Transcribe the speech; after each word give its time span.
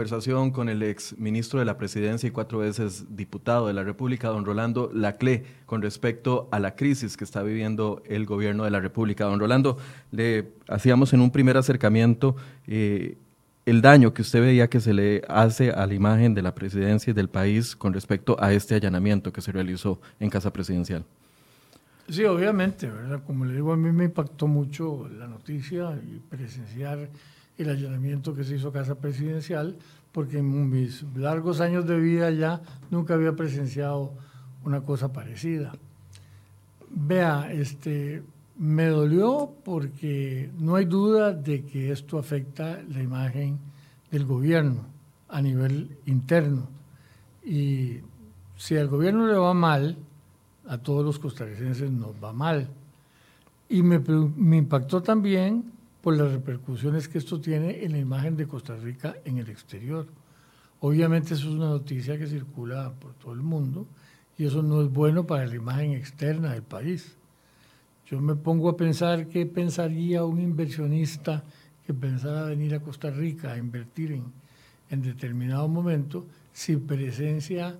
conversación 0.00 0.50
con 0.50 0.70
el 0.70 0.82
ex 0.82 1.18
ministro 1.18 1.58
de 1.58 1.66
la 1.66 1.76
Presidencia 1.76 2.26
y 2.26 2.30
cuatro 2.30 2.60
veces 2.60 3.04
diputado 3.10 3.66
de 3.66 3.74
la 3.74 3.84
República, 3.84 4.28
don 4.28 4.46
Rolando 4.46 4.90
Lacle, 4.94 5.44
con 5.66 5.82
respecto 5.82 6.48
a 6.52 6.58
la 6.58 6.74
crisis 6.74 7.18
que 7.18 7.24
está 7.24 7.42
viviendo 7.42 8.02
el 8.06 8.24
gobierno 8.24 8.64
de 8.64 8.70
la 8.70 8.80
República. 8.80 9.26
Don 9.26 9.38
Rolando, 9.38 9.76
le 10.10 10.54
hacíamos 10.68 11.12
en 11.12 11.20
un 11.20 11.30
primer 11.30 11.58
acercamiento 11.58 12.34
eh, 12.66 13.18
el 13.66 13.82
daño 13.82 14.14
que 14.14 14.22
usted 14.22 14.40
veía 14.40 14.70
que 14.70 14.80
se 14.80 14.94
le 14.94 15.20
hace 15.28 15.70
a 15.70 15.86
la 15.86 15.92
imagen 15.92 16.32
de 16.32 16.40
la 16.40 16.54
presidencia 16.54 17.10
y 17.10 17.14
del 17.14 17.28
país 17.28 17.76
con 17.76 17.92
respecto 17.92 18.42
a 18.42 18.54
este 18.54 18.76
allanamiento 18.76 19.34
que 19.34 19.42
se 19.42 19.52
realizó 19.52 20.00
en 20.18 20.30
Casa 20.30 20.50
Presidencial. 20.50 21.04
Sí, 22.08 22.24
obviamente, 22.24 22.88
¿verdad? 22.88 23.20
Como 23.26 23.44
le 23.44 23.52
digo, 23.52 23.70
a 23.70 23.76
mí 23.76 23.92
me 23.92 24.04
impactó 24.04 24.46
mucho 24.46 25.10
la 25.18 25.26
noticia 25.26 25.92
y 26.02 26.20
presenciar 26.20 27.10
el 27.62 27.70
allanamiento 27.70 28.34
que 28.34 28.44
se 28.44 28.56
hizo 28.56 28.68
a 28.68 28.72
Casa 28.72 28.94
Presidencial, 28.96 29.76
porque 30.12 30.38
en 30.38 30.70
mis 30.70 31.04
largos 31.14 31.60
años 31.60 31.86
de 31.86 31.98
vida 31.98 32.30
ya 32.30 32.60
nunca 32.90 33.14
había 33.14 33.34
presenciado 33.34 34.12
una 34.64 34.80
cosa 34.82 35.12
parecida. 35.12 35.72
Vea, 36.90 37.52
este, 37.52 38.22
me 38.58 38.86
dolió 38.86 39.52
porque 39.64 40.50
no 40.58 40.74
hay 40.76 40.84
duda 40.84 41.32
de 41.32 41.64
que 41.64 41.92
esto 41.92 42.18
afecta 42.18 42.82
la 42.88 43.02
imagen 43.02 43.58
del 44.10 44.26
gobierno 44.26 44.86
a 45.28 45.40
nivel 45.40 45.96
interno. 46.06 46.68
Y 47.44 47.98
si 48.56 48.76
al 48.76 48.88
gobierno 48.88 49.26
le 49.26 49.34
va 49.34 49.54
mal, 49.54 49.96
a 50.66 50.78
todos 50.78 51.04
los 51.04 51.18
costarricenses 51.18 51.90
nos 51.90 52.12
va 52.22 52.32
mal. 52.32 52.68
Y 53.68 53.82
me, 53.82 53.98
me 53.98 54.56
impactó 54.56 55.02
también 55.02 55.64
por 56.02 56.16
las 56.16 56.32
repercusiones 56.32 57.08
que 57.08 57.18
esto 57.18 57.40
tiene 57.40 57.84
en 57.84 57.92
la 57.92 57.98
imagen 57.98 58.36
de 58.36 58.46
Costa 58.46 58.76
Rica 58.76 59.16
en 59.24 59.38
el 59.38 59.48
exterior. 59.48 60.06
Obviamente 60.80 61.34
eso 61.34 61.48
es 61.48 61.54
una 61.54 61.68
noticia 61.68 62.18
que 62.18 62.26
circula 62.26 62.92
por 62.98 63.14
todo 63.14 63.32
el 63.34 63.42
mundo 63.42 63.86
y 64.38 64.46
eso 64.46 64.62
no 64.62 64.80
es 64.80 64.88
bueno 64.88 65.26
para 65.26 65.46
la 65.46 65.54
imagen 65.54 65.92
externa 65.92 66.52
del 66.52 66.62
país. 66.62 67.16
Yo 68.06 68.20
me 68.20 68.34
pongo 68.34 68.70
a 68.70 68.76
pensar 68.76 69.28
qué 69.28 69.44
pensaría 69.44 70.24
un 70.24 70.40
inversionista 70.40 71.44
que 71.86 71.92
pensara 71.92 72.44
venir 72.44 72.74
a 72.74 72.80
Costa 72.80 73.10
Rica 73.10 73.52
a 73.52 73.58
invertir 73.58 74.12
en, 74.88 75.02
determinado 75.02 75.68
momento 75.68 76.26
si 76.52 76.76
presencia 76.76 77.78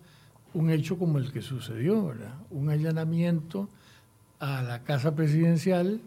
un 0.52 0.70
hecho 0.70 0.98
como 0.98 1.18
el 1.18 1.32
que 1.32 1.42
sucedió, 1.42 2.06
¿verdad? 2.06 2.34
un 2.50 2.68
allanamiento 2.68 3.68
a 4.38 4.62
la 4.62 4.82
casa 4.82 5.14
presidencial 5.14 6.00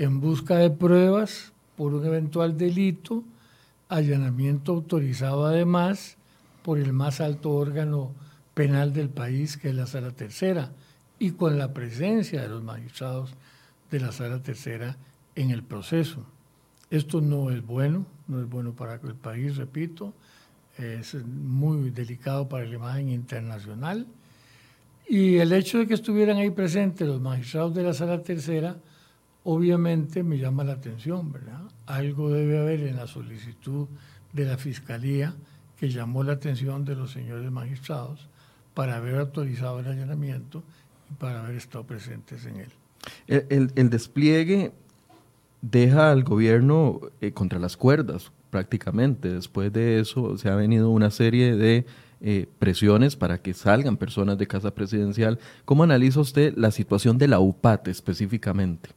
en 0.00 0.18
busca 0.18 0.56
de 0.56 0.70
pruebas 0.70 1.52
por 1.76 1.92
un 1.92 2.06
eventual 2.06 2.56
delito, 2.56 3.22
allanamiento 3.90 4.72
autorizado 4.72 5.44
además 5.44 6.16
por 6.62 6.78
el 6.78 6.94
más 6.94 7.20
alto 7.20 7.50
órgano 7.50 8.12
penal 8.54 8.94
del 8.94 9.10
país, 9.10 9.58
que 9.58 9.68
es 9.68 9.74
la 9.74 9.86
Sala 9.86 10.12
Tercera, 10.12 10.72
y 11.18 11.32
con 11.32 11.58
la 11.58 11.74
presencia 11.74 12.40
de 12.40 12.48
los 12.48 12.62
magistrados 12.62 13.34
de 13.90 14.00
la 14.00 14.10
Sala 14.10 14.42
Tercera 14.42 14.96
en 15.34 15.50
el 15.50 15.62
proceso. 15.62 16.24
Esto 16.90 17.20
no 17.20 17.50
es 17.50 17.62
bueno, 17.62 18.06
no 18.26 18.40
es 18.40 18.48
bueno 18.48 18.72
para 18.72 18.94
el 18.94 19.14
país, 19.16 19.58
repito, 19.58 20.14
es 20.78 21.14
muy 21.26 21.90
delicado 21.90 22.48
para 22.48 22.64
la 22.64 22.74
imagen 22.74 23.10
internacional. 23.10 24.06
Y 25.06 25.36
el 25.36 25.52
hecho 25.52 25.76
de 25.76 25.86
que 25.86 25.92
estuvieran 25.92 26.38
ahí 26.38 26.50
presentes 26.50 27.06
los 27.06 27.20
magistrados 27.20 27.74
de 27.74 27.82
la 27.82 27.92
Sala 27.92 28.22
Tercera, 28.22 28.78
obviamente 29.44 30.22
me 30.22 30.38
llama 30.38 30.64
la 30.64 30.74
atención, 30.74 31.32
¿verdad? 31.32 31.62
Algo 31.86 32.30
debe 32.30 32.58
haber 32.58 32.80
en 32.80 32.96
la 32.96 33.06
solicitud 33.06 33.88
de 34.32 34.44
la 34.44 34.56
Fiscalía 34.56 35.34
que 35.76 35.88
llamó 35.88 36.22
la 36.22 36.32
atención 36.32 36.84
de 36.84 36.94
los 36.94 37.10
señores 37.10 37.50
magistrados 37.50 38.28
para 38.74 38.96
haber 38.96 39.16
autorizado 39.16 39.80
el 39.80 39.86
allanamiento 39.86 40.62
y 41.10 41.14
para 41.14 41.40
haber 41.42 41.56
estado 41.56 41.84
presentes 41.84 42.44
en 42.46 42.56
él. 42.56 42.68
El, 43.48 43.90
despliegue 43.90 44.72
deja 45.62 46.10
al 46.10 46.22
gobierno 46.22 47.00
eh, 47.20 47.32
contra 47.32 47.58
las 47.58 47.76
cuerdas 47.76 48.30
prácticamente. 48.50 49.32
Después 49.32 49.72
de 49.72 50.00
eso 50.00 50.36
se 50.36 50.48
ha 50.48 50.54
venido 50.54 50.90
una 50.90 51.10
serie 51.10 51.56
de 51.56 51.86
eh, 52.20 52.46
presiones 52.58 53.16
para 53.16 53.40
que 53.40 53.54
salgan 53.54 53.96
personas 53.96 54.36
de 54.36 54.46
casa 54.46 54.74
presidencial. 54.74 55.38
¿Cómo 55.64 55.84
analiza 55.84 56.20
usted 56.20 56.54
la 56.56 56.70
situación 56.70 57.16
de 57.16 57.28
la 57.28 57.40
UPAT 57.40 57.88
específicamente? 57.88 58.90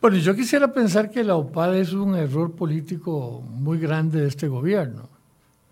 Bueno, 0.00 0.16
yo 0.16 0.34
quisiera 0.34 0.72
pensar 0.72 1.10
que 1.10 1.22
la 1.22 1.36
UPAD 1.36 1.76
es 1.76 1.92
un 1.92 2.14
error 2.14 2.52
político 2.52 3.42
muy 3.42 3.78
grande 3.78 4.22
de 4.22 4.28
este 4.28 4.48
gobierno, 4.48 5.10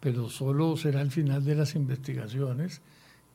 pero 0.01 0.29
solo 0.29 0.77
será 0.77 1.01
al 1.01 1.11
final 1.11 1.43
de 1.43 1.55
las 1.55 1.75
investigaciones 1.75 2.83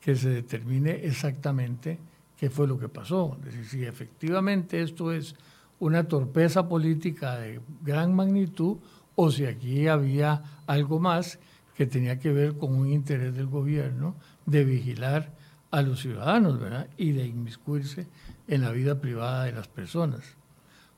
que 0.00 0.14
se 0.14 0.28
determine 0.28 1.04
exactamente 1.04 1.98
qué 2.38 2.48
fue 2.48 2.68
lo 2.68 2.78
que 2.78 2.88
pasó. 2.88 3.36
Es 3.40 3.46
decir, 3.46 3.64
si 3.64 3.84
efectivamente 3.84 4.82
esto 4.82 5.10
es 5.10 5.34
una 5.80 6.06
torpeza 6.06 6.68
política 6.68 7.38
de 7.38 7.60
gran 7.82 8.14
magnitud 8.14 8.76
o 9.16 9.32
si 9.32 9.46
aquí 9.46 9.88
había 9.88 10.44
algo 10.68 11.00
más 11.00 11.40
que 11.74 11.86
tenía 11.86 12.20
que 12.20 12.32
ver 12.32 12.56
con 12.56 12.72
un 12.72 12.88
interés 12.88 13.34
del 13.34 13.48
gobierno 13.48 14.14
de 14.46 14.64
vigilar 14.64 15.32
a 15.72 15.82
los 15.82 16.02
ciudadanos 16.02 16.60
¿verdad? 16.60 16.86
y 16.96 17.10
de 17.10 17.26
inmiscuirse 17.26 18.06
en 18.46 18.62
la 18.62 18.70
vida 18.70 19.00
privada 19.00 19.42
de 19.42 19.50
las 19.50 19.66
personas 19.66 20.36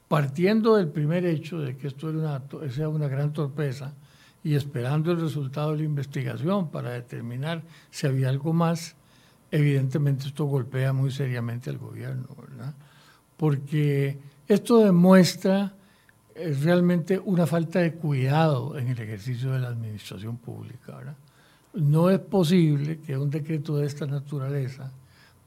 partiendo 0.09 0.77
del 0.77 0.89
primer 0.89 1.25
hecho 1.25 1.59
de 1.59 1.77
que 1.77 1.89
esto 1.89 2.11
era 2.11 2.19
una, 2.19 2.71
sea 2.71 2.89
una 2.89 3.09
gran 3.09 3.33
torpeza 3.33 3.93
y 4.44 4.55
esperando 4.55 5.11
el 5.11 5.21
resultado 5.21 5.72
de 5.72 5.78
la 5.78 5.84
investigación 5.84 6.71
para 6.71 6.91
determinar 6.91 7.62
si 7.91 8.06
había 8.06 8.28
algo 8.28 8.53
más, 8.53 8.95
evidentemente 9.50 10.28
esto 10.28 10.45
golpea 10.45 10.93
muy 10.93 11.11
seriamente 11.11 11.71
al 11.71 11.78
gobierno, 11.78 12.28
¿verdad? 12.39 12.75
Porque 13.37 14.19
esto 14.47 14.84
demuestra 14.84 15.75
eh, 16.34 16.56
realmente 16.62 17.19
una 17.19 17.47
falta 17.47 17.81
de 17.81 17.95
cuidado 17.95 18.78
en 18.78 18.89
el 18.89 18.99
ejercicio 19.00 19.53
de 19.53 19.59
la 19.59 19.69
administración 19.69 20.37
pública, 20.37 20.97
¿verdad? 20.97 21.16
No 21.75 22.09
es 22.11 22.21
posible 22.21 23.00
que 23.00 23.19
un 23.19 23.31
decreto 23.31 23.77
de 23.77 23.87
esta 23.87 24.06
naturaleza 24.06 24.93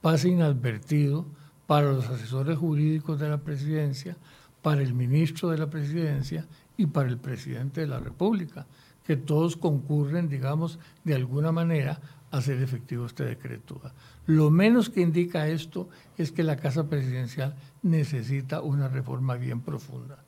pase 0.02 0.30
inadvertido 0.30 1.26
para 1.66 1.92
los 1.92 2.08
asesores 2.10 2.58
jurídicos 2.58 3.20
de 3.20 3.30
la 3.30 3.38
presidencia, 3.38 4.18
para 4.62 4.82
el 4.82 4.94
ministro 4.94 5.50
de 5.50 5.58
la 5.58 5.70
presidencia 5.70 6.48
y 6.78 6.86
para 6.86 7.10
el 7.10 7.18
presidente 7.18 7.82
de 7.82 7.88
la 7.88 8.00
República, 8.00 8.66
que 9.06 9.18
todos 9.18 9.58
concurren, 9.58 10.30
digamos, 10.30 10.80
de 11.04 11.16
alguna 11.16 11.52
manera 11.52 12.00
a 12.32 12.38
hacer 12.38 12.62
efectivo 12.62 13.06
este 13.06 13.26
decreto. 13.26 13.82
Lo 14.26 14.52
menos 14.52 14.90
que 14.90 15.02
indica 15.02 15.48
esto 15.48 15.90
es 16.18 16.32
que 16.32 16.44
la 16.44 16.58
Casa 16.58 16.88
Presidencial 16.88 17.56
necesita 17.82 18.62
una 18.62 18.88
reforma 18.88 19.36
bien 19.36 19.62
profunda. 19.62 20.24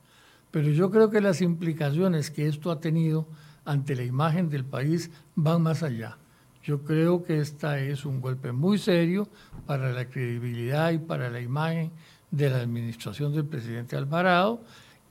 Pero 0.49 0.69
yo 0.69 0.91
creo 0.91 1.09
que 1.09 1.21
las 1.21 1.41
implicaciones 1.41 2.31
que 2.31 2.47
esto 2.47 2.71
ha 2.71 2.79
tenido 2.79 3.27
ante 3.65 3.95
la 3.95 4.03
imagen 4.03 4.49
del 4.49 4.65
país 4.65 5.11
van 5.35 5.61
más 5.61 5.83
allá. 5.83 6.17
Yo 6.63 6.83
creo 6.83 7.23
que 7.23 7.39
esta 7.39 7.79
es 7.79 8.05
un 8.05 8.21
golpe 8.21 8.51
muy 8.51 8.77
serio 8.77 9.27
para 9.65 9.91
la 9.91 10.05
credibilidad 10.05 10.91
y 10.91 10.99
para 10.99 11.29
la 11.29 11.39
imagen 11.39 11.91
de 12.31 12.49
la 12.49 12.57
administración 12.57 13.33
del 13.33 13.45
presidente 13.45 13.95
Alvarado 13.95 14.61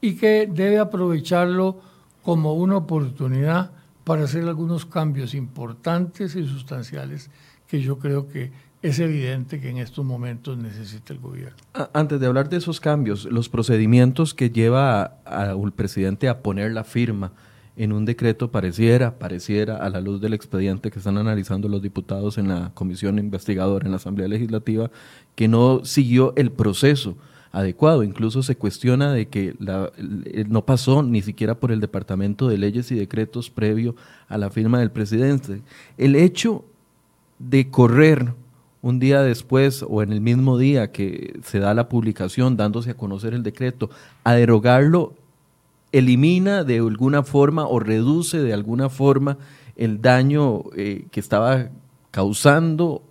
y 0.01 0.17
que 0.17 0.49
debe 0.51 0.79
aprovecharlo 0.79 1.81
como 2.23 2.55
una 2.55 2.79
oportunidad 2.79 3.71
para 4.05 4.25
hacer 4.25 4.45
algunos 4.45 4.87
cambios 4.87 5.35
importantes 5.35 6.35
y 6.35 6.47
sustanciales 6.47 7.31
que 7.69 7.81
yo 7.81 7.99
creo 7.99 8.27
que 8.29 8.51
es 8.83 8.99
evidente 8.99 9.61
que 9.61 9.69
en 9.69 9.77
estos 9.77 10.05
momentos 10.05 10.57
necesita 10.57 11.13
el 11.13 11.19
gobierno. 11.19 11.57
Antes 11.93 12.19
de 12.19 12.27
hablar 12.27 12.49
de 12.49 12.57
esos 12.57 12.81
cambios, 12.81 13.27
los 13.27 13.51
procedimientos 13.51 14.35
que 14.35 14.51
lleva 14.51 15.19
al 15.25 15.73
presidente 15.73 16.29
a 16.29 16.43
poner 16.43 16.73
la 16.73 16.85
firma 16.85 17.33
en 17.77 17.93
un 17.93 18.05
decreto 18.05 18.51
pareciera, 18.51 19.19
pareciera 19.19 19.77
a 19.77 19.89
la 19.91 20.01
luz 20.01 20.21
del 20.21 20.35
expediente 20.35 20.91
que 20.91 20.99
están 20.99 21.19
analizando 21.19 21.69
los 21.69 21.83
diputados 21.83 22.39
en 22.39 22.49
la 22.49 22.73
comisión 22.75 23.19
investigadora 23.19 23.87
en 23.87 23.93
la 23.93 23.97
Asamblea 23.97 24.29
Legislativa, 24.29 24.91
que 25.35 25.49
no 25.49 25.85
siguió 25.85 26.35
el 26.37 26.51
proceso 26.51 27.17
adecuado. 27.53 28.03
Incluso 28.03 28.43
se 28.43 28.57
cuestiona 28.57 29.13
de 29.13 29.29
que 29.29 29.55
la, 29.59 29.91
no 30.49 30.65
pasó 30.65 31.03
ni 31.03 31.23
siquiera 31.23 31.55
por 31.55 31.73
el 31.73 31.81
Departamento 31.81 32.49
de 32.49 32.59
Leyes 32.59 32.91
y 32.91 32.97
Decretos 32.97 33.51
previo 33.51 33.95
a 34.29 34.39
la 34.39 34.51
firma 34.51 34.81
del 34.81 34.91
presidente. 34.91 35.63
El 35.97 36.17
hecho 36.17 36.65
de 37.39 37.71
correr 37.71 38.35
un 38.83 38.99
día 38.99 39.23
después 39.23 39.85
o 39.87 40.03
en 40.03 40.13
el 40.13 40.21
mismo 40.21 40.57
día 40.59 40.91
que 40.91 41.39
se 41.45 41.59
da 41.59 41.75
la 41.75 41.89
publicación 41.89 42.57
dándose 42.57 42.91
a 42.91 42.97
conocer 42.97 43.35
el 43.35 43.43
decreto, 43.43 43.91
a 44.25 44.35
derogarlo 44.35 45.15
elimina 45.93 46.65
de 46.65 46.79
alguna 46.79 47.23
forma 47.23 47.67
o 47.67 47.81
reduce 47.81 48.39
de 48.39 48.53
alguna 48.53 48.89
forma 48.89 49.39
el 49.77 50.01
daño 50.01 50.65
eh, 50.77 51.07
que 51.11 51.21
estaba 51.21 51.69
causando, 52.11 53.03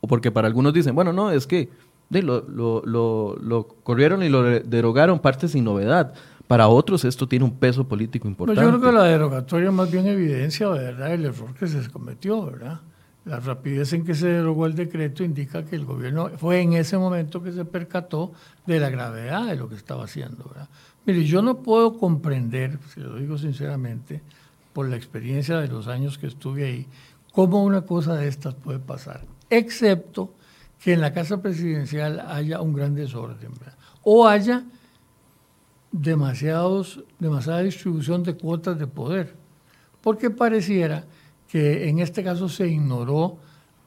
o 0.00 0.06
porque 0.06 0.30
para 0.30 0.48
algunos 0.48 0.72
dicen, 0.72 0.94
bueno, 0.94 1.12
no, 1.12 1.30
es 1.30 1.46
que 1.46 1.68
lo, 2.10 2.42
lo, 2.48 3.36
lo, 3.36 3.68
corrieron 3.84 4.22
y 4.22 4.28
lo 4.28 4.42
derogaron 4.42 5.20
parte 5.20 5.46
sin 5.48 5.64
novedad. 5.64 6.12
para 6.48 6.66
otros 6.66 7.04
esto 7.04 7.28
tiene 7.28 7.44
un 7.44 7.52
peso 7.52 7.86
político 7.86 8.26
importante. 8.26 8.60
yo 8.60 8.68
creo 8.68 8.80
que 8.80 8.92
la 8.92 9.04
derogatoria 9.04 9.70
más 9.70 9.90
bien 9.90 10.06
evidencia, 10.06 10.68
¿verdad?, 10.68 11.14
el 11.14 11.26
error 11.26 11.54
que 11.54 11.68
se 11.68 11.88
cometió, 11.90 12.44
¿verdad? 12.46 12.80
La 13.24 13.38
rapidez 13.38 13.92
en 13.92 14.04
que 14.04 14.14
se 14.14 14.26
derogó 14.26 14.66
el 14.66 14.74
decreto 14.74 15.22
indica 15.22 15.64
que 15.64 15.76
el 15.76 15.84
gobierno 15.84 16.30
fue 16.38 16.62
en 16.62 16.72
ese 16.72 16.96
momento 16.98 17.42
que 17.42 17.52
se 17.52 17.64
percató 17.64 18.32
de 18.66 18.80
la 18.80 18.88
gravedad 18.88 19.46
de 19.46 19.56
lo 19.56 19.68
que 19.68 19.76
estaba 19.76 20.04
haciendo, 20.04 20.44
¿verdad? 20.48 20.68
Mire, 21.06 21.24
yo 21.24 21.42
no 21.42 21.62
puedo 21.62 21.96
comprender, 21.96 22.78
si 22.92 23.00
lo 23.00 23.16
digo 23.16 23.38
sinceramente, 23.38 24.22
por 24.72 24.88
la 24.88 24.96
experiencia 24.96 25.58
de 25.58 25.68
los 25.68 25.88
años 25.88 26.18
que 26.18 26.26
estuve 26.26 26.64
ahí, 26.66 26.86
cómo 27.32 27.64
una 27.64 27.82
cosa 27.82 28.14
de 28.14 28.28
estas 28.28 28.54
puede 28.54 28.78
pasar, 28.78 29.24
excepto 29.48 30.34
que 30.82 30.92
en 30.92 31.00
la 31.00 31.12
Casa 31.12 31.42
Presidencial 31.42 32.20
haya 32.20 32.60
un 32.60 32.72
gran 32.72 32.94
desorden, 32.94 33.52
o 34.02 34.26
haya 34.26 34.64
demasiados, 35.92 37.02
demasiada 37.18 37.62
distribución 37.62 38.22
de 38.22 38.34
cuotas 38.34 38.78
de 38.78 38.86
poder, 38.86 39.34
porque 40.00 40.30
pareciera 40.30 41.04
que 41.48 41.88
en 41.88 41.98
este 41.98 42.22
caso 42.22 42.48
se 42.48 42.68
ignoró 42.68 43.38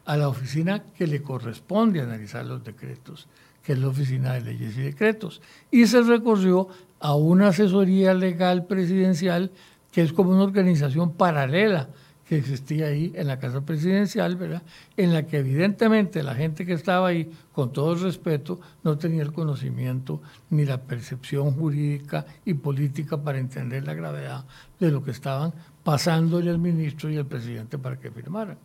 a 0.06 0.18
la 0.18 0.27
oficina 0.27 0.83
que 0.83 1.07
le 1.07 1.21
corresponde 1.21 2.01
analizar 2.01 2.45
los 2.45 2.63
decretos, 2.63 3.27
que 3.63 3.74
es 3.74 3.80
la 3.80 3.88
Oficina 3.88 4.33
de 4.33 4.42
Leyes 4.42 4.77
y 4.77 4.81
Decretos, 4.81 5.42
y 5.71 5.88
se 5.88 6.01
recorrió 6.01 6.68
a 7.03 7.15
una 7.15 7.50
asesoría 7.50 8.13
legal 8.13 8.65
presidencial 8.65 9.51
que 9.91 10.01
es 10.01 10.13
como 10.13 10.31
una 10.31 10.44
organización 10.44 11.11
paralela 11.11 11.89
que 12.25 12.38
existía 12.38 12.88
ahí 12.88 13.11
en 13.13 13.27
la 13.27 13.39
Casa 13.39 13.59
Presidencial, 13.59 14.38
¿verdad? 14.38 14.61
En 14.95 15.11
la 15.11 15.27
que 15.27 15.39
evidentemente 15.39 16.23
la 16.23 16.33
gente 16.33 16.65
que 16.65 16.71
estaba 16.71 17.09
ahí, 17.09 17.29
con 17.51 17.73
todo 17.73 17.91
el 17.91 18.00
respeto, 18.00 18.61
no 18.85 18.97
tenía 18.97 19.21
el 19.21 19.33
conocimiento 19.33 20.21
ni 20.50 20.63
la 20.63 20.81
percepción 20.81 21.51
jurídica 21.51 22.25
y 22.45 22.53
política 22.53 23.17
para 23.17 23.38
entender 23.38 23.85
la 23.85 23.95
gravedad 23.95 24.45
de 24.79 24.89
lo 24.89 25.03
que 25.03 25.11
estaban 25.11 25.53
pasándole 25.83 26.51
al 26.51 26.57
ministro 26.57 27.11
y 27.11 27.17
al 27.17 27.25
presidente 27.25 27.77
para 27.77 28.00
que 28.00 28.11
firmaran. 28.11 28.57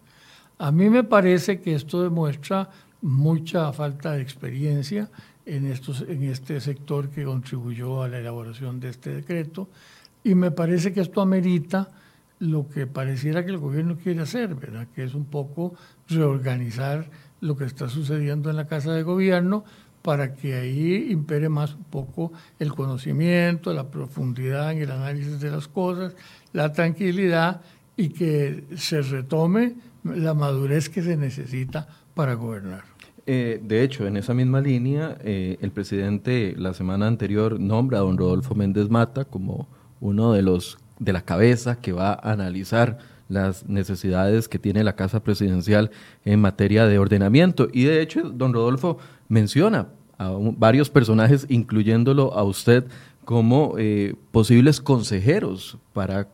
A 0.59 0.71
mí 0.71 0.89
me 0.89 1.03
parece 1.03 1.61
que 1.61 1.75
esto 1.75 2.05
demuestra 2.05 2.71
mucha 3.03 3.73
falta 3.73 4.13
de 4.13 4.23
experiencia 4.23 5.11
en, 5.49 5.67
estos, 5.67 6.03
en 6.03 6.23
este 6.25 6.61
sector 6.61 7.09
que 7.11 7.25
contribuyó 7.25 8.03
a 8.03 8.09
la 8.09 8.19
elaboración 8.19 8.81
de 8.81 8.91
este 8.91 9.11
decreto 9.15 9.69
y 10.23 10.35
me 10.35 10.51
parece 10.51 10.93
que 10.93 11.01
esto 11.01 11.21
amerita 11.21 11.89
lo 12.39 12.69
que 12.69 12.87
pareciera 12.87 13.45
que 13.45 13.51
el 13.51 13.59
gobierno 13.59 13.97
quiere 13.97 14.21
hacer, 14.21 14.55
¿verdad? 14.55 14.87
que 14.95 15.03
es 15.03 15.15
un 15.15 15.25
poco 15.25 15.75
reorganizar 16.09 17.11
lo 17.41 17.57
que 17.57 17.65
está 17.65 17.89
sucediendo 17.89 18.51
en 18.51 18.57
la 18.57 18.67
Casa 18.67 18.93
de 18.93 19.03
Gobierno 19.03 19.65
para 20.03 20.35
que 20.35 20.55
ahí 20.55 21.11
impere 21.11 21.49
más 21.49 21.75
un 21.75 21.85
poco 21.85 22.33
el 22.59 22.73
conocimiento, 22.73 23.73
la 23.73 23.91
profundidad 23.91 24.73
en 24.73 24.79
el 24.79 24.91
análisis 24.91 25.41
de 25.41 25.51
las 25.51 25.67
cosas, 25.67 26.15
la 26.53 26.73
tranquilidad 26.73 27.63
y 27.97 28.11
que 28.11 28.65
se 28.77 29.03
retome 29.03 29.75
la 30.05 30.35
madurez 30.35 30.89
que 30.89 31.03
se 31.03 31.17
necesita 31.17 31.89
para 32.15 32.35
gobernar. 32.35 32.98
Eh, 33.31 33.61
de 33.63 33.83
hecho, 33.83 34.07
en 34.07 34.17
esa 34.17 34.33
misma 34.33 34.63
línea, 34.63 35.19
eh, 35.23 35.59
el 35.61 35.71
presidente 35.71 36.55
la 36.57 36.73
semana 36.73 37.07
anterior 37.07 37.61
nombra 37.61 37.99
a 37.99 38.01
don 38.01 38.17
Rodolfo 38.17 38.55
Méndez 38.55 38.89
Mata 38.89 39.27
como 39.27 39.69
uno 40.01 40.33
de 40.33 40.41
los 40.41 40.79
de 40.99 41.13
la 41.13 41.21
cabeza 41.21 41.79
que 41.79 41.93
va 41.93 42.15
a 42.15 42.33
analizar 42.33 42.97
las 43.29 43.69
necesidades 43.69 44.49
que 44.49 44.59
tiene 44.59 44.83
la 44.83 44.97
Casa 44.97 45.23
Presidencial 45.23 45.91
en 46.25 46.41
materia 46.41 46.87
de 46.87 46.99
ordenamiento. 46.99 47.69
Y 47.71 47.85
de 47.85 48.01
hecho, 48.01 48.31
don 48.31 48.55
Rodolfo 48.55 48.97
menciona 49.29 49.89
a 50.17 50.31
varios 50.57 50.89
personajes, 50.89 51.45
incluyéndolo 51.51 52.33
a 52.33 52.45
usted, 52.45 52.87
como 53.27 53.75
eh, 53.77 54.15
posibles 54.31 54.81
consejeros 54.81 55.77
para 55.93 56.29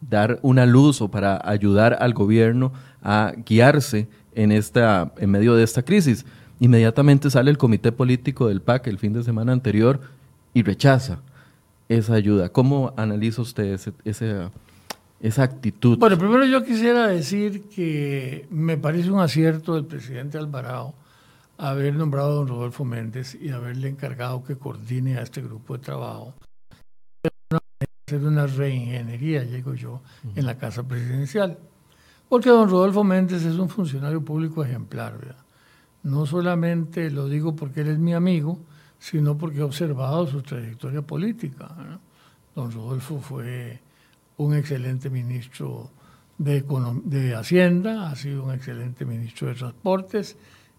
dar 0.00 0.38
una 0.40 0.64
luz 0.64 1.02
o 1.02 1.10
para 1.10 1.42
ayudar 1.44 1.98
al 2.00 2.14
gobierno 2.14 2.72
a 3.02 3.34
guiarse 3.44 4.08
en, 4.34 4.52
esta, 4.52 5.12
en 5.18 5.30
medio 5.30 5.54
de 5.54 5.64
esta 5.64 5.82
crisis. 5.82 6.24
Inmediatamente 6.60 7.30
sale 7.30 7.50
el 7.50 7.58
comité 7.58 7.92
político 7.92 8.48
del 8.48 8.62
PAC 8.62 8.86
el 8.86 8.98
fin 8.98 9.12
de 9.12 9.22
semana 9.22 9.52
anterior 9.52 10.00
y 10.54 10.62
rechaza 10.62 11.20
esa 11.88 12.14
ayuda. 12.14 12.50
¿Cómo 12.50 12.94
analiza 12.96 13.42
usted 13.42 13.78
ese, 14.04 14.48
esa 15.20 15.42
actitud? 15.42 15.98
Bueno, 15.98 16.18
primero 16.18 16.44
yo 16.44 16.64
quisiera 16.64 17.08
decir 17.08 17.64
que 17.68 18.46
me 18.50 18.76
parece 18.76 19.10
un 19.10 19.20
acierto 19.20 19.74
del 19.74 19.84
presidente 19.84 20.38
Alvarado 20.38 20.94
haber 21.58 21.94
nombrado 21.94 22.30
a 22.30 22.34
don 22.34 22.48
Rodolfo 22.48 22.84
Méndez 22.84 23.36
y 23.40 23.50
haberle 23.50 23.88
encargado 23.88 24.42
que 24.42 24.56
coordine 24.56 25.18
a 25.18 25.22
este 25.22 25.40
grupo 25.42 25.76
de 25.76 25.84
trabajo. 25.84 26.34
Hacer 28.08 28.24
una 28.24 28.46
reingeniería, 28.46 29.44
llego 29.44 29.74
yo, 29.74 30.02
en 30.34 30.44
la 30.44 30.58
Casa 30.58 30.82
Presidencial. 30.82 31.58
Porque 32.32 32.48
don 32.48 32.70
Rodolfo 32.70 33.04
Méndez 33.04 33.44
es 33.44 33.58
un 33.58 33.68
funcionario 33.68 34.24
público 34.24 34.64
ejemplar. 34.64 35.36
No 36.02 36.24
solamente 36.24 37.10
lo 37.10 37.28
digo 37.28 37.54
porque 37.54 37.82
él 37.82 37.88
es 37.88 37.98
mi 37.98 38.14
amigo, 38.14 38.58
sino 38.98 39.36
porque 39.36 39.58
he 39.58 39.62
observado 39.62 40.26
su 40.26 40.40
trayectoria 40.40 41.02
política. 41.02 41.68
Don 42.54 42.72
Rodolfo 42.72 43.20
fue 43.20 43.82
un 44.38 44.54
excelente 44.54 45.10
ministro 45.10 45.90
de, 46.38 46.64
de 47.04 47.34
Hacienda, 47.34 48.10
ha 48.10 48.16
sido 48.16 48.44
un 48.44 48.54
excelente 48.54 49.04
ministro 49.04 49.48
de 49.48 49.54
Transportes 49.54 50.38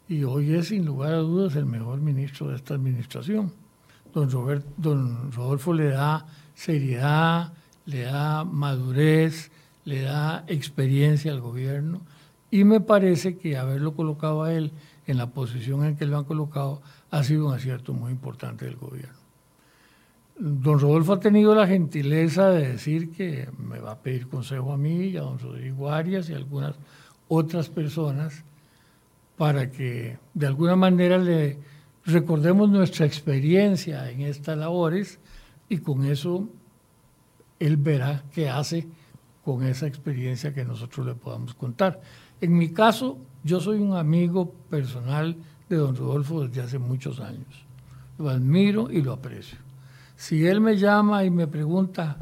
y 0.09 0.23
hoy 0.23 0.56
es 0.56 0.69
sin 0.69 0.83
lugar 0.87 1.13
a 1.13 1.18
dudas 1.18 1.56
el 1.56 1.68
mejor 1.68 2.01
ministro 2.01 2.47
de 2.47 2.56
esta 2.56 2.73
administración. 2.73 3.54
Don 4.11 4.28
Rodolfo 5.31 5.71
le 5.71 5.89
da 5.89 6.25
seriedad, 6.56 7.54
le 7.85 8.01
da 8.06 8.44
madurez, 8.44 9.51
le 9.85 10.02
da 10.02 10.44
experiencia 10.47 11.31
al 11.31 11.42
gobierno 11.42 12.02
y 12.52 12.63
me 12.63 12.81
parece 12.81 13.37
que 13.37 13.57
haberlo 13.57 13.95
colocado 13.95 14.44
a 14.44 14.54
él 14.54 14.71
en 15.07 15.18
la 15.18 15.31
posición 15.31 15.85
en 15.85 15.95
que 15.95 16.06
lo 16.06 16.18
han 16.18 16.23
colocado 16.23 16.81
ha 17.11 17.23
sido 17.23 17.47
un 17.47 17.54
acierto 17.54 17.94
muy 17.94 18.11
importante 18.11 18.66
del 18.66 18.75
gobierno. 18.75 19.18
Don 20.37 20.80
Rodolfo 20.80 21.13
ha 21.13 21.19
tenido 21.19 21.54
la 21.54 21.68
gentileza 21.68 22.49
de 22.49 22.73
decir 22.73 23.11
que 23.11 23.49
me 23.57 23.80
va 23.80 23.92
a 23.92 23.99
pedir 23.99 24.28
consejo 24.28 24.73
a 24.73 24.78
mí 24.78 25.07
y 25.07 25.18
a 25.18 25.21
don 25.21 25.40
Rodrigo 25.40 25.92
Arias 25.92 26.30
y 26.30 26.33
a 26.33 26.37
algunas 26.37 26.75
otras 27.28 27.69
personas 27.69 28.44
para 29.37 29.69
que 29.71 30.18
de 30.33 30.47
alguna 30.47 30.75
manera 30.75 31.18
le 31.18 31.57
recordemos 32.06 32.69
nuestra 32.69 33.06
experiencia 33.06 34.09
en 34.09 34.21
estas 34.21 34.57
labores 34.57 35.19
y 35.69 35.78
con 35.78 36.06
eso 36.06 36.47
él 37.59 37.78
verá 37.78 38.23
qué 38.33 38.49
hace 38.49 38.87
con 39.44 39.64
esa 39.64 39.88
experiencia 39.88 40.54
que 40.54 40.64
nosotros 40.64 41.06
le 41.06 41.16
podamos 41.16 41.54
contar. 41.54 42.02
En 42.40 42.57
mi 42.57 42.69
caso, 42.69 43.18
yo 43.44 43.59
soy 43.59 43.80
un 43.80 43.95
amigo 43.95 44.52
personal 44.69 45.35
de 45.69 45.76
don 45.76 45.95
Rodolfo 45.95 46.47
desde 46.47 46.62
hace 46.62 46.80
muchos 46.80 47.19
años. 47.19 47.66
Lo 48.18 48.30
admiro 48.30 48.90
y 48.90 49.02
lo 49.02 49.14
aprecio. 49.14 49.57
Si 50.16 50.45
él 50.45 50.62
me 50.62 50.78
llama 50.78 51.23
y 51.26 51.30
me 51.30 51.47
pregunta 51.47 52.18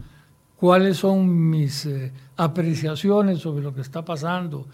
cuáles 0.55 0.97
son 0.97 1.49
mis 1.49 1.85
eh, 1.85 2.11
apreciaciones 2.37 3.39
sobre 3.39 3.63
lo 3.63 3.73
que 3.73 3.81
está 3.81 4.03
pasando 4.03 4.67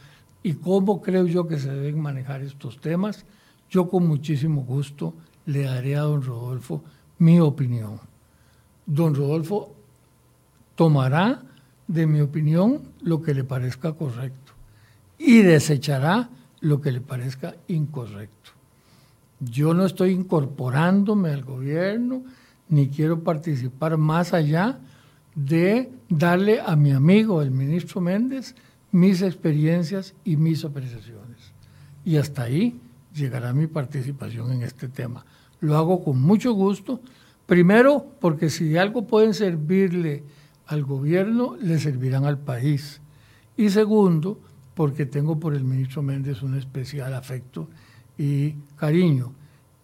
y 0.43 0.53
cómo 0.53 1.01
creo 1.01 1.25
yo 1.25 1.47
que 1.47 1.59
se 1.59 1.73
deben 1.73 1.99
manejar 1.99 2.41
estos 2.41 2.79
temas, 2.79 3.25
yo 3.69 3.89
con 3.89 4.07
muchísimo 4.07 4.61
gusto 4.61 5.13
le 5.45 5.63
daré 5.63 5.95
a 5.95 6.01
don 6.01 6.21
Rodolfo 6.21 6.83
mi 7.19 7.39
opinión. 7.39 7.99
Don 8.85 9.13
Rodolfo 9.15 9.73
tomará 10.75 11.41
de 11.87 12.05
mi 12.05 12.21
opinión 12.21 12.81
lo 13.01 13.21
que 13.21 13.33
le 13.33 13.43
parezca 13.43 13.93
correcto 13.93 14.53
y 15.17 15.41
desechará 15.41 16.29
lo 16.59 16.81
que 16.81 16.91
le 16.91 17.01
parezca 17.01 17.55
incorrecto. 17.67 18.51
Yo 19.39 19.73
no 19.73 19.85
estoy 19.85 20.11
incorporándome 20.11 21.31
al 21.31 21.43
gobierno, 21.43 22.23
ni 22.69 22.87
quiero 22.87 23.23
participar 23.23 23.97
más 23.97 24.33
allá 24.33 24.79
de 25.35 25.91
darle 26.09 26.59
a 26.59 26.75
mi 26.75 26.91
amigo, 26.91 27.41
el 27.41 27.51
ministro 27.51 28.01
Méndez, 28.01 28.55
mis 28.91 29.21
experiencias 29.21 30.15
y 30.23 30.37
mis 30.37 30.65
apreciaciones. 30.65 31.53
Y 32.03 32.17
hasta 32.17 32.43
ahí 32.43 32.79
llegará 33.13 33.53
mi 33.53 33.67
participación 33.67 34.51
en 34.51 34.63
este 34.63 34.87
tema. 34.87 35.25
Lo 35.59 35.77
hago 35.77 36.03
con 36.03 36.21
mucho 36.21 36.53
gusto, 36.53 36.99
primero 37.45 38.07
porque 38.19 38.49
si 38.49 38.75
algo 38.77 39.05
pueden 39.05 39.33
servirle 39.33 40.23
al 40.67 40.83
gobierno, 40.83 41.55
le 41.61 41.79
servirán 41.79 42.25
al 42.25 42.37
país. 42.37 43.01
Y 43.55 43.69
segundo, 43.69 44.39
porque 44.75 45.05
tengo 45.05 45.39
por 45.39 45.55
el 45.55 45.63
ministro 45.63 46.03
Méndez 46.03 46.43
un 46.43 46.55
especial 46.55 47.13
afecto 47.13 47.67
y 48.17 48.51
cariño. 48.75 49.33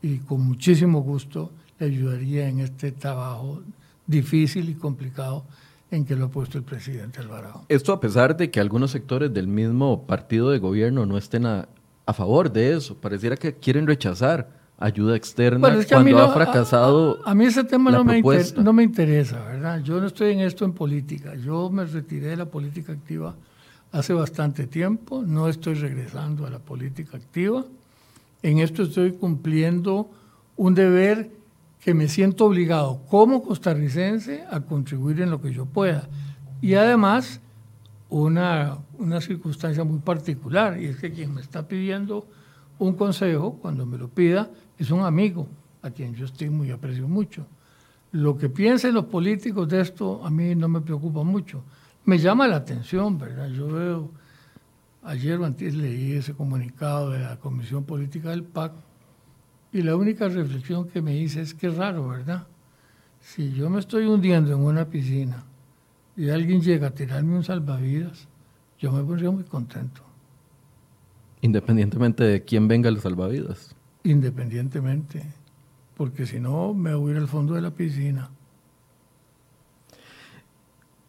Y 0.01 0.17
con 0.19 0.41
muchísimo 0.41 1.01
gusto 1.01 1.51
le 1.79 1.87
ayudaría 1.87 2.47
en 2.47 2.59
este 2.59 2.91
trabajo 2.91 3.61
difícil 4.05 4.69
y 4.69 4.75
complicado 4.75 5.45
en 5.91 6.05
que 6.05 6.15
lo 6.15 6.25
ha 6.25 6.29
puesto 6.29 6.57
el 6.57 6.63
presidente 6.63 7.19
Alvarado. 7.19 7.65
Esto 7.69 7.93
a 7.93 7.99
pesar 7.99 8.35
de 8.35 8.51
que 8.51 8.59
algunos 8.59 8.91
sectores 8.91 9.33
del 9.33 9.47
mismo 9.47 10.05
partido 10.05 10.49
de 10.49 10.59
gobierno 10.59 11.05
no 11.05 11.17
estén 11.17 11.45
a, 11.45 11.67
favor 12.13 12.51
de 12.51 12.75
eso, 12.75 12.95
pareciera 12.97 13.37
que 13.37 13.55
quieren 13.55 13.87
rechazar 13.87 14.62
ayuda 14.77 15.15
externa 15.15 15.71
cuando 15.87 16.19
ha 16.19 16.33
fracasado. 16.33 17.19
A, 17.25 17.33
mí 17.33 17.45
ese 17.45 17.63
tema 17.63 17.91
no 17.91 18.03
me, 18.03 18.21
no 18.57 18.73
me 18.73 18.83
interesa, 18.83 19.43
¿verdad? 19.43 19.81
Yo 19.81 19.99
no 19.99 20.07
estoy 20.07 20.33
en 20.33 20.41
esto 20.41 20.65
en 20.65 20.73
política. 20.73 21.35
Yo 21.35 21.69
me 21.69 21.85
retiré 21.85 22.27
de 22.27 22.37
la 22.37 22.45
política 22.45 22.91
activa 22.91 23.35
hace 23.91 24.11
bastante 24.11 24.65
tiempo, 24.65 25.23
no 25.25 25.47
estoy 25.47 25.75
regresando 25.75 26.47
a 26.47 26.49
la 26.49 26.59
política 26.59 27.15
activa. 27.15 27.63
En 28.41 28.57
esto 28.57 28.83
estoy 28.83 29.13
cumpliendo 29.13 30.09
un 30.57 30.73
deber 30.73 31.29
que 31.79 31.93
me 31.93 32.07
siento 32.07 32.45
obligado 32.45 33.01
como 33.07 33.43
costarricense 33.43 34.45
a 34.49 34.61
contribuir 34.61 35.21
en 35.21 35.29
lo 35.29 35.41
que 35.41 35.53
yo 35.53 35.65
pueda. 35.65 36.09
Y 36.59 36.73
además, 36.73 37.39
una, 38.09 38.77
una 38.97 39.21
circunstancia 39.21 39.83
muy 39.83 39.99
particular, 39.99 40.81
y 40.81 40.85
es 40.85 40.97
que 40.97 41.11
quien 41.11 41.33
me 41.33 41.41
está 41.41 41.67
pidiendo 41.67 42.25
un 42.79 42.93
consejo, 42.93 43.53
cuando 43.61 43.85
me 43.85 43.97
lo 43.97 44.09
pida, 44.09 44.49
es 44.77 44.91
un 44.91 45.01
amigo 45.01 45.47
a 45.81 45.91
quien 45.91 46.13
yo 46.15 46.25
estimo 46.25 46.65
y 46.65 46.71
aprecio 46.71 47.07
mucho. 47.07 47.45
Lo 48.11 48.37
que 48.37 48.49
piensen 48.49 48.93
los 48.93 49.05
políticos 49.05 49.67
de 49.67 49.81
esto 49.81 50.25
a 50.25 50.29
mí 50.29 50.55
no 50.55 50.67
me 50.67 50.81
preocupa 50.81 51.23
mucho. 51.23 51.63
Me 52.05 52.17
llama 52.17 52.47
la 52.47 52.57
atención, 52.57 53.17
¿verdad? 53.17 53.49
Yo 53.49 53.67
veo, 53.67 54.11
ayer 55.03 55.39
o 55.39 55.45
antes 55.45 55.73
leí 55.75 56.13
ese 56.13 56.33
comunicado 56.33 57.11
de 57.11 57.19
la 57.19 57.37
Comisión 57.37 57.83
Política 57.83 58.29
del 58.29 58.43
PAC 58.43 58.73
y 59.71 59.81
la 59.81 59.95
única 59.95 60.27
reflexión 60.27 60.87
que 60.87 61.01
me 61.01 61.15
hice 61.17 61.41
es 61.41 61.53
que 61.53 61.69
raro, 61.69 62.07
¿verdad? 62.07 62.47
Si 63.19 63.53
yo 63.53 63.69
me 63.69 63.79
estoy 63.79 64.05
hundiendo 64.05 64.53
en 64.53 64.59
una 64.59 64.85
piscina 64.85 65.43
y 66.15 66.29
alguien 66.29 66.61
llega 66.61 66.87
a 66.87 66.91
tirarme 66.91 67.35
un 67.35 67.43
salvavidas, 67.43 68.27
yo 68.77 68.91
me 68.91 69.03
pondría 69.03 69.31
muy 69.31 69.43
contento. 69.45 70.03
Independientemente 71.43 72.23
de 72.23 72.41
quién 72.45 72.69
venga 72.69 72.87
el 72.87 73.01
salvavidas. 73.01 73.75
Independientemente, 74.05 75.21
porque 75.97 76.25
si 76.25 76.39
no 76.39 76.73
me 76.73 76.95
voy 76.95 77.11
a 77.11 77.15
ir 77.15 77.21
al 77.21 77.27
fondo 77.27 77.53
de 77.53 77.61
la 77.61 77.71
piscina. 77.71 78.29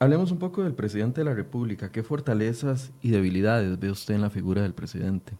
Hablemos 0.01 0.33
un 0.33 0.41
poco 0.41 0.65
del 0.65 0.75
presidente 0.75 1.21
de 1.21 1.27
la 1.27 1.35
República. 1.35 1.93
¿Qué 1.93 2.03
fortalezas 2.03 2.91
y 3.01 3.11
debilidades 3.11 3.79
ve 3.79 3.93
usted 3.93 4.17
en 4.17 4.23
la 4.23 4.29
figura 4.29 4.63
del 4.63 4.75
presidente? 4.75 5.35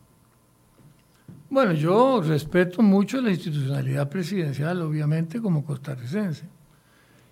Bueno, 1.51 1.73
yo 1.73 2.23
respeto 2.23 2.81
mucho 2.81 3.21
la 3.21 3.31
institucionalidad 3.31 4.09
presidencial, 4.09 4.81
obviamente, 4.81 5.43
como 5.43 5.65
costarricense. 5.65 6.45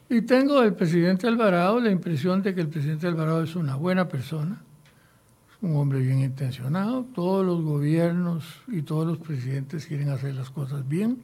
Y 0.09 0.23
tengo 0.23 0.61
del 0.63 0.75
presidente 0.75 1.29
Alvarado 1.29 1.79
la 1.79 1.93
impresión 1.93 2.43
de 2.43 2.57
que 2.57 2.61
el 2.61 2.69
presidente 2.69 3.07
Alvarado 3.07 3.45
es 3.45 3.55
una 3.55 3.77
buena 3.77 4.09
persona, 4.09 4.61
un 5.63 5.77
hombre 5.77 6.01
bien 6.01 6.19
intencionado, 6.19 7.05
todos 7.15 7.47
los 7.47 7.63
gobiernos 7.63 8.45
y 8.67 8.83
todos 8.83 9.07
los 9.07 9.19
presidentes 9.19 9.87
quieren 9.87 10.09
hacer 10.09 10.35
las 10.35 10.51
cosas 10.51 10.87
bien. 10.89 11.23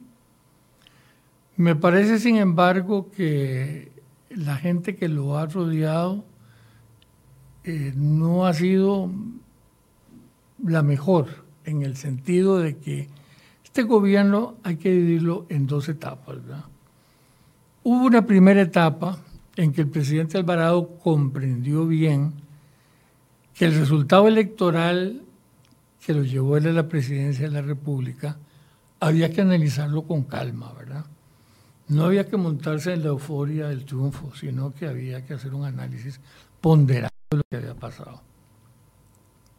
Me 1.57 1.75
parece, 1.75 2.19
sin 2.19 2.37
embargo, 2.37 3.11
que 3.11 3.91
la 4.29 4.55
gente 4.55 4.95
que 4.95 5.09
lo 5.09 5.37
ha 5.37 5.45
rodeado 5.45 6.23
eh, 7.65 7.91
no 7.97 8.47
ha 8.47 8.53
sido 8.53 9.11
la 10.65 10.83
mejor 10.83 11.27
en 11.65 11.81
el 11.81 11.97
sentido 11.97 12.59
de 12.59 12.77
que 12.77 13.09
este 13.65 13.83
gobierno 13.83 14.55
hay 14.63 14.77
que 14.77 14.91
dividirlo 14.91 15.45
en 15.49 15.67
dos 15.67 15.89
etapas. 15.89 16.37
Hubo 17.83 18.05
una 18.05 18.25
primera 18.25 18.61
etapa 18.61 19.19
en 19.57 19.73
que 19.73 19.81
el 19.81 19.89
presidente 19.89 20.37
Alvarado 20.37 20.97
comprendió 21.03 21.85
bien 21.85 22.33
que 23.59 23.65
el 23.65 23.75
resultado 23.77 24.29
electoral 24.29 25.21
que 26.05 26.13
lo 26.13 26.23
llevó 26.23 26.55
él 26.55 26.67
a 26.67 26.71
la 26.71 26.87
presidencia 26.87 27.45
de 27.45 27.51
la 27.51 27.61
República 27.61 28.37
había 29.01 29.33
que 29.33 29.41
analizarlo 29.41 30.03
con 30.03 30.23
calma, 30.23 30.71
¿verdad? 30.71 31.05
No 31.89 32.05
había 32.05 32.25
que 32.25 32.37
montarse 32.37 32.93
en 32.93 33.03
la 33.03 33.09
euforia 33.09 33.67
del 33.67 33.83
triunfo, 33.83 34.33
sino 34.33 34.73
que 34.73 34.87
había 34.87 35.25
que 35.25 35.33
hacer 35.33 35.53
un 35.53 35.65
análisis 35.65 36.21
ponderado 36.61 37.11
de 37.31 37.37
lo 37.37 37.43
que 37.49 37.57
había 37.57 37.75
pasado. 37.75 38.21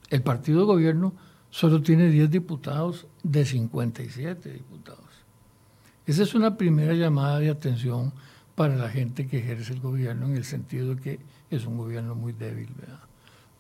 El 0.08 0.22
partido 0.22 0.60
de 0.60 0.66
gobierno 0.66 1.12
solo 1.50 1.82
tiene 1.82 2.08
10 2.08 2.30
diputados 2.30 3.06
de 3.22 3.44
57 3.44 4.50
diputados. 4.50 5.04
Esa 6.06 6.22
es 6.22 6.34
una 6.34 6.56
primera 6.56 6.94
llamada 6.94 7.38
de 7.38 7.50
atención 7.50 8.14
para 8.54 8.76
la 8.76 8.88
gente 8.88 9.26
que 9.26 9.40
ejerce 9.40 9.74
el 9.74 9.80
gobierno 9.80 10.24
en 10.24 10.36
el 10.36 10.44
sentido 10.44 10.94
de 10.94 11.02
que 11.02 11.20
es 11.50 11.66
un 11.66 11.76
gobierno 11.76 12.14
muy 12.14 12.32
débil, 12.32 12.70
¿verdad? 12.78 13.09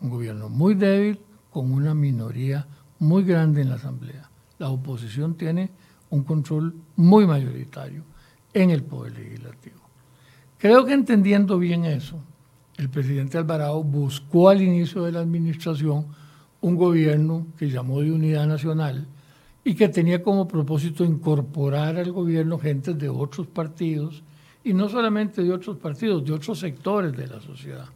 Un 0.00 0.10
gobierno 0.10 0.48
muy 0.48 0.74
débil 0.74 1.20
con 1.50 1.72
una 1.72 1.94
minoría 1.94 2.66
muy 2.98 3.24
grande 3.24 3.62
en 3.62 3.70
la 3.70 3.76
Asamblea. 3.76 4.30
La 4.58 4.70
oposición 4.70 5.34
tiene 5.34 5.70
un 6.10 6.24
control 6.24 6.74
muy 6.96 7.26
mayoritario 7.26 8.04
en 8.52 8.70
el 8.70 8.82
Poder 8.82 9.18
Legislativo. 9.18 9.80
Creo 10.58 10.84
que 10.84 10.92
entendiendo 10.92 11.58
bien 11.58 11.84
eso, 11.84 12.20
el 12.76 12.88
presidente 12.88 13.38
Alvarado 13.38 13.82
buscó 13.82 14.48
al 14.48 14.62
inicio 14.62 15.04
de 15.04 15.12
la 15.12 15.20
administración 15.20 16.06
un 16.60 16.76
gobierno 16.76 17.46
que 17.58 17.70
llamó 17.70 18.00
de 18.00 18.12
unidad 18.12 18.46
nacional 18.46 19.06
y 19.64 19.74
que 19.74 19.88
tenía 19.88 20.22
como 20.22 20.48
propósito 20.48 21.04
incorporar 21.04 21.96
al 21.96 22.12
gobierno 22.12 22.58
gente 22.58 22.94
de 22.94 23.08
otros 23.08 23.46
partidos 23.46 24.22
y 24.64 24.74
no 24.74 24.88
solamente 24.88 25.42
de 25.42 25.52
otros 25.52 25.78
partidos, 25.78 26.24
de 26.24 26.32
otros 26.32 26.58
sectores 26.58 27.16
de 27.16 27.26
la 27.26 27.40
sociedad, 27.40 27.86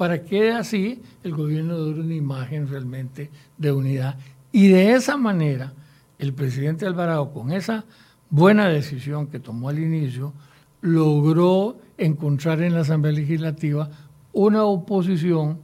para 0.00 0.24
que 0.24 0.50
así 0.50 1.02
el 1.22 1.34
gobierno 1.34 1.76
dé 1.84 2.00
una 2.00 2.14
imagen 2.14 2.66
realmente 2.66 3.30
de 3.58 3.70
unidad. 3.70 4.16
Y 4.50 4.68
de 4.68 4.92
esa 4.92 5.18
manera, 5.18 5.74
el 6.18 6.32
presidente 6.32 6.86
Alvarado, 6.86 7.30
con 7.34 7.52
esa 7.52 7.84
buena 8.30 8.66
decisión 8.70 9.26
que 9.26 9.40
tomó 9.40 9.68
al 9.68 9.78
inicio, 9.78 10.32
logró 10.80 11.76
encontrar 11.98 12.62
en 12.62 12.72
la 12.72 12.80
Asamblea 12.80 13.12
Legislativa 13.12 13.90
una 14.32 14.64
oposición 14.64 15.58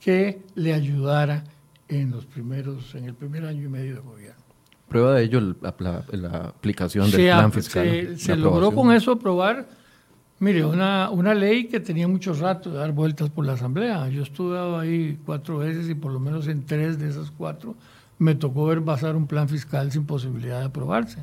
que 0.00 0.40
le 0.54 0.72
ayudara 0.72 1.44
en 1.86 2.12
los 2.12 2.24
primeros, 2.24 2.94
en 2.94 3.04
el 3.04 3.14
primer 3.14 3.44
año 3.44 3.66
y 3.66 3.68
medio 3.68 3.96
de 3.96 4.00
gobierno. 4.00 4.42
Prueba 4.88 5.16
de 5.16 5.24
ello 5.24 5.54
la, 5.60 6.46
aplicación 6.48 7.10
del 7.10 7.26
plan 7.26 7.52
fiscal. 7.52 8.18
Se, 8.18 8.36
logró 8.36 8.72
con 8.72 8.90
eso 8.90 9.12
aprobar, 9.12 9.68
mire, 10.42 10.64
una, 10.64 11.08
una 11.10 11.34
ley 11.34 11.68
que 11.68 11.78
tenía 11.78 12.08
mucho 12.08 12.34
rato 12.34 12.72
de 12.72 12.78
dar 12.78 12.90
vueltas 12.90 13.30
por 13.30 13.46
la 13.46 13.52
Asamblea. 13.52 14.08
Yo 14.08 14.24
estuve 14.24 14.58
ahí 14.58 15.16
cuatro 15.24 15.58
veces 15.58 15.88
y 15.88 15.94
por 15.94 16.10
lo 16.10 16.18
menos 16.18 16.48
en 16.48 16.66
tres 16.66 16.98
de 16.98 17.08
esas 17.08 17.30
cuatro 17.30 17.76
me 18.18 18.34
tocó 18.34 18.66
ver 18.66 18.82
pasar 18.82 19.14
un 19.14 19.28
plan 19.28 19.48
fiscal 19.48 19.92
sin 19.92 20.04
posibilidad 20.04 20.58
de 20.58 20.66
aprobarse. 20.66 21.18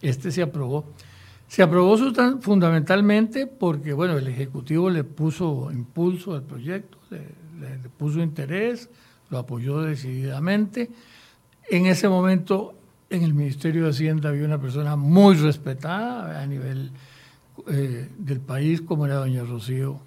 Este 0.00 0.30
se 0.30 0.42
aprobó. 0.42 0.84
Se 1.48 1.64
aprobó 1.64 1.96
fundamentalmente 2.40 3.48
porque, 3.48 3.92
bueno, 3.92 4.16
el 4.16 4.28
Ejecutivo 4.28 4.90
le 4.90 5.02
puso 5.02 5.70
impulso 5.72 6.34
al 6.34 6.42
proyecto, 6.42 6.98
le 7.10 7.88
puso 7.98 8.20
interés, 8.20 8.88
lo 9.28 9.38
apoyó 9.38 9.82
decididamente. 9.82 10.88
En 11.68 11.86
ese 11.86 12.08
momento, 12.08 12.74
en 13.10 13.24
el 13.24 13.34
Ministerio 13.34 13.84
de 13.84 13.90
Hacienda 13.90 14.28
había 14.28 14.44
una 14.44 14.60
persona 14.60 14.94
muy 14.94 15.34
respetada 15.34 16.40
a 16.40 16.46
nivel 16.46 16.92
eh, 17.66 18.08
del 18.18 18.40
país, 18.40 18.80
como 18.80 19.06
era 19.06 19.16
doña 19.16 19.44
Rocío. 19.44 20.00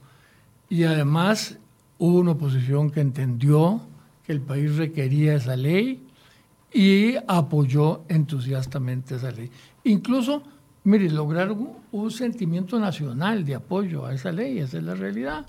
Y 0.70 0.84
además 0.84 1.58
hubo 1.98 2.20
una 2.20 2.32
oposición 2.32 2.90
que 2.90 3.02
entendió 3.02 3.82
que 4.24 4.32
el 4.32 4.42
país 4.42 4.75
requería 4.75 5.36
esa 5.36 5.56
ley 5.56 6.06
y 6.74 7.16
apoyó 7.28 8.04
entusiastamente 8.10 9.16
esa 9.16 9.32
ley. 9.32 9.50
Incluso, 9.84 10.44
mire, 10.84 11.10
lograron 11.10 11.70
un 11.92 12.12
sentimiento 12.12 12.80
nacional 12.80 13.46
de 13.46 13.56
apoyo 13.56 14.06
a 14.06 14.14
esa 14.14 14.32
ley, 14.32 14.60
esa 14.60 14.78
es 14.78 14.84
la 14.84 14.96
realidad. 14.96 15.46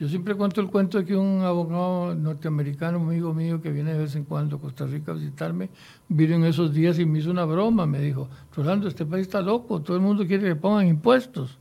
Yo 0.00 0.08
siempre 0.08 0.34
cuento 0.34 0.62
el 0.62 0.68
cuento 0.68 0.96
de 0.96 1.04
que 1.04 1.14
un 1.14 1.42
abogado 1.42 2.14
norteamericano, 2.14 2.98
un 2.98 3.08
amigo 3.08 3.34
mío 3.34 3.60
que 3.60 3.70
viene 3.70 3.92
de 3.92 3.98
vez 3.98 4.16
en 4.16 4.24
cuando 4.24 4.56
a 4.56 4.58
Costa 4.58 4.86
Rica 4.86 5.12
a 5.12 5.14
visitarme, 5.14 5.68
vino 6.08 6.36
en 6.36 6.44
esos 6.46 6.72
días 6.72 6.98
y 6.98 7.04
me 7.04 7.18
hizo 7.18 7.30
una 7.30 7.44
broma. 7.44 7.84
Me 7.84 8.00
dijo, 8.00 8.26
Rolando, 8.56 8.88
este 8.88 9.04
país 9.04 9.26
está 9.26 9.42
loco, 9.42 9.82
todo 9.82 9.98
el 9.98 10.02
mundo 10.02 10.26
quiere 10.26 10.48
que 10.48 10.56
pongan 10.56 10.86
impuestos. 10.86 11.58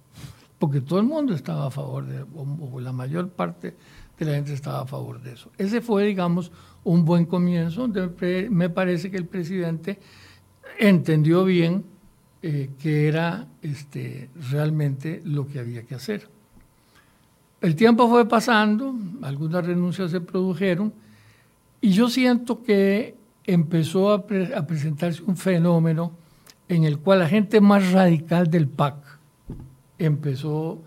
Porque 0.58 0.80
todo 0.80 1.00
el 1.00 1.06
mundo 1.06 1.34
estaba 1.34 1.68
a 1.68 1.70
favor 1.70 2.06
de, 2.06 2.24
o 2.34 2.80
la 2.80 2.94
mayor 2.94 3.28
parte 3.28 3.76
de 4.18 4.26
la 4.26 4.32
gente 4.36 4.54
estaba 4.54 4.84
a 4.84 4.86
favor 4.86 5.22
de 5.22 5.34
eso. 5.34 5.52
Ese 5.58 5.82
fue, 5.82 6.06
digamos, 6.06 6.54
un 6.86 7.04
buen 7.04 7.26
comienzo. 7.26 7.90
Me 8.50 8.70
parece 8.70 9.12
que 9.12 9.18
el 9.18 9.26
presidente 9.26 10.00
entendió 10.80 11.44
bien 11.44 11.84
eh, 12.42 12.70
que 12.80 13.10
era 13.10 13.50
este, 13.62 14.30
realmente 14.50 15.22
lo 15.26 15.46
que 15.46 15.60
había 15.60 15.84
que 15.84 15.96
hacer. 15.96 16.39
El 17.62 17.76
tiempo 17.76 18.08
fue 18.08 18.28
pasando, 18.28 18.96
algunas 19.22 19.66
renuncias 19.66 20.12
se 20.12 20.22
produjeron 20.22 20.94
y 21.82 21.92
yo 21.92 22.10
siento 22.10 22.64
que 22.64 23.16
empezó 23.46 24.12
a, 24.12 24.26
presentarse 24.26 25.24
un 25.24 25.36
fenómeno 25.36 26.14
en 26.70 26.86
el 26.86 27.00
cual 27.00 27.20
la 27.20 27.28
gente 27.28 27.60
más 27.60 27.92
radical 27.92 28.50
del 28.50 28.68
PAC 28.68 28.96
empezó 29.98 30.82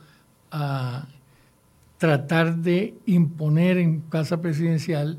a 0.51 1.07
tratar 1.99 2.57
de 2.57 2.95
imponer 3.07 3.79
en 3.79 4.01
casa 4.01 4.41
presidencial 4.41 5.19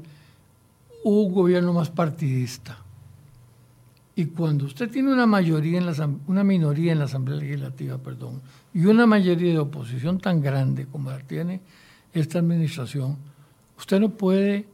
un 1.03 1.31
gobierno 1.33 1.73
más 1.73 1.89
partidista. 1.89 2.82
Y 4.15 4.25
cuando 4.25 4.65
usted 4.65 4.91
tiene 4.91 5.11
una 5.11 5.25
mayoría 5.25 5.79
en 5.79 5.87
la, 5.87 6.09
una 6.27 6.43
minoría 6.43 6.91
en 6.91 6.99
la 6.99 7.05
Asamblea 7.05 7.39
Legislativa, 7.39 7.97
perdón, 7.97 8.41
y 8.73 8.85
una 8.85 9.07
mayoría 9.07 9.53
de 9.53 9.59
oposición 9.59 10.19
tan 10.19 10.41
grande 10.41 10.85
como 10.85 11.09
la 11.09 11.19
tiene 11.19 11.61
esta 12.13 12.39
administración, 12.39 13.17
usted 13.77 13.99
no 13.99 14.09
puede 14.09 14.67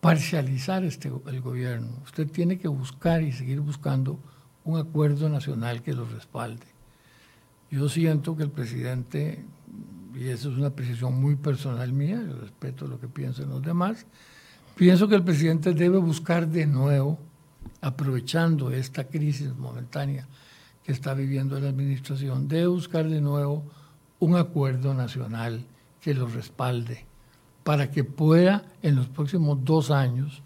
parcializar 0.00 0.84
este, 0.84 1.10
el 1.26 1.40
gobierno. 1.40 1.88
Usted 2.04 2.30
tiene 2.30 2.58
que 2.58 2.68
buscar 2.68 3.22
y 3.22 3.32
seguir 3.32 3.60
buscando 3.60 4.20
un 4.64 4.78
acuerdo 4.78 5.28
nacional 5.28 5.82
que 5.82 5.92
lo 5.92 6.04
respalde. 6.04 6.66
Yo 7.70 7.88
siento 7.88 8.36
que 8.36 8.44
el 8.44 8.50
presidente, 8.50 9.44
y 10.14 10.28
eso 10.28 10.52
es 10.52 10.56
una 10.56 10.70
precisión 10.70 11.20
muy 11.20 11.34
personal 11.34 11.92
mía, 11.92 12.22
yo 12.24 12.38
respeto 12.38 12.86
lo 12.86 13.00
que 13.00 13.08
piensan 13.08 13.48
los 13.48 13.62
demás, 13.62 14.06
pienso 14.76 15.08
que 15.08 15.16
el 15.16 15.24
presidente 15.24 15.72
debe 15.72 15.98
buscar 15.98 16.46
de 16.46 16.66
nuevo 16.66 17.18
aprovechando 17.80 18.70
esta 18.70 19.04
crisis 19.04 19.54
momentánea 19.56 20.26
que 20.82 20.92
está 20.92 21.14
viviendo 21.14 21.58
la 21.60 21.70
administración, 21.70 22.48
debe 22.48 22.66
buscar 22.66 23.08
de 23.08 23.20
nuevo 23.20 23.64
un 24.20 24.36
acuerdo 24.36 24.94
nacional 24.94 25.64
que 26.00 26.14
lo 26.14 26.26
respalde 26.26 27.06
para 27.62 27.90
que 27.90 28.04
pueda 28.04 28.64
en 28.82 28.96
los 28.96 29.08
próximos 29.08 29.64
dos 29.64 29.90
años 29.90 30.42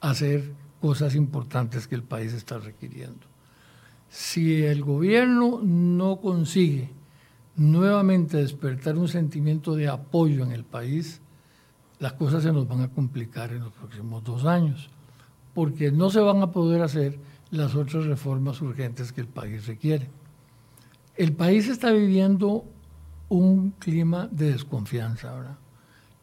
hacer 0.00 0.52
cosas 0.80 1.14
importantes 1.14 1.86
que 1.86 1.94
el 1.94 2.02
país 2.02 2.32
está 2.32 2.58
requiriendo. 2.58 3.26
Si 4.08 4.62
el 4.62 4.82
gobierno 4.82 5.60
no 5.62 6.20
consigue 6.20 6.90
nuevamente 7.56 8.38
despertar 8.38 8.96
un 8.96 9.08
sentimiento 9.08 9.74
de 9.74 9.88
apoyo 9.88 10.44
en 10.44 10.52
el 10.52 10.64
país, 10.64 11.20
las 11.98 12.14
cosas 12.14 12.42
se 12.42 12.52
nos 12.52 12.66
van 12.66 12.82
a 12.82 12.88
complicar 12.88 13.52
en 13.52 13.60
los 13.60 13.72
próximos 13.72 14.24
dos 14.24 14.44
años 14.44 14.90
porque 15.54 15.92
no 15.92 16.10
se 16.10 16.20
van 16.20 16.42
a 16.42 16.50
poder 16.50 16.82
hacer 16.82 17.18
las 17.50 17.74
otras 17.74 18.04
reformas 18.06 18.60
urgentes 18.60 19.12
que 19.12 19.20
el 19.20 19.28
país 19.28 19.66
requiere. 19.66 20.08
El 21.16 21.32
país 21.32 21.68
está 21.68 21.92
viviendo 21.92 22.64
un 23.28 23.70
clima 23.78 24.28
de 24.30 24.52
desconfianza 24.52 25.30
ahora. 25.30 25.58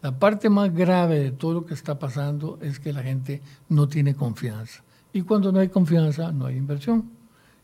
La 0.01 0.17
parte 0.17 0.49
más 0.49 0.73
grave 0.73 1.19
de 1.19 1.31
todo 1.31 1.53
lo 1.53 1.65
que 1.65 1.73
está 1.73 1.97
pasando 1.99 2.57
es 2.61 2.79
que 2.79 2.91
la 2.91 3.03
gente 3.03 3.41
no 3.69 3.87
tiene 3.87 4.15
confianza. 4.15 4.83
Y 5.13 5.21
cuando 5.21 5.51
no 5.51 5.59
hay 5.59 5.69
confianza, 5.69 6.31
no 6.31 6.47
hay 6.47 6.57
inversión. 6.57 7.09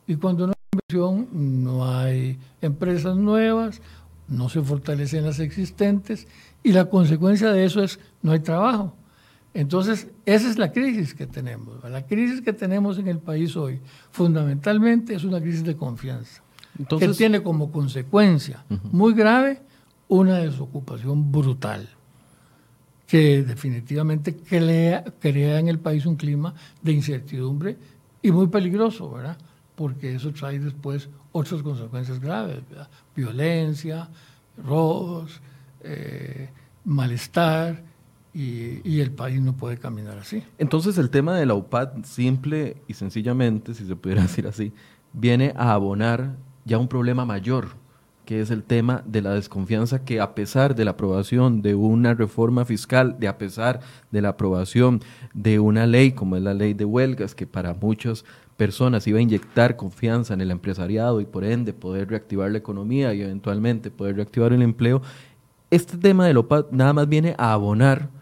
Y 0.05 0.15
cuando 0.15 0.47
no 0.47 0.53
hay 0.53 0.79
inversión, 0.79 1.27
no 1.63 1.89
hay 1.89 2.38
empresas 2.62 3.17
nuevas, 3.17 3.81
no 4.27 4.50
se 4.50 4.62
fortalecen 4.62 5.25
las 5.25 5.39
existentes. 5.39 6.27
Y 6.63 6.74
la 6.74 6.86
consecuencia 6.86 7.51
de 7.51 7.65
eso 7.65 7.81
es 7.81 8.00
no 8.21 8.31
hay 8.31 8.39
trabajo. 8.39 8.93
Entonces, 9.58 10.08
esa 10.28 10.52
es 10.52 10.60
la 10.60 10.72
crisis 10.72 11.16
que 11.16 11.26
tenemos. 11.26 11.84
La 11.90 12.06
crisis 12.06 12.42
que 12.42 12.54
tenemos 12.54 13.00
en 13.00 13.08
el 13.08 13.18
país 13.18 13.56
hoy, 13.58 13.82
fundamentalmente, 14.12 15.16
es 15.16 15.24
una 15.24 15.42
crisis 15.42 15.64
de 15.64 15.76
confianza, 15.76 16.44
que 17.00 17.08
tiene 17.08 17.41
como 17.41 17.72
consecuencia 17.72 18.63
muy 18.91 19.15
grave 19.15 19.60
una 20.10 20.38
desocupación 20.38 21.32
brutal, 21.32 21.89
que 23.08 23.41
definitivamente 23.41 24.38
crea, 24.38 25.04
crea 25.20 25.58
en 25.58 25.70
el 25.70 25.80
país 25.80 26.06
un 26.06 26.17
clima 26.17 26.54
de 26.84 26.91
incertidumbre 26.91 27.78
y 28.22 28.30
muy 28.32 28.50
peligroso, 28.50 29.10
¿verdad? 29.10 29.39
Porque 29.74 30.13
eso 30.13 30.32
trae 30.34 30.60
después 30.60 31.10
otras 31.32 31.63
consecuencias 31.63 32.20
graves, 32.20 32.60
violencia, 33.15 34.08
robos, 34.56 35.41
eh, 35.82 36.48
malestar 36.86 37.96
y, 38.38 39.02
el 39.02 39.12
país 39.12 39.41
no 39.41 39.54
puede 39.54 39.78
caminar 39.78 40.19
así. 40.19 40.43
Entonces 40.60 41.00
el 41.00 41.10
tema 41.10 41.36
de 41.36 41.47
la 41.47 41.56
UPAD, 41.56 42.04
simple 42.04 42.78
y 42.88 42.93
sencillamente, 42.93 43.73
si 43.73 43.88
se 43.88 43.95
pudiera 43.95 44.21
decir 44.23 44.45
así, 44.45 44.73
viene 45.12 45.54
a 45.56 45.73
abonar 45.73 46.36
ya 46.63 46.78
un 46.78 46.88
problema 46.88 47.26
mayor, 47.26 47.69
que 48.26 48.41
es 48.41 48.52
el 48.52 48.62
tema 48.62 49.02
de 49.08 49.21
la 49.21 49.34
desconfianza 49.34 50.06
que 50.06 50.21
a 50.21 50.36
pesar 50.36 50.76
de 50.76 50.86
la 50.86 50.91
aprobación 50.91 51.63
de 51.63 51.73
una 51.73 52.13
reforma 52.13 52.63
fiscal, 52.63 53.15
de 53.19 53.28
a 53.28 53.39
pesar 53.39 53.80
de 54.12 54.21
la 54.21 54.30
aprobación 54.30 55.02
de 55.34 55.60
una 55.60 55.88
ley 55.88 56.12
como 56.12 56.36
es 56.36 56.43
la 56.43 56.54
ley 56.54 56.76
de 56.76 56.86
huelgas, 56.86 57.34
que 57.34 57.47
para 57.47 57.73
muchas 57.73 58.23
personas 58.56 59.08
iba 59.08 59.17
a 59.17 59.21
inyectar 59.21 59.76
confianza 59.78 60.36
en 60.36 60.41
el 60.41 60.52
empresariado 60.52 61.21
y 61.21 61.26
por 61.26 61.43
ende 61.43 61.73
poder 61.73 62.10
reactivar 62.10 62.52
la 62.52 62.60
economía 62.60 63.15
y 63.15 63.21
eventualmente 63.21 63.89
poder 63.89 64.17
reactivar 64.17 64.54
el 64.54 64.62
empleo, 64.62 65.02
este 65.71 65.97
tema 65.97 66.28
de 66.28 66.34
la 66.34 66.41
UPAD 66.41 66.65
nada 66.71 66.93
más 66.93 67.10
viene 67.10 67.34
a 67.38 67.54
abonar 67.54 68.16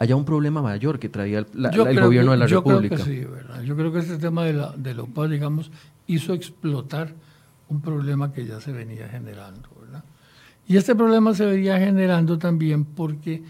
haya 0.00 0.16
un 0.16 0.24
problema 0.24 0.62
mayor 0.62 0.98
que 0.98 1.10
traía 1.10 1.40
el, 1.40 2.00
gobierno 2.00 2.32
de 2.32 2.38
la 2.38 2.46
República. 2.46 2.96
Creo 2.96 3.06
que 3.06 3.12
sí, 3.12 3.24
¿verdad? 3.26 3.62
Yo 3.62 3.76
creo 3.76 3.92
que 3.92 3.98
este 3.98 4.16
tema 4.16 4.44
de 4.44 4.54
la, 4.54 4.72
de 4.74 5.28
digamos, 5.28 5.70
hizo 6.06 6.32
explotar 6.32 7.12
un 7.68 7.82
problema 7.82 8.32
que 8.32 8.46
ya 8.46 8.60
se 8.60 8.72
venía 8.72 9.08
generando, 9.08 9.68
¿verdad? 9.78 10.02
Y 10.66 10.78
este 10.78 10.94
problema 10.94 11.34
se 11.34 11.44
venía 11.44 11.78
generando 11.78 12.38
también 12.38 12.86
porque 12.86 13.42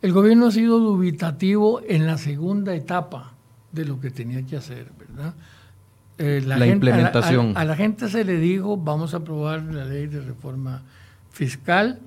el 0.00 0.12
gobierno 0.14 0.46
ha 0.46 0.50
sido 0.50 0.78
dubitativo 0.78 1.82
en 1.86 2.06
la 2.06 2.16
segunda 2.16 2.74
etapa 2.74 3.34
de 3.70 3.84
lo 3.84 4.00
que 4.00 4.10
tenía 4.10 4.42
que 4.46 4.56
hacer, 4.56 4.90
¿verdad? 4.98 5.34
Eh, 6.16 6.42
la, 6.44 6.66
implementación. 6.66 7.52
a 7.54 7.66
la 7.66 7.76
gente 7.76 8.08
se 8.08 8.24
le 8.24 8.38
dijo, 8.38 8.78
vamos 8.78 9.12
a 9.12 9.18
aprobar 9.18 9.62
la 9.62 9.84
ley 9.84 10.06
de 10.06 10.22
reforma 10.22 10.80
fiscal, 11.30 12.00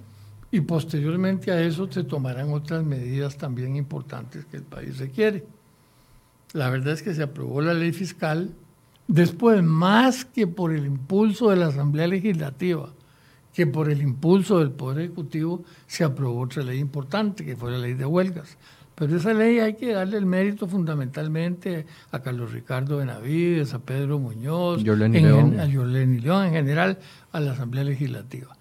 y 0.52 0.62
posteriormente 0.62 1.52
a 1.52 1.62
eso 1.62 1.90
se 1.90 2.04
tomarán 2.04 2.52
otras 2.52 2.84
medidas 2.84 3.38
también 3.38 3.78
importantes 3.78 4.46
que 4.46 4.58
el 4.58 4.64
país 4.64 4.98
requiere. 5.00 5.46
La 6.54 6.70
verdad 6.70 6.94
es 6.94 7.02
que 7.02 7.14
se 7.14 7.24
aprobó 7.24 7.62
la 7.62 7.74
ley 7.74 7.94
fiscal 7.94 8.52
después, 9.08 9.64
más 9.64 10.26
que 10.26 10.48
por 10.48 10.74
el 10.74 10.86
impulso 10.86 11.50
de 11.50 11.56
la 11.56 11.68
Asamblea 11.68 12.08
Legislativa, 12.08 12.90
que 13.54 13.66
por 13.66 13.90
el 13.90 14.02
impulso 14.02 14.60
del 14.60 14.72
Poder 14.72 15.06
Ejecutivo, 15.06 15.64
se 15.88 16.04
aprobó 16.04 16.42
otra 16.42 16.64
ley 16.64 16.80
importante, 16.80 17.46
que 17.46 17.56
fue 17.56 17.72
la 17.72 17.78
ley 17.78 17.94
de 17.94 18.06
huelgas. 18.06 18.58
Pero 18.96 19.16
esa 19.16 19.34
ley 19.34 19.60
hay 19.60 19.76
que 19.76 19.94
darle 19.94 20.18
el 20.18 20.26
mérito 20.26 20.68
fundamentalmente 20.68 21.86
a 22.12 22.20
Carlos 22.20 22.52
Ricardo 22.52 22.98
Benavides, 22.98 23.74
a 23.74 23.80
Pedro 23.80 24.20
Muñoz, 24.20 24.80
a 24.80 24.84
Yoleni 24.84 26.20
León, 26.20 26.46
en 26.46 26.52
general 26.52 27.00
a 27.32 27.40
la 27.40 27.54
Asamblea 27.54 27.86
Legislativa. 27.86 28.56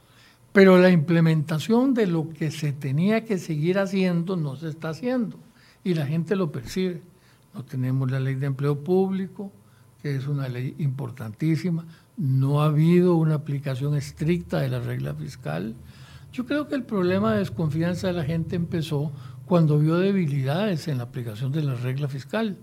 Pero 0.53 0.79
la 0.79 0.91
implementación 0.91 1.95
de 1.95 2.07
lo 2.07 2.31
que 2.31 2.51
se 2.51 2.73
tenía 2.73 3.25
que 3.25 3.39
seguir 3.39 3.79
haciendo 3.79 4.37
no 4.37 4.57
se 4.57 4.69
está 4.69 4.91
haciendo 4.91 5.39
y 5.85 5.95
la 5.95 6.07
gente 6.07 6.37
lo 6.37 6.51
percibe. 6.51 7.03
No 7.55 7.65
tenemos 7.65 8.11
la 8.11 8.21
ley 8.21 8.35
de 8.35 8.47
empleo 8.47 8.79
público, 8.83 9.53
que 10.03 10.17
es 10.17 10.27
una 10.27 10.49
ley 10.49 10.75
importantísima. 10.79 11.85
No 12.17 12.63
ha 12.63 12.67
habido 12.67 13.15
una 13.15 13.35
aplicación 13.35 13.95
estricta 13.97 14.61
de 14.61 14.69
la 14.69 14.81
regla 14.81 15.15
fiscal. 15.15 15.75
Yo 16.33 16.47
creo 16.47 16.69
que 16.69 16.75
el 16.75 16.85
problema 16.85 17.33
de 17.33 17.41
desconfianza 17.41 18.09
de 18.09 18.13
la 18.15 18.25
gente 18.25 18.57
empezó 18.57 19.13
cuando 19.47 19.79
vio 19.79 19.99
debilidades 19.99 20.87
en 20.89 20.99
la 20.99 21.05
aplicación 21.05 21.51
de 21.51 21.63
la 21.63 21.75
regla 21.75 22.09
fiscal. 22.09 22.57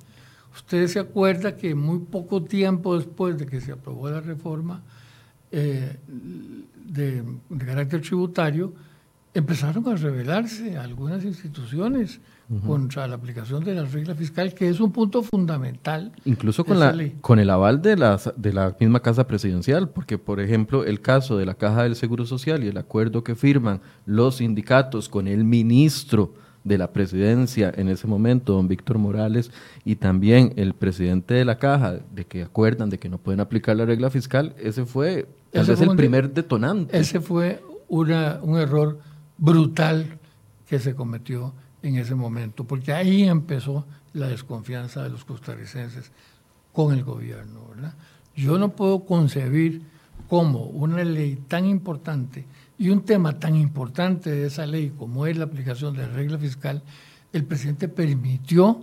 Ustedes 0.56 0.94
se 0.94 1.00
acuerdan 1.00 1.56
que 1.58 1.76
muy 1.76 2.00
poco 2.00 2.44
tiempo 2.44 2.98
después 2.98 3.38
de 3.38 3.46
que 3.46 3.62
se 3.62 3.74
aprobó 3.74 4.10
la 4.10 4.22
reforma, 4.22 4.82
eh, 5.52 5.98
de, 6.88 7.24
carácter 7.58 8.02
tributario, 8.02 8.74
empezaron 9.34 9.88
a 9.88 9.96
revelarse 9.96 10.78
algunas 10.78 11.24
instituciones 11.24 12.20
contra 12.66 13.06
la 13.08 13.16
aplicación 13.16 13.64
de 13.66 13.76
la 13.76 13.84
regla 13.84 14.16
fiscal, 14.16 14.54
que 14.54 14.70
es 14.70 14.80
un 14.80 14.92
punto 14.94 15.22
fundamental. 15.22 16.14
Incluso 16.24 16.64
con, 16.64 16.80
la, 16.80 16.96
con 17.20 17.40
el 17.40 17.50
aval 17.50 17.82
de, 17.82 17.98
las, 17.98 18.32
de 18.38 18.54
la 18.54 18.74
misma 18.80 19.02
Casa 19.02 19.28
Presidencial, 19.28 19.90
porque, 19.90 20.18
por 20.18 20.40
ejemplo, 20.40 20.86
el 20.86 21.02
caso 21.02 21.38
de 21.38 21.46
la 21.46 21.56
Caja 21.56 21.84
del 21.84 21.98
Seguro 21.98 22.26
Social 22.26 22.64
y 22.64 22.68
el 22.68 22.78
acuerdo 22.78 23.24
que 23.24 23.36
firman 23.36 23.82
los 24.06 24.38
sindicatos 24.38 25.10
con 25.10 25.28
el 25.28 25.44
ministro 25.44 26.34
de 26.64 26.78
la 26.78 26.92
presidencia 26.92 27.72
en 27.76 27.90
ese 27.90 28.08
momento, 28.08 28.54
don 28.54 28.68
Víctor 28.68 28.98
Morales, 28.98 29.52
y 29.84 29.98
también 29.98 30.54
el 30.56 30.74
presidente 30.74 31.34
de 31.34 31.46
la 31.46 31.58
caja, 31.58 32.00
de 32.14 32.26
que 32.26 32.44
acuerdan 32.44 32.90
de 32.90 32.98
que 32.98 33.10
no 33.10 33.18
pueden 33.18 33.40
aplicar 33.40 33.76
la 33.76 33.86
regla 33.86 34.10
fiscal, 34.10 34.56
ese 34.58 34.86
fue 34.86 35.28
ese 35.52 35.76
fue 35.76 35.86
el 35.88 35.96
primer 35.96 36.34
detonante. 36.34 36.98
Ese 36.98 37.20
fue 37.20 37.64
una, 37.88 38.40
un 38.42 38.58
error 38.58 39.00
brutal 39.38 40.20
que 40.68 40.80
se 40.80 40.96
cometió 40.96 41.54
en 41.82 41.96
ese 41.96 42.16
momento, 42.16 42.66
porque 42.66 42.94
ahí 42.94 43.24
empezó 43.24 43.86
la 44.14 44.28
desconfianza 44.28 45.04
de 45.04 45.10
los 45.10 45.24
costarricenses 45.26 46.12
con 46.74 46.94
el 46.94 47.04
gobierno. 47.04 47.68
¿verdad? 47.70 47.94
Yo 48.36 48.58
no 48.58 48.70
puedo 48.70 49.06
concebir 49.06 49.84
cómo 50.28 50.66
una 50.66 51.04
ley 51.04 51.38
tan 51.48 51.66
importante 51.66 52.46
y 52.78 52.90
un 52.90 53.02
tema 53.02 53.40
tan 53.40 53.56
importante 53.56 54.30
de 54.30 54.48
esa 54.48 54.66
ley 54.66 54.94
como 54.98 55.26
es 55.26 55.38
la 55.38 55.46
aplicación 55.46 55.96
de 55.96 56.04
la 56.04 56.14
regla 56.14 56.38
fiscal, 56.38 56.84
el 57.34 57.46
presidente 57.46 57.88
permitió 57.88 58.82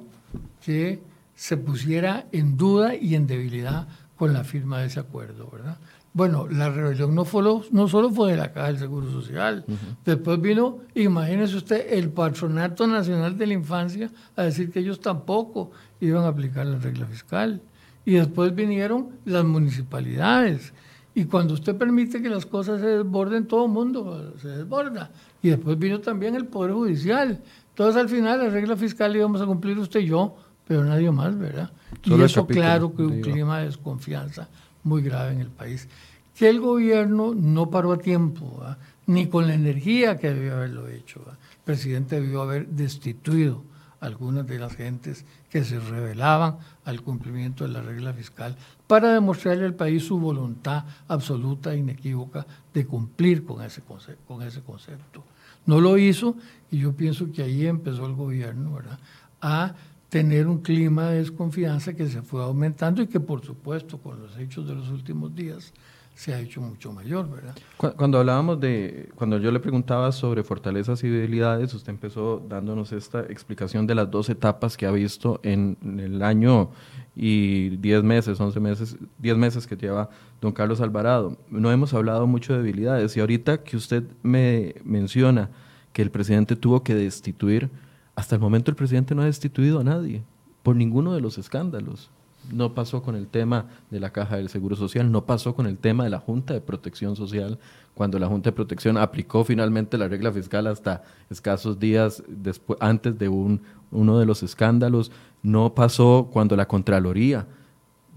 que 0.65 1.01
se 1.35 1.57
pusiera 1.57 2.27
en 2.33 2.57
duda 2.57 2.95
y 2.95 3.15
en 3.15 3.27
debilidad 3.27 3.89
con 4.17 4.33
la 4.33 4.45
firma 4.45 4.81
de 4.81 4.87
ese 4.87 5.01
acuerdo, 5.01 5.49
¿verdad? 5.53 5.79
Bueno, 6.15 6.47
la 6.49 6.71
rebelión 6.71 7.13
no, 7.13 7.25
fue 7.25 7.43
no 7.73 7.89
solo 7.89 8.09
fue 8.09 8.31
de 8.31 8.37
la 8.37 8.53
Caja 8.53 8.69
del 8.69 8.79
Seguro 8.79 9.11
Social, 9.11 9.65
después 10.05 10.41
vino, 10.41 10.79
imagínese 10.95 11.57
usted, 11.57 11.93
el 11.93 12.09
Patronato 12.09 12.87
Nacional 12.87 13.37
de 13.37 13.49
la 13.49 13.55
Infancia 13.55 14.09
a 14.37 14.45
decir 14.45 14.71
que 14.71 14.79
ellos 14.79 15.01
tampoco 15.01 15.73
iban 16.01 16.23
a 16.23 16.29
aplicar 16.29 16.67
la 16.67 16.79
regla 16.79 17.07
fiscal. 17.07 17.61
y 18.07 18.13
después 18.13 18.55
vinieron 18.55 19.09
las 19.25 19.45
municipalidades. 19.45 20.73
Y 21.17 21.25
cuando 21.25 21.55
usted 21.55 21.75
permite 21.75 22.23
que 22.23 22.29
las 22.29 22.47
cosas 22.47 22.81
se 22.81 22.87
desborden, 22.87 23.47
todo 23.47 23.65
el 23.65 23.73
mundo 23.73 24.35
se 24.41 24.49
desborda. 24.49 25.11
Y 25.43 25.49
después 25.49 25.79
vino 25.79 26.01
también 26.01 26.35
el 26.35 26.45
Poder 26.45 26.75
Judicial. 26.75 27.41
Entonces, 27.71 28.01
al 28.01 28.09
final, 28.09 28.39
la 28.39 28.51
regla 28.51 28.77
fiscal 28.77 29.17
íbamos 29.17 29.41
a 29.41 29.47
cumplir 29.47 29.79
usted 29.79 30.01
y 30.01 30.07
yo, 30.07 30.37
pero 30.69 30.85
nadie 30.85 31.11
más, 31.11 31.37
¿verdad? 31.37 31.73
y 32.05 32.21
eso, 32.21 32.47
claro, 32.47 32.95
que 32.95 33.03
un 33.03 33.21
clima 33.21 33.61
de 33.61 33.67
desconfianza 33.67 34.49
muy 34.85 35.03
grave 35.03 35.33
en 35.33 35.41
el 35.41 35.51
país. 35.51 35.89
Que 36.37 36.49
el 36.49 36.61
gobierno 36.61 37.35
no 37.35 37.71
paró 37.71 37.93
a 37.93 37.99
tiempo, 37.99 38.63
ni 39.07 39.29
con 39.29 39.47
la 39.47 39.55
energía 39.55 40.19
que 40.19 40.33
debió 40.33 40.55
haberlo 40.55 40.89
hecho. 40.89 41.21
El 41.29 41.59
presidente 41.65 42.21
debió 42.21 42.43
haber 42.43 42.69
destituido 42.69 43.63
algunas 44.01 44.47
de 44.47 44.59
las 44.59 44.77
gentes 44.77 45.25
que 45.49 45.65
se 45.65 45.81
rebelaban 45.81 46.59
al 46.85 47.01
cumplimiento 47.01 47.65
de 47.65 47.71
la 47.71 47.81
regla 47.81 48.13
fiscal 48.13 48.55
para 48.87 49.15
demostrarle 49.15 49.65
al 49.65 49.75
país 49.75 50.05
su 50.05 50.19
voluntad 50.19 50.85
absoluta 51.09 51.73
e 51.73 51.79
inequívoca 51.79 52.47
de 52.75 52.87
cumplir 52.87 53.45
con 53.45 53.63
ese, 53.63 53.83
con 54.27 54.43
ese 54.43 54.61
concepto. 54.61 55.25
No 55.67 55.81
lo 55.81 55.97
hizo 55.97 56.37
y 56.71 56.79
yo 56.79 56.93
pienso 56.93 57.33
que 57.33 57.43
ahí 57.43 57.67
empezó 57.67 58.07
el 58.07 58.15
gobierno 58.15 58.75
¿verdad? 58.75 58.99
a 59.41 59.75
tener 60.15 60.47
un 60.47 60.59
clima 60.59 61.11
de 61.11 61.19
desconfianza 61.19 61.93
que 61.93 62.07
se 62.07 62.23
fue 62.23 62.41
aumentando 62.41 63.03
y 63.03 63.09
que 63.09 63.19
por 63.19 63.45
supuesto 63.45 63.99
con 63.99 64.23
los 64.23 64.39
hechos 64.39 64.65
de 64.69 64.73
los 64.73 64.89
últimos 64.89 65.35
días 65.35 65.73
se 66.15 66.33
ha 66.33 66.39
hecho 66.39 66.61
mucho 66.61 66.93
mayor, 66.93 67.29
¿verdad? 67.29 67.57
Cuando 67.97 68.21
hablábamos 68.21 68.61
de, 68.61 69.11
cuando 69.17 69.39
yo 69.39 69.51
le 69.51 69.59
preguntaba 69.59 70.13
sobre 70.13 70.45
fortalezas 70.45 71.03
y 71.03 71.09
debilidades, 71.09 71.75
usted 71.75 71.91
empezó 71.91 72.41
dándonos 72.49 72.93
esta 72.93 73.23
explicación 73.23 73.89
de 73.89 73.97
las 73.97 74.09
dos 74.09 74.29
etapas 74.29 74.77
que 74.77 74.87
ha 74.87 74.93
visto 74.93 75.41
en, 75.43 75.77
el 75.99 76.23
año 76.23 76.71
y 77.17 77.71
10 77.79 78.05
meses, 78.05 78.41
11 78.41 78.61
meses, 78.61 78.97
10 79.19 79.37
meses 79.37 79.67
que 79.67 79.77
lleva 79.77 80.11
don 80.41 80.53
Carlos 80.53 80.81
Alvarado. 80.81 81.37
No 81.51 81.73
hemos 81.73 81.93
hablado 81.93 82.29
mucho 82.29 82.53
de 82.53 82.61
debilidades 82.61 83.17
y 83.17 83.21
ahorita 83.21 83.65
que 83.65 83.77
usted 83.77 84.05
me 84.23 84.77
menciona 84.85 85.51
que 85.93 86.03
el 86.03 86.13
presidente 86.13 86.55
tuvo 86.55 86.85
que 86.85 86.95
destituir, 86.95 87.69
hasta 88.17 88.35
el 88.35 88.41
momento 88.41 88.71
el 88.71 88.77
presidente 88.77 89.15
no 89.15 89.23
ha 89.23 89.27
destituido 89.27 89.81
a 89.81 89.85
nadie 89.85 90.23
por 90.63 90.77
ninguno 90.77 91.13
de 91.15 91.21
los 91.21 91.39
escándalos. 91.39 92.11
No 92.53 92.75
pasó 92.75 93.03
con 93.03 93.17
el 93.17 93.27
tema 93.27 93.67
de 93.91 94.01
la 94.01 94.11
caja 94.11 94.37
del 94.37 94.51
Seguro 94.51 94.77
Social, 94.77 95.11
no 95.11 95.25
pasó 95.25 95.55
con 95.55 95.67
el 95.67 95.79
tema 95.79 96.05
de 96.05 96.11
la 96.11 96.19
Junta 96.19 96.53
de 96.53 96.61
Protección 96.61 97.17
Social, 97.17 97.59
cuando 97.95 98.19
la 98.19 98.27
Junta 98.27 98.51
de 98.51 98.57
Protección 98.57 98.99
aplicó 98.99 99.45
finalmente 99.45 99.97
la 99.97 100.09
regla 100.09 100.31
fiscal 100.31 100.67
hasta 100.67 101.05
escasos 101.31 101.79
días 101.79 102.23
después, 102.29 102.79
antes 102.83 103.19
de 103.19 103.29
un, 103.29 103.63
uno 103.91 104.19
de 104.19 104.27
los 104.27 104.43
escándalos, 104.43 105.11
no 105.43 105.75
pasó 105.75 106.29
cuando 106.31 106.55
la 106.57 106.69
Contraloría 106.69 107.47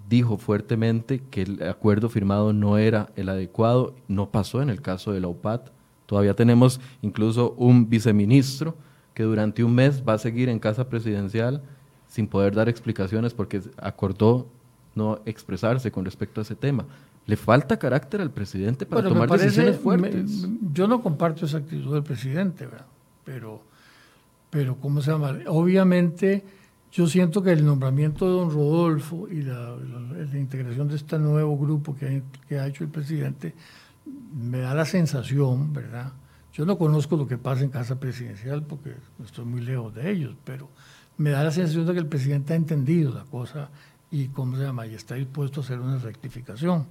dijo 0.10 0.38
fuertemente 0.38 1.22
que 1.30 1.44
el 1.44 1.64
acuerdo 1.64 2.10
firmado 2.10 2.54
no 2.54 2.78
era 2.78 3.10
el 3.16 3.30
adecuado, 3.30 3.96
no 4.08 4.30
pasó 4.30 4.62
en 4.62 4.70
el 4.70 4.82
caso 4.82 5.12
de 5.12 5.22
la 5.22 5.28
UPAT. 5.28 5.70
Todavía 6.06 6.34
tenemos 6.34 6.80
incluso 7.02 7.54
un 7.58 7.90
viceministro 7.90 8.76
que 9.18 9.24
durante 9.24 9.64
un 9.64 9.74
mes 9.74 10.04
va 10.08 10.14
a 10.14 10.18
seguir 10.20 10.48
en 10.48 10.60
casa 10.60 10.90
presidencial 10.90 11.64
sin 12.08 12.28
poder 12.28 12.54
dar 12.54 12.70
explicaciones 12.70 13.34
porque 13.34 13.64
acordó 13.78 14.48
no 14.94 15.22
expresarse 15.26 15.92
con 15.92 16.06
respecto 16.06 16.40
a 16.40 16.44
ese 16.44 16.54
tema. 16.54 16.86
Le 17.26 17.36
falta 17.36 17.80
carácter 17.80 18.22
al 18.22 18.30
presidente 18.30 18.86
para 18.86 19.10
tomar 19.10 19.28
decisiones 19.28 19.78
fuertes. 19.78 20.48
yo 20.72 20.88
no 20.88 21.02
comparto 21.02 21.48
esa 21.48 21.58
actitud 21.58 21.96
del 21.96 22.04
presidente, 22.04 22.68
¿verdad? 22.68 22.86
pero, 23.24 23.64
pero 24.52 24.76
¿cómo 24.76 25.02
se 25.02 25.10
llama? 25.10 25.36
Obviamente 25.48 26.44
yo 26.92 27.08
siento 27.08 27.42
que 27.42 27.54
el 27.54 27.66
nombramiento 27.66 28.24
de 28.28 28.32
don 28.34 28.52
Rodolfo 28.52 29.28
y 29.32 29.42
la, 29.42 29.78
integración 30.36 30.90
de 30.90 30.96
este 30.96 31.18
nuevo 31.18 31.58
grupo 31.58 31.96
que, 31.96 32.22
que 32.48 32.60
ha 32.60 32.68
hecho 32.68 32.84
el 32.84 32.92
presidente 32.92 33.56
me 34.40 34.60
da 34.60 34.76
la 34.76 34.86
sensación, 34.86 35.74
¿verdad? 35.74 36.14
Yo 36.58 36.66
no 36.66 36.76
conozco 36.80 37.16
lo 37.16 37.28
que 37.28 37.38
pasa 37.38 37.64
en 37.64 37.70
casa 37.70 38.00
presidencial 38.00 38.64
porque 38.64 38.96
estoy 39.24 39.46
muy 39.46 39.62
lejos 39.62 39.94
de 39.94 40.10
ellos, 40.10 40.36
pero 40.44 40.68
me 41.18 41.30
da 41.30 41.44
la 41.44 41.52
sensación 41.52 41.86
de 41.86 41.94
que 41.94 42.00
el 42.00 42.08
presidente 42.08 42.54
ha 42.54 42.56
entendido 42.56 43.14
la 43.14 43.26
cosa 43.26 43.70
y, 44.10 44.30
¿cómo 44.30 44.58
se 44.58 44.64
llama? 44.64 44.88
Y 44.88 44.96
está 44.96 45.14
dispuesto 45.14 45.62
a 45.62 45.64
hacer 45.64 45.80
una 45.80 46.00
rectificación. 46.00 46.88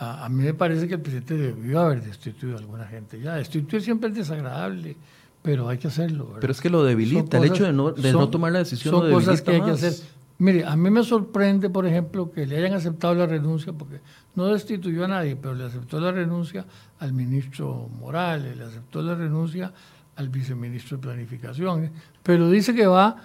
A, 0.00 0.28
mí 0.28 0.42
me 0.42 0.54
parece 0.54 0.88
que 0.88 0.94
el 0.94 1.00
presidente 1.00 1.36
debió 1.36 1.80
haber 1.80 2.02
destituido 2.02 2.56
a 2.56 2.58
alguna 2.58 2.84
gente. 2.86 3.20
Ya, 3.20 3.34
destituir 3.34 3.80
siempre 3.80 4.10
es 4.10 4.16
desagradable, 4.16 4.96
pero 5.40 5.68
hay 5.68 5.78
que 5.78 5.86
hacerlo. 5.86 6.36
Pero 6.40 6.52
es 6.52 6.60
que 6.60 6.68
lo 6.68 6.82
debilita, 6.82 7.38
el 7.38 7.44
hecho 7.44 7.64
de 7.64 7.72
no, 7.72 7.92
de 7.92 8.12
no 8.12 8.28
tomar 8.28 8.50
la 8.50 8.58
decisión 8.58 8.92
son 8.92 9.08
cosas 9.08 9.40
que 9.40 9.52
hay 9.52 9.60
que 9.60 9.70
hacer. 9.70 9.94
Mire, 10.38 10.64
a 10.64 10.74
mí 10.74 10.90
me 10.90 11.04
sorprende, 11.04 11.70
por 11.70 11.86
ejemplo, 11.86 12.32
que 12.32 12.46
le 12.46 12.56
hayan 12.56 12.74
aceptado 12.74 13.14
la 13.14 13.26
renuncia, 13.26 13.72
porque 13.72 14.00
no 14.34 14.46
destituyó 14.46 15.04
a 15.04 15.08
nadie, 15.08 15.36
pero 15.36 15.54
le 15.54 15.64
aceptó 15.64 16.00
la 16.00 16.10
renuncia 16.10 16.66
al 16.98 17.12
ministro 17.12 17.88
Morales, 18.00 18.56
le 18.56 18.64
aceptó 18.64 19.00
la 19.00 19.14
renuncia 19.14 19.72
al 20.16 20.28
viceministro 20.28 20.96
de 20.96 21.02
Planificación, 21.02 21.84
¿eh? 21.84 21.92
pero 22.22 22.50
dice 22.50 22.74
que 22.74 22.86
va 22.86 23.16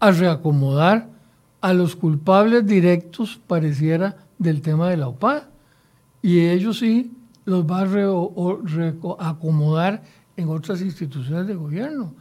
a 0.00 0.10
reacomodar 0.10 1.08
a 1.60 1.72
los 1.72 1.96
culpables 1.96 2.66
directos, 2.66 3.40
pareciera, 3.46 4.16
del 4.38 4.60
tema 4.60 4.90
de 4.90 4.96
la 4.96 5.08
OPAD. 5.08 5.44
Y 6.22 6.40
ellos 6.40 6.78
sí 6.78 7.12
los 7.44 7.64
va 7.64 7.80
a 9.18 9.28
acomodar 9.30 10.02
en 10.36 10.48
otras 10.48 10.80
instituciones 10.82 11.46
de 11.46 11.54
gobierno, 11.54 12.14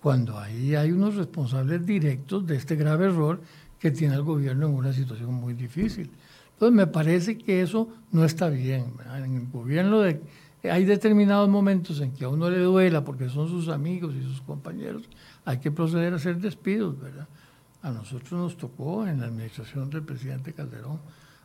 cuando 0.00 0.38
ahí 0.38 0.74
hay 0.74 0.90
unos 0.90 1.14
responsables 1.14 1.86
directos 1.86 2.46
de 2.46 2.56
este 2.56 2.74
grave 2.76 3.06
error 3.06 3.40
que 3.82 3.90
tiene 3.90 4.14
el 4.14 4.22
gobierno 4.22 4.68
en 4.68 4.74
una 4.74 4.92
situación 4.92 5.34
muy 5.34 5.54
difícil. 5.54 6.08
Entonces 6.52 6.76
me 6.76 6.86
parece 6.86 7.36
que 7.36 7.62
eso 7.62 7.88
no 8.12 8.24
está 8.24 8.48
bien. 8.48 8.94
En 9.16 9.34
el 9.34 9.48
gobierno 9.48 10.02
hay 10.02 10.84
determinados 10.84 11.48
momentos 11.48 12.00
en 12.00 12.12
que 12.12 12.24
a 12.24 12.28
uno 12.28 12.48
le 12.48 12.60
duela 12.60 13.04
porque 13.04 13.28
son 13.28 13.48
sus 13.48 13.66
amigos 13.66 14.14
y 14.14 14.22
sus 14.22 14.40
compañeros, 14.40 15.02
hay 15.44 15.58
que 15.58 15.72
proceder 15.72 16.12
a 16.12 16.16
hacer 16.16 16.38
despidos, 16.38 16.96
¿verdad? 17.00 17.26
A 17.82 17.90
nosotros 17.90 18.30
nos 18.30 18.56
tocó 18.56 19.04
en 19.04 19.18
la 19.18 19.26
administración 19.26 19.90
del 19.90 20.04
presidente 20.04 20.52
Calderón 20.52 21.00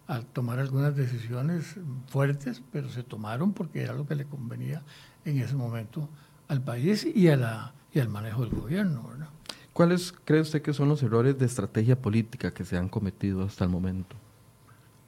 a 0.06 0.22
tomar 0.22 0.60
algunas 0.60 0.96
decisiones 0.96 1.76
fuertes, 2.06 2.62
pero 2.72 2.88
se 2.90 3.02
tomaron 3.02 3.54
porque 3.54 3.82
era 3.82 3.94
lo 3.94 4.06
que 4.06 4.14
le 4.14 4.26
convenía 4.26 4.84
en 5.26 5.40
ese 5.40 5.56
momento 5.56 6.08
al 6.50 6.62
país 6.62 7.04
y, 7.04 7.30
a 7.30 7.36
la, 7.36 7.74
y 7.92 8.00
al 8.00 8.10
manejo 8.10 8.44
del 8.44 8.54
gobierno, 8.54 9.08
¿verdad? 9.10 9.30
¿Cuáles 9.78 10.12
cree 10.26 10.42
usted 10.42 10.64
que 10.64 10.74
son 10.74 10.90
los 10.90 11.04
errores 11.04 11.38
de 11.38 11.46
estrategia 11.46 11.96
política 11.96 12.52
que 12.52 12.66
se 12.66 12.76
han 12.76 12.90
cometido 12.90 13.44
hasta 13.44 13.64
el 13.64 13.70
momento? 13.70 14.16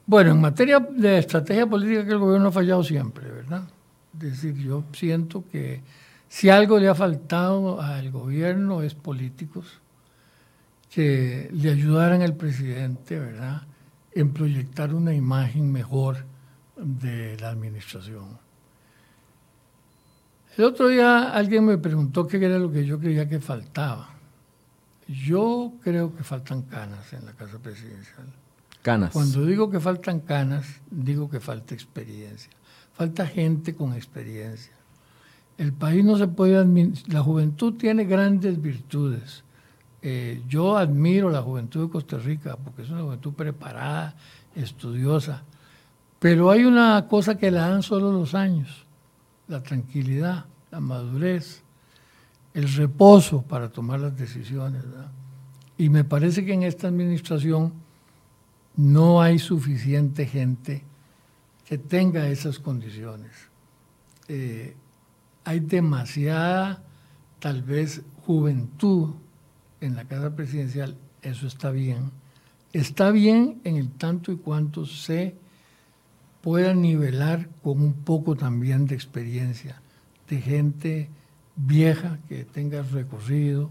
Bueno, 0.06 0.30
en 0.30 0.40
materia 0.40 0.78
de 0.78 1.18
estrategia 1.18 1.66
política 1.66 2.04
que 2.04 2.12
el 2.12 2.18
gobierno 2.18 2.50
ha 2.50 2.52
fallado 2.52 2.84
siempre, 2.84 3.28
¿verdad? 3.28 3.64
Es 4.14 4.20
decir, 4.20 4.54
yo 4.54 4.84
siento 4.92 5.42
que 5.50 5.82
si 6.28 6.50
algo 6.50 6.78
le 6.78 6.86
ha 6.86 6.94
faltado 6.94 7.80
al 7.80 8.12
gobierno 8.12 8.82
es 8.82 8.94
políticos 8.94 9.80
que 10.88 11.50
le 11.52 11.72
ayudaran 11.72 12.22
al 12.22 12.36
presidente, 12.36 13.18
¿verdad?, 13.18 13.62
en 14.12 14.32
proyectar 14.32 14.94
una 14.94 15.12
imagen 15.12 15.72
mejor 15.72 16.18
de 16.76 17.36
la 17.40 17.48
administración. 17.48 18.38
El 20.56 20.62
otro 20.62 20.86
día 20.86 21.32
alguien 21.32 21.64
me 21.64 21.76
preguntó 21.76 22.28
qué 22.28 22.36
era 22.36 22.56
lo 22.56 22.70
que 22.70 22.86
yo 22.86 23.00
creía 23.00 23.28
que 23.28 23.40
faltaba. 23.40 24.19
Yo 25.10 25.72
creo 25.82 26.14
que 26.14 26.22
faltan 26.22 26.62
canas 26.62 27.12
en 27.12 27.26
la 27.26 27.32
Casa 27.32 27.58
Presidencial. 27.58 28.26
Canas. 28.82 29.12
Cuando 29.12 29.44
digo 29.44 29.70
que 29.70 29.80
faltan 29.80 30.20
canas, 30.20 30.66
digo 30.90 31.28
que 31.28 31.40
falta 31.40 31.74
experiencia 31.74 32.50
falta 33.00 33.26
gente 33.26 33.74
con 33.74 33.94
experiencia. 33.94 34.74
El 35.56 35.72
país 35.72 36.04
no 36.04 36.18
se 36.18 36.28
puede 36.28 36.92
la 37.06 37.22
juventud 37.22 37.72
tiene 37.72 38.04
grandes 38.04 38.60
virtudes. 38.60 39.42
Eh, 40.02 40.42
yo 40.46 40.76
admiro 40.76 41.30
la 41.30 41.40
juventud 41.40 41.86
de 41.86 41.90
Costa 41.90 42.18
Rica 42.18 42.58
porque 42.62 42.82
es 42.82 42.90
una 42.90 43.00
juventud 43.00 43.32
preparada, 43.32 44.14
estudiosa, 44.54 45.44
pero 46.18 46.50
hay 46.50 46.66
una 46.66 47.08
cosa 47.08 47.38
que 47.38 47.50
la 47.50 47.68
dan 47.68 47.82
solo 47.82 48.12
los 48.12 48.34
años, 48.34 48.84
la 49.48 49.62
tranquilidad, 49.62 50.44
la 50.70 50.80
madurez, 50.80 51.62
el 52.54 52.72
reposo 52.72 53.42
para 53.42 53.70
tomar 53.70 54.00
las 54.00 54.16
decisiones. 54.16 54.82
Y 55.78 55.88
me 55.88 56.04
parece 56.04 56.44
que 56.44 56.52
en 56.52 56.62
esta 56.62 56.88
administración 56.88 57.72
no 58.76 59.22
hay 59.22 59.38
suficiente 59.38 60.26
gente 60.26 60.82
que 61.66 61.78
tenga 61.78 62.28
esas 62.28 62.58
condiciones. 62.58 63.30
Eh, 64.28 64.76
hay 65.44 65.60
demasiada, 65.60 66.82
tal 67.38 67.62
vez, 67.62 68.02
juventud 68.26 69.14
en 69.80 69.96
la 69.96 70.04
Casa 70.04 70.34
Presidencial, 70.34 70.96
eso 71.22 71.46
está 71.46 71.70
bien. 71.70 72.10
Está 72.72 73.10
bien 73.10 73.60
en 73.64 73.76
el 73.76 73.90
tanto 73.90 74.32
y 74.32 74.36
cuanto 74.36 74.86
se 74.86 75.34
pueda 76.40 76.74
nivelar 76.74 77.48
con 77.62 77.82
un 77.82 77.92
poco 77.92 78.36
también 78.36 78.86
de 78.86 78.94
experiencia, 78.94 79.80
de 80.28 80.40
gente 80.40 81.10
vieja 81.66 82.18
que 82.28 82.44
tenga 82.44 82.82
recorrido, 82.82 83.70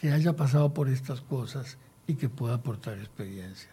que 0.00 0.12
haya 0.12 0.34
pasado 0.34 0.74
por 0.74 0.88
estas 0.88 1.20
cosas 1.20 1.78
y 2.06 2.14
que 2.14 2.28
pueda 2.28 2.54
aportar 2.54 2.98
experiencia. 2.98 3.70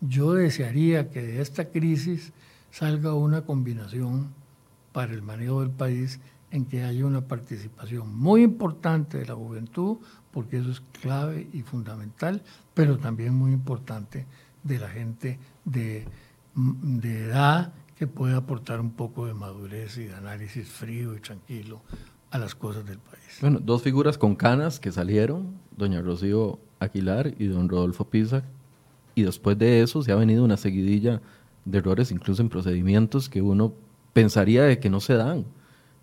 yo 0.00 0.34
desearía 0.34 1.10
que 1.10 1.22
de 1.22 1.40
esta 1.40 1.70
crisis 1.70 2.32
salga 2.70 3.14
una 3.14 3.42
combinación 3.42 4.28
para 4.92 5.14
el 5.14 5.22
manejo 5.22 5.62
del 5.62 5.70
país 5.70 6.20
en 6.50 6.66
que 6.66 6.84
haya 6.84 7.06
una 7.06 7.22
participación 7.22 8.14
muy 8.14 8.42
importante 8.42 9.18
de 9.18 9.26
la 9.26 9.34
juventud, 9.34 9.96
porque 10.30 10.58
eso 10.58 10.70
es 10.70 10.82
clave 11.00 11.48
y 11.52 11.62
fundamental, 11.62 12.42
pero 12.74 12.98
también 12.98 13.34
muy 13.34 13.52
importante 13.52 14.26
de 14.62 14.78
la 14.78 14.88
gente 14.88 15.38
de, 15.64 16.06
de 16.54 17.24
edad 17.24 17.72
que 17.96 18.06
puede 18.06 18.36
aportar 18.36 18.80
un 18.80 18.90
poco 18.90 19.26
de 19.26 19.34
madurez 19.34 19.96
y 19.96 20.04
de 20.04 20.14
análisis 20.14 20.68
frío 20.68 21.14
y 21.14 21.20
tranquilo 21.20 21.80
las 22.38 22.54
cosas 22.54 22.84
del 22.86 22.98
país. 22.98 23.38
Bueno, 23.40 23.60
dos 23.62 23.82
figuras 23.82 24.18
con 24.18 24.34
canas 24.34 24.80
que 24.80 24.92
salieron, 24.92 25.54
doña 25.76 26.00
Rocío 26.00 26.58
Aguilar 26.80 27.34
y 27.38 27.46
don 27.46 27.68
Rodolfo 27.68 28.08
Pisa, 28.08 28.44
y 29.14 29.22
después 29.22 29.58
de 29.58 29.82
eso 29.82 30.02
se 30.02 30.12
ha 30.12 30.16
venido 30.16 30.44
una 30.44 30.56
seguidilla 30.56 31.20
de 31.64 31.78
errores, 31.78 32.12
incluso 32.12 32.42
en 32.42 32.48
procedimientos 32.48 33.28
que 33.28 33.42
uno 33.42 33.72
pensaría 34.12 34.64
de 34.64 34.78
que 34.78 34.90
no 34.90 35.00
se 35.00 35.14
dan. 35.14 35.44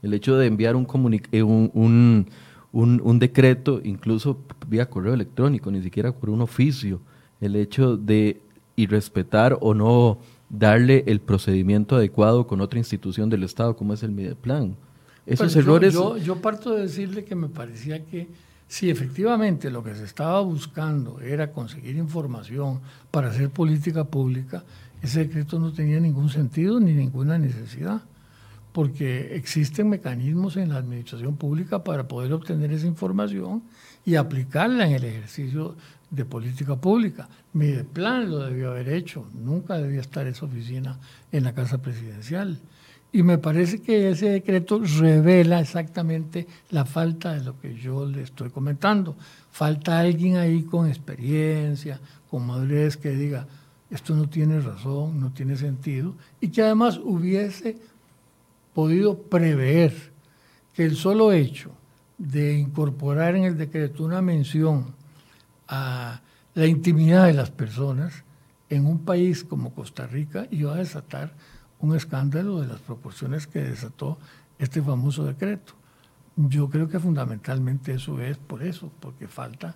El 0.02 0.14
hecho 0.14 0.38
de 0.38 0.48
enviar 0.48 0.76
un, 0.76 0.88
eh, 1.32 1.44
un, 1.44 1.72
un, 2.72 3.02
un, 3.04 3.20
decreto, 3.20 3.80
incluso 3.84 4.38
vía 4.68 4.90
correo 4.90 5.14
electrónico, 5.14 5.72
ni 5.72 5.82
siquiera 5.82 6.12
por 6.12 6.30
un 6.30 6.42
oficio, 6.42 7.00
el 7.40 7.56
hecho 7.56 7.98
de 7.98 8.42
irrespetar 8.76 9.58
o 9.62 9.74
no 9.74 10.18
darle 10.50 11.04
el 11.08 11.20
procedimiento 11.20 11.96
adecuado 11.96 12.46
con 12.46 12.62
otra 12.62 12.80
institución 12.80 13.30
del 13.30 13.44
Estado 13.44 13.76
como 13.76 13.94
es 13.94 14.04
el 14.04 14.12
Mideplan. 14.12 14.76
Esos 15.26 15.56
errores... 15.56 15.94
Yo, 15.94 16.18
yo, 16.18 16.42
parto 16.42 16.74
de 16.76 16.84
decirle 16.84 17.24
que 17.24 17.36
me 17.36 17.48
parecía 17.48 18.04
que 18.06 18.28
si 18.68 18.90
efectivamente 18.90 19.70
lo 19.70 19.84
que 19.84 19.96
se 19.96 20.04
estaba 20.04 20.42
buscando 20.42 21.22
era 21.22 21.52
conseguir 21.52 21.96
información 21.96 22.82
para 23.12 23.30
hacer 23.30 23.50
política 23.50 24.04
pública, 24.04 24.64
ese 25.02 25.20
decreto 25.26 25.60
no 25.60 25.72
tenía 25.74 26.00
ningún 26.00 26.30
sentido 26.30 26.80
ni 26.80 26.94
ninguna 26.94 27.38
necesidad, 27.38 28.02
porque 28.72 29.36
existen 29.36 29.90
mecanismos 29.90 30.58
en 30.58 30.70
la 30.70 30.78
administración 30.78 31.36
pública 31.36 31.84
para 31.84 32.08
poder 32.08 32.34
obtener 32.34 32.72
esa 32.72 32.88
información 32.88 33.64
y 34.06 34.16
aplicarla 34.16 34.88
en 34.88 34.94
el 34.94 35.04
ejercicio 35.04 35.76
de 36.10 36.26
política 36.26 36.76
pública. 36.76 37.30
Mi 37.54 37.74
plan 37.84 38.30
lo 38.30 38.40
debió 38.40 38.72
haber 38.72 38.90
hecho, 38.90 39.28
nunca 39.34 39.78
debía 39.78 40.02
estar 40.02 40.26
esa 40.26 40.46
oficina 40.46 41.00
en 41.32 41.44
la 41.44 41.54
Casa 41.54 41.80
Presidencial. 41.80 42.60
Y 43.16 43.22
me 43.22 43.38
parece 43.38 43.80
que 43.80 44.10
ese 44.10 44.30
decreto 44.30 44.82
revela 45.00 45.60
exactamente 45.60 46.48
la 46.72 46.84
falta 46.84 47.34
de 47.34 47.44
lo 47.44 47.60
que 47.60 47.76
yo 47.76 48.08
le 48.08 48.24
estoy 48.24 48.50
comentando. 48.50 49.16
Falta 49.52 50.00
alguien 50.00 50.38
ahí 50.38 50.64
con 50.64 50.88
experiencia, 50.88 52.00
con 52.28 52.48
madurez 52.48 52.98
que 52.98 53.12
diga, 53.12 53.46
esto 53.92 54.16
no 54.16 54.28
tiene 54.28 54.60
razón, 54.60 55.20
no 55.20 55.32
tiene 55.32 55.56
sentido, 55.56 56.16
y 56.42 56.48
que 56.48 56.64
además 56.64 57.00
hubiese 57.04 57.78
podido 58.74 59.16
prever 59.16 59.94
que 60.74 60.84
el 60.84 60.96
solo 60.96 61.32
hecho 61.32 61.70
de 62.18 62.58
incorporar 62.58 63.36
en 63.36 63.44
el 63.44 63.56
decreto 63.56 64.04
una 64.04 64.24
mención 64.24 64.88
a 65.68 66.20
la 66.56 66.66
intimidad 66.66 67.28
de 67.28 67.34
las 67.34 67.52
personas 67.52 68.24
en 68.72 68.88
un 68.88 69.06
país 69.06 69.44
como 69.44 69.72
Costa 69.72 70.08
Rica 70.08 70.48
iba 70.50 70.74
a 70.74 70.78
desatar 70.78 71.32
un 71.84 71.94
escándalo 71.98 72.62
de 72.62 72.68
las 72.68 72.80
proporciones 72.80 73.46
que 73.46 73.60
desató 73.60 74.18
este 74.58 74.82
famoso 74.82 75.26
decreto. 75.26 75.74
Yo 76.38 76.70
creo 76.70 76.88
que 76.88 76.98
fundamentalmente 76.98 77.94
eso 77.94 78.22
es 78.22 78.38
por 78.38 78.64
eso, 78.64 78.90
porque 79.02 79.28
falta 79.28 79.76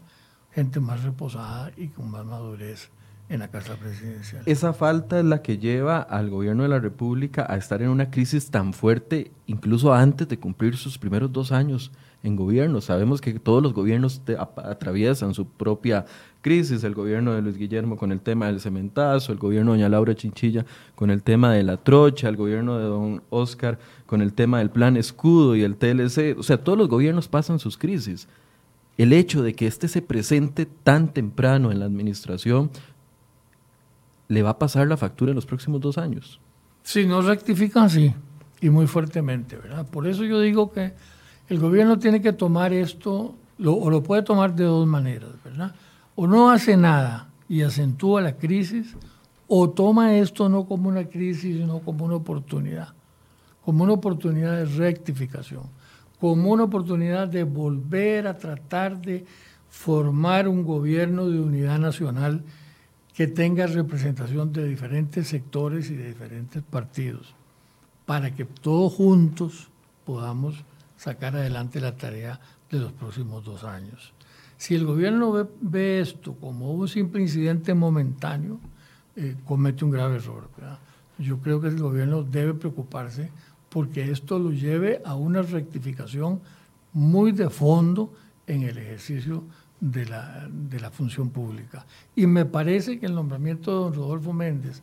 gente 0.54 0.80
más 0.80 1.04
reposada 1.04 1.70
y 1.76 1.90
con 1.90 2.10
más 2.10 2.26
madurez 2.26 2.90
en 3.28 3.40
la 3.40 3.50
Casa 3.50 3.76
Presidencial. 3.76 4.42
Esa 4.46 4.72
falta 4.72 5.20
es 5.20 5.26
la 5.26 5.42
que 5.42 5.58
lleva 5.58 6.00
al 6.00 6.30
gobierno 6.30 6.64
de 6.64 6.70
la 6.70 6.80
República 6.80 7.46
a 7.48 7.58
estar 7.58 7.82
en 7.82 7.90
una 7.90 8.10
crisis 8.10 8.50
tan 8.52 8.72
fuerte, 8.72 9.32
incluso 9.46 9.94
antes 9.94 10.30
de 10.30 10.40
cumplir 10.40 10.78
sus 10.78 10.98
primeros 10.98 11.34
dos 11.34 11.52
años 11.52 11.92
en 12.24 12.36
gobierno. 12.36 12.82
Sabemos 12.82 13.22
que 13.22 13.34
todos 13.40 13.62
los 13.62 13.74
gobiernos 13.74 14.22
atraviesan 14.58 15.34
su 15.34 15.48
propia 15.48 16.06
crisis, 16.42 16.84
el 16.84 16.94
gobierno 16.94 17.34
de 17.34 17.42
Luis 17.42 17.58
Guillermo 17.58 17.98
con 17.98 18.12
el 18.12 18.22
tema 18.22 18.48
del 18.48 18.60
cementazo, 18.60 19.32
el 19.32 19.38
gobierno 19.38 19.74
de 19.74 19.80
doña 19.80 19.90
Laura 19.90 20.16
Chinchilla 20.16 20.66
con 20.96 21.10
el 21.10 21.24
tema 21.24 21.54
de 21.54 21.64
la 21.64 21.78
trocha, 21.78 22.30
el 22.30 22.38
gobierno 22.38 22.78
de 22.78 22.86
don 22.86 23.24
Oscar 23.30 23.80
con 24.06 24.22
el 24.22 24.34
tema 24.34 24.60
del 24.60 24.70
plan 24.70 24.98
escudo 24.98 25.56
y 25.56 25.64
el 25.64 25.76
TLC. 25.76 26.38
O 26.38 26.44
sea, 26.44 26.64
todos 26.64 26.78
los 26.78 26.88
gobiernos 26.88 27.28
pasan 27.28 27.60
sus 27.60 27.78
crisis. 27.78 28.28
El 28.98 29.14
hecho 29.14 29.44
de 29.44 29.54
que 29.54 29.68
este 29.68 29.88
se 29.88 30.02
presente 30.02 30.66
tan 30.66 31.14
temprano 31.14 31.72
en 31.72 31.80
la 31.80 31.86
administración 31.86 32.72
le 34.28 34.42
va 34.42 34.52
a 34.52 34.60
pasar 34.60 34.88
la 34.88 34.98
factura 34.98 35.32
en 35.32 35.36
los 35.36 35.46
próximos 35.46 35.82
dos 35.82 35.98
años. 35.98 36.40
Si 36.84 37.06
no 37.06 37.22
rectifican, 37.22 37.90
sí, 37.90 38.14
y 38.62 38.70
muy 38.70 38.88
fuertemente, 38.88 39.58
¿verdad? 39.58 39.86
Por 39.90 40.08
eso 40.08 40.24
yo 40.24 40.40
digo 40.40 40.72
que 40.72 40.94
el 41.50 41.60
gobierno 41.60 41.98
tiene 42.00 42.22
que 42.22 42.34
tomar 42.34 42.74
esto, 42.74 43.36
o 43.64 43.90
lo 43.90 44.04
puede 44.04 44.24
tomar 44.24 44.56
de 44.56 44.66
dos 44.66 44.88
maneras, 44.88 45.32
¿verdad? 45.44 45.74
O 46.16 46.28
no 46.28 46.50
hace 46.50 46.78
nada 46.78 47.30
y 47.48 47.62
acentúa 47.62 48.22
la 48.22 48.38
crisis, 48.38 48.96
o 49.48 49.70
toma 49.70 50.16
esto 50.18 50.50
no 50.50 50.66
como 50.66 50.90
una 50.90 51.06
crisis, 51.06 51.58
sino 51.58 51.80
como 51.80 52.06
una 52.06 52.16
oportunidad, 52.16 52.90
como 53.64 53.84
una 53.84 53.94
oportunidad 53.94 54.58
de 54.58 54.66
rectificación, 54.66 55.64
como 56.20 56.52
una 56.52 56.64
oportunidad 56.64 57.28
de 57.28 57.44
volver 57.44 58.28
a 58.28 58.38
tratar 58.38 59.00
de 59.00 59.26
formar 59.70 60.48
un 60.48 60.64
gobierno 60.64 61.30
de 61.30 61.40
unidad 61.40 61.80
nacional 61.80 62.44
que 63.14 63.28
tenga 63.28 63.68
representación 63.68 64.52
de 64.52 64.68
diferentes 64.68 65.28
sectores 65.28 65.90
y 65.90 65.96
de 65.96 66.10
diferentes 66.10 66.62
partidos, 66.62 67.34
para 68.06 68.36
que 68.36 68.46
todos 68.46 68.94
juntos 68.94 69.70
podamos 70.06 70.64
sacar 70.98 71.36
adelante 71.36 71.80
la 71.80 71.96
tarea 71.96 72.40
de 72.70 72.80
los 72.80 72.92
próximos 72.92 73.46
dos 73.46 73.64
años. 73.64 74.14
Si 74.58 74.76
el 74.76 74.86
gobierno 74.86 75.48
ve, 75.62 76.00
esto 76.00 76.34
como 76.34 76.74
un 76.74 76.88
simple 76.88 77.22
incidente 77.22 77.74
momentáneo, 77.74 78.60
eh, 79.16 79.36
comete 79.46 79.86
un 79.86 79.92
grave 79.92 80.18
error. 80.18 80.50
Yo 81.20 81.40
creo 81.40 81.62
que 81.62 81.68
el 81.68 81.80
gobierno 81.80 82.24
debe 82.24 82.54
preocuparse 82.54 83.32
porque 83.70 84.12
esto 84.12 84.40
lo 84.40 84.52
lleve 84.52 85.02
a 85.06 85.16
una 85.16 85.42
rectificación 85.42 86.42
muy 86.94 87.32
de 87.32 87.50
fondo 87.50 88.14
en 88.48 88.64
el 88.64 88.78
ejercicio 88.78 89.44
de 89.80 90.06
la, 90.06 90.48
de 90.52 90.80
la 90.80 90.90
función 90.90 91.30
pública. 91.30 91.86
Y 92.16 92.26
me 92.26 92.46
parece 92.46 93.00
que 93.00 93.06
el 93.06 93.14
nombramiento 93.14 93.72
de 93.72 93.78
don 93.78 93.94
Rodolfo 93.94 94.34
Méndez, 94.34 94.82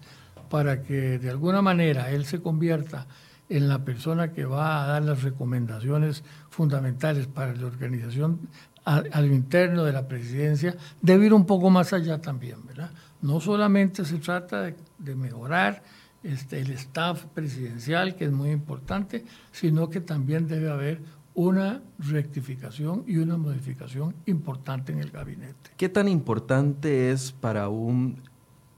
para 0.48 0.82
que 0.82 1.18
de 1.18 1.30
alguna 1.30 1.62
manera 1.62 2.10
él 2.10 2.24
se 2.26 2.40
convierta 2.40 3.06
en 3.48 3.68
la 3.68 3.84
persona 3.84 4.32
que 4.32 4.44
va 4.44 4.84
a 4.84 4.86
dar 4.86 5.02
las 5.02 5.22
recomendaciones 5.22 6.24
fundamentales 6.50 7.26
para 7.26 7.54
la 7.54 7.66
organización 7.66 8.40
a, 8.84 9.00
lo 9.00 9.34
interno 9.34 9.84
de 9.84 9.92
la 9.92 10.06
presidencia, 10.06 10.76
debe 11.00 11.26
ir 11.26 11.34
un 11.34 11.46
poco 11.46 11.70
más 11.70 11.92
allá 11.92 12.20
también, 12.20 12.66
¿verdad? 12.66 12.90
No 13.22 13.40
solamente 13.40 14.04
se 14.04 14.18
trata 14.18 14.62
de, 14.98 15.14
mejorar 15.14 15.82
este, 16.22 16.60
el 16.60 16.70
staff 16.72 17.24
presidencial, 17.26 18.14
que 18.14 18.26
es 18.26 18.32
muy 18.32 18.50
importante, 18.50 19.24
sino 19.52 19.88
que 19.88 20.00
también 20.00 20.46
debe 20.46 20.70
haber 20.70 21.00
una 21.34 21.82
rectificación 21.98 23.04
y 23.06 23.16
una 23.16 23.36
modificación 23.36 24.14
importante 24.26 24.92
en 24.92 25.00
el 25.00 25.10
gabinete. 25.10 25.70
¿Qué 25.76 25.88
tan 25.88 26.08
importante 26.08 27.10
es 27.10 27.32
para 27.32 27.68
un, 27.68 28.20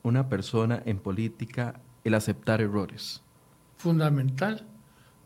una 0.02 0.28
persona 0.28 0.82
en 0.86 0.98
política 0.98 1.80
el 2.04 2.14
aceptar 2.14 2.60
errores? 2.60 3.22
Fundamental. 3.76 4.66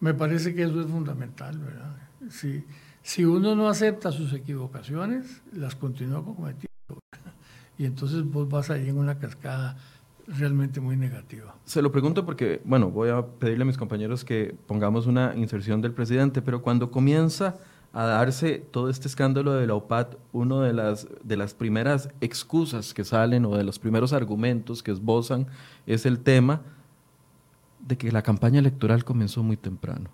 Me 0.01 0.15
parece 0.15 0.55
que 0.55 0.63
eso 0.63 0.81
es 0.81 0.87
fundamental, 0.87 1.59
¿verdad? 1.59 1.97
Si, 2.31 2.65
si 3.03 3.25
uno 3.25 3.55
no 3.55 3.69
acepta 3.69 4.13
sus 4.13 4.33
equivocaciones, 4.33 5.43
las 5.53 5.75
continúa 5.75 6.25
cometiendo. 6.25 6.69
Y 7.79 7.85
entonces 7.87 8.25
vos 8.25 8.49
vas 8.49 8.71
ahí 8.71 8.89
en 8.89 8.99
una 8.99 9.19
cascada 9.19 9.77
realmente 10.27 10.81
muy 10.81 10.97
negativa. 10.97 11.57
Se 11.65 11.83
lo 11.83 11.91
pregunto 11.91 12.25
porque, 12.25 12.61
bueno, 12.65 12.91
voy 12.91 13.11
a 13.11 13.27
pedirle 13.27 13.63
a 13.63 13.67
mis 13.67 13.77
compañeros 13.77 14.25
que 14.25 14.55
pongamos 14.67 15.07
una 15.07 15.35
inserción 15.37 15.81
del 15.81 15.93
presidente, 15.93 16.43
pero 16.43 16.63
cuando 16.63 16.91
comienza 16.91 17.57
a 17.93 18.05
darse 18.05 18.59
todo 18.71 18.89
este 18.89 19.09
escándalo 19.09 19.55
de 19.55 19.67
la 19.67 19.75
OPAT, 19.75 20.15
una 20.33 20.63
de 20.63 20.73
las, 20.73 21.09
de 21.25 21.37
las 21.37 21.55
primeras 21.55 22.09
excusas 22.21 22.95
que 22.95 23.05
salen 23.05 23.45
o 23.45 23.57
de 23.57 23.65
los 23.65 23.79
primeros 23.79 24.13
argumentos 24.13 24.83
que 24.83 24.93
esbozan 24.93 25.47
es 25.87 26.07
el 26.07 26.21
tema 26.21 26.63
de 27.87 27.97
que 27.97 28.13
la 28.13 28.23
campaña 28.23 28.59
electoral 28.59 29.05
comenzó 29.05 29.43
muy 29.43 29.57
temprano. 29.57 30.11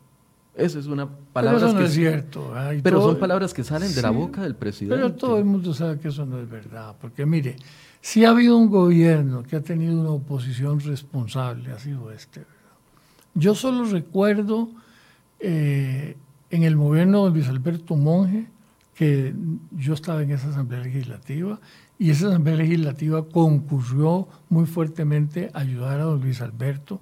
Esa 0.55 0.79
es 0.79 0.87
una 0.87 1.07
palabra 1.07 1.59
pero 1.59 1.71
eso 1.71 1.79
no 1.79 1.85
es 1.85 1.93
cierto. 1.93 2.55
pero 2.83 3.03
son 3.03 3.19
palabras 3.19 3.53
que 3.53 3.63
salen 3.63 3.95
de 3.95 4.01
la 4.01 4.11
boca 4.11 4.43
del 4.43 4.55
presidente. 4.55 4.97
Pero 4.97 5.15
todo 5.15 5.39
el 5.39 5.45
mundo 5.45 5.75
sabe 5.75 5.99
que 5.99 6.09
eso 6.09 6.25
no 6.25 6.41
es 6.41 6.49
verdad. 6.49 6.97
Porque 6.99 7.27
mire, 7.27 7.57
si 8.01 8.25
ha 8.25 8.31
habido 8.31 8.57
un 8.57 8.71
gobierno 8.71 9.43
que 9.43 9.57
ha 9.57 9.61
tenido 9.61 10.01
una 10.01 10.11
oposición 10.11 10.81
responsable, 10.81 11.73
ha 11.73 11.79
sido 11.79 12.11
este. 12.11 12.41
¿verdad? 12.41 12.77
Yo 13.35 13.55
solo 13.55 13.85
recuerdo 13.85 14.71
eh, 15.41 16.17
en 16.51 16.63
el 16.63 16.75
gobierno 16.77 17.27
de 17.27 17.33
Luis 17.33 17.49
Alberto 17.49 17.95
Monge, 17.95 18.47
que 18.95 19.35
yo 19.73 19.93
estaba 19.93 20.23
en 20.23 20.31
esa 20.31 20.49
asamblea 20.49 20.81
legislativa, 20.81 21.61
y 21.99 22.11
esa 22.11 22.29
Asamblea 22.29 22.57
Legislativa 22.57 23.27
concurrió 23.27 24.29
muy 24.49 24.67
fuertemente 24.67 25.51
a 25.55 25.61
ayudar 25.61 26.01
a 26.01 26.05
don 26.05 26.21
Luis 26.21 26.41
Alberto 26.41 27.01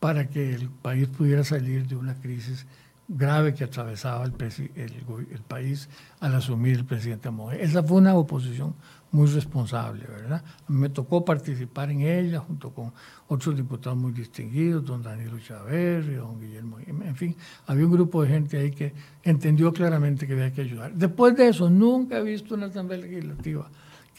para 0.00 0.28
que 0.28 0.54
el 0.54 0.70
país 0.70 1.08
pudiera 1.08 1.44
salir 1.44 1.86
de 1.86 1.94
una 1.94 2.14
crisis 2.14 2.66
grave 3.06 3.54
que 3.54 3.64
atravesaba 3.64 4.24
el, 4.24 4.32
el, 4.76 5.40
país 5.46 5.88
al 6.20 6.34
asumir 6.34 6.76
el 6.76 6.84
presidente 6.84 7.28
Moje. 7.30 7.62
Esa 7.62 7.82
fue 7.82 7.98
una 7.98 8.14
oposición 8.14 8.74
muy 9.10 9.26
responsable, 9.26 10.04
¿verdad? 10.06 10.44
Me 10.68 10.88
tocó 10.88 11.24
participar 11.24 11.90
en 11.90 12.02
ella 12.02 12.38
junto 12.38 12.70
con 12.70 12.92
otros 13.26 13.56
diputados 13.56 13.98
muy 13.98 14.12
distinguidos, 14.12 14.84
don 14.84 15.02
Danilo 15.02 15.40
Chávez, 15.40 16.06
don 16.16 16.40
Guillermo, 16.40 16.78
en 16.86 17.16
fin, 17.16 17.36
había 17.66 17.84
un 17.84 17.92
grupo 17.92 18.22
de 18.22 18.28
gente 18.28 18.58
ahí 18.58 18.70
que 18.70 18.94
entendió 19.24 19.72
claramente 19.72 20.28
que 20.28 20.34
había 20.34 20.52
que 20.52 20.60
ayudar. 20.60 20.92
Después 20.94 21.36
de 21.36 21.48
eso, 21.48 21.68
nunca 21.68 22.18
he 22.18 22.22
visto 22.22 22.54
una 22.54 22.66
asamblea 22.66 23.00
legislativa 23.00 23.68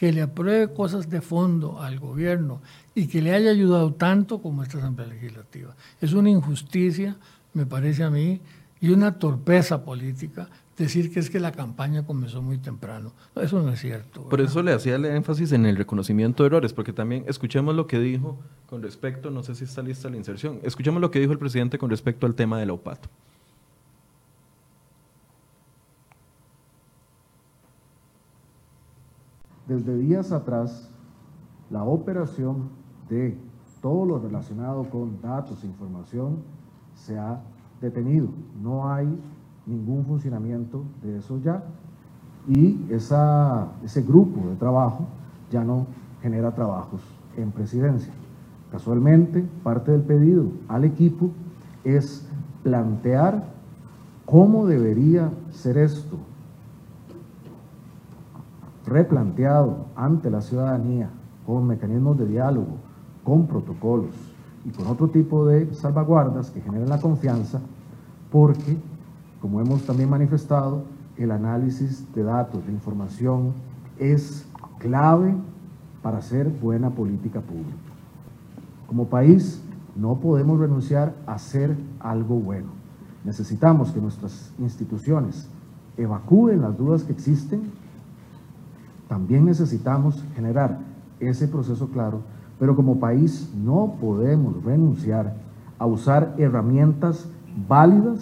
que 0.02 0.10
le 0.10 0.22
apruebe 0.22 0.74
cosas 0.74 1.08
de 1.08 1.20
fondo 1.20 1.80
al 1.80 2.00
gobierno 2.00 2.60
y 2.92 3.06
que 3.06 3.22
le 3.22 3.32
haya 3.36 3.52
ayudado 3.52 3.92
tanto 3.94 4.42
como 4.42 4.64
esta 4.64 4.78
asamblea 4.78 5.06
legislativa. 5.06 5.76
Es 6.00 6.12
una 6.12 6.28
injusticia, 6.28 7.14
me 7.54 7.66
parece 7.66 8.02
a 8.02 8.10
mí, 8.10 8.40
y 8.80 8.90
una 8.90 9.16
torpeza 9.20 9.84
política 9.84 10.48
decir 10.76 11.12
que 11.12 11.20
es 11.20 11.30
que 11.30 11.38
la 11.38 11.52
campaña 11.52 12.04
comenzó 12.04 12.42
muy 12.42 12.58
temprano. 12.58 13.12
Eso 13.36 13.62
no 13.62 13.70
es 13.70 13.78
cierto. 13.78 14.28
Por 14.28 14.40
eso 14.40 14.60
le 14.64 14.72
hacía 14.72 14.96
el 14.96 15.04
énfasis 15.04 15.52
en 15.52 15.66
el 15.66 15.76
reconocimiento 15.76 16.42
de 16.42 16.48
errores, 16.48 16.72
porque 16.72 16.92
también 16.92 17.24
escuchemos 17.28 17.76
lo 17.76 17.86
que 17.86 18.00
dijo 18.00 18.40
con 18.68 18.82
respecto, 18.82 19.30
no 19.30 19.44
sé 19.44 19.54
si 19.54 19.62
está 19.62 19.82
lista 19.82 20.10
la 20.10 20.16
inserción, 20.16 20.58
escuchemos 20.64 21.00
lo 21.00 21.12
que 21.12 21.20
dijo 21.20 21.30
el 21.30 21.38
presidente 21.38 21.78
con 21.78 21.90
respecto 21.90 22.26
al 22.26 22.34
tema 22.34 22.58
del 22.58 22.70
OPAT. 22.70 23.06
Desde 29.66 29.96
días 29.96 30.32
atrás, 30.32 30.90
la 31.70 31.84
operación 31.84 32.70
de 33.08 33.38
todo 33.80 34.04
lo 34.04 34.18
relacionado 34.18 34.88
con 34.90 35.20
datos 35.20 35.62
e 35.62 35.66
información 35.66 36.38
se 36.94 37.18
ha 37.18 37.40
detenido. 37.80 38.28
No 38.62 38.92
hay 38.92 39.08
ningún 39.66 40.04
funcionamiento 40.04 40.82
de 41.02 41.18
eso 41.18 41.38
ya 41.40 41.62
y 42.48 42.86
ese 42.90 44.02
grupo 44.02 44.48
de 44.48 44.56
trabajo 44.56 45.06
ya 45.50 45.62
no 45.62 45.86
genera 46.20 46.52
trabajos 46.52 47.00
en 47.36 47.50
presidencia. 47.52 48.12
Casualmente, 48.70 49.44
parte 49.62 49.92
del 49.92 50.02
pedido 50.02 50.46
al 50.68 50.84
equipo 50.84 51.30
es 51.84 52.26
plantear 52.62 53.44
cómo 54.24 54.66
debería 54.66 55.30
ser 55.50 55.78
esto 55.78 56.16
replanteado 58.92 59.86
ante 59.96 60.30
la 60.30 60.40
ciudadanía 60.40 61.10
con 61.46 61.66
mecanismos 61.66 62.18
de 62.18 62.26
diálogo, 62.26 62.76
con 63.24 63.46
protocolos 63.46 64.14
y 64.64 64.70
con 64.70 64.86
otro 64.86 65.08
tipo 65.08 65.46
de 65.46 65.74
salvaguardas 65.74 66.50
que 66.50 66.60
generen 66.60 66.88
la 66.88 67.00
confianza, 67.00 67.60
porque, 68.30 68.76
como 69.40 69.60
hemos 69.60 69.82
también 69.82 70.10
manifestado, 70.10 70.84
el 71.16 71.30
análisis 71.30 72.06
de 72.14 72.22
datos, 72.22 72.64
de 72.66 72.72
información, 72.72 73.52
es 73.98 74.46
clave 74.78 75.34
para 76.02 76.18
hacer 76.18 76.48
buena 76.48 76.90
política 76.90 77.40
pública. 77.40 77.76
Como 78.86 79.06
país, 79.06 79.62
no 79.96 80.16
podemos 80.16 80.58
renunciar 80.58 81.14
a 81.26 81.34
hacer 81.34 81.76
algo 82.00 82.36
bueno. 82.36 82.68
Necesitamos 83.24 83.92
que 83.92 84.00
nuestras 84.00 84.52
instituciones 84.58 85.48
evacúen 85.96 86.62
las 86.62 86.76
dudas 86.76 87.04
que 87.04 87.12
existen. 87.12 87.70
También 89.12 89.44
necesitamos 89.44 90.24
generar 90.34 90.78
ese 91.20 91.46
proceso 91.46 91.86
claro, 91.88 92.22
pero 92.58 92.74
como 92.74 92.98
país 92.98 93.52
no 93.54 93.98
podemos 94.00 94.64
renunciar 94.64 95.36
a 95.78 95.84
usar 95.84 96.34
herramientas 96.38 97.28
válidas 97.68 98.20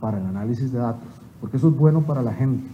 para 0.00 0.18
el 0.18 0.26
análisis 0.26 0.70
de 0.70 0.78
datos, 0.78 1.08
porque 1.40 1.56
eso 1.56 1.70
es 1.70 1.76
bueno 1.76 2.02
para 2.02 2.22
la 2.22 2.32
gente. 2.32 2.64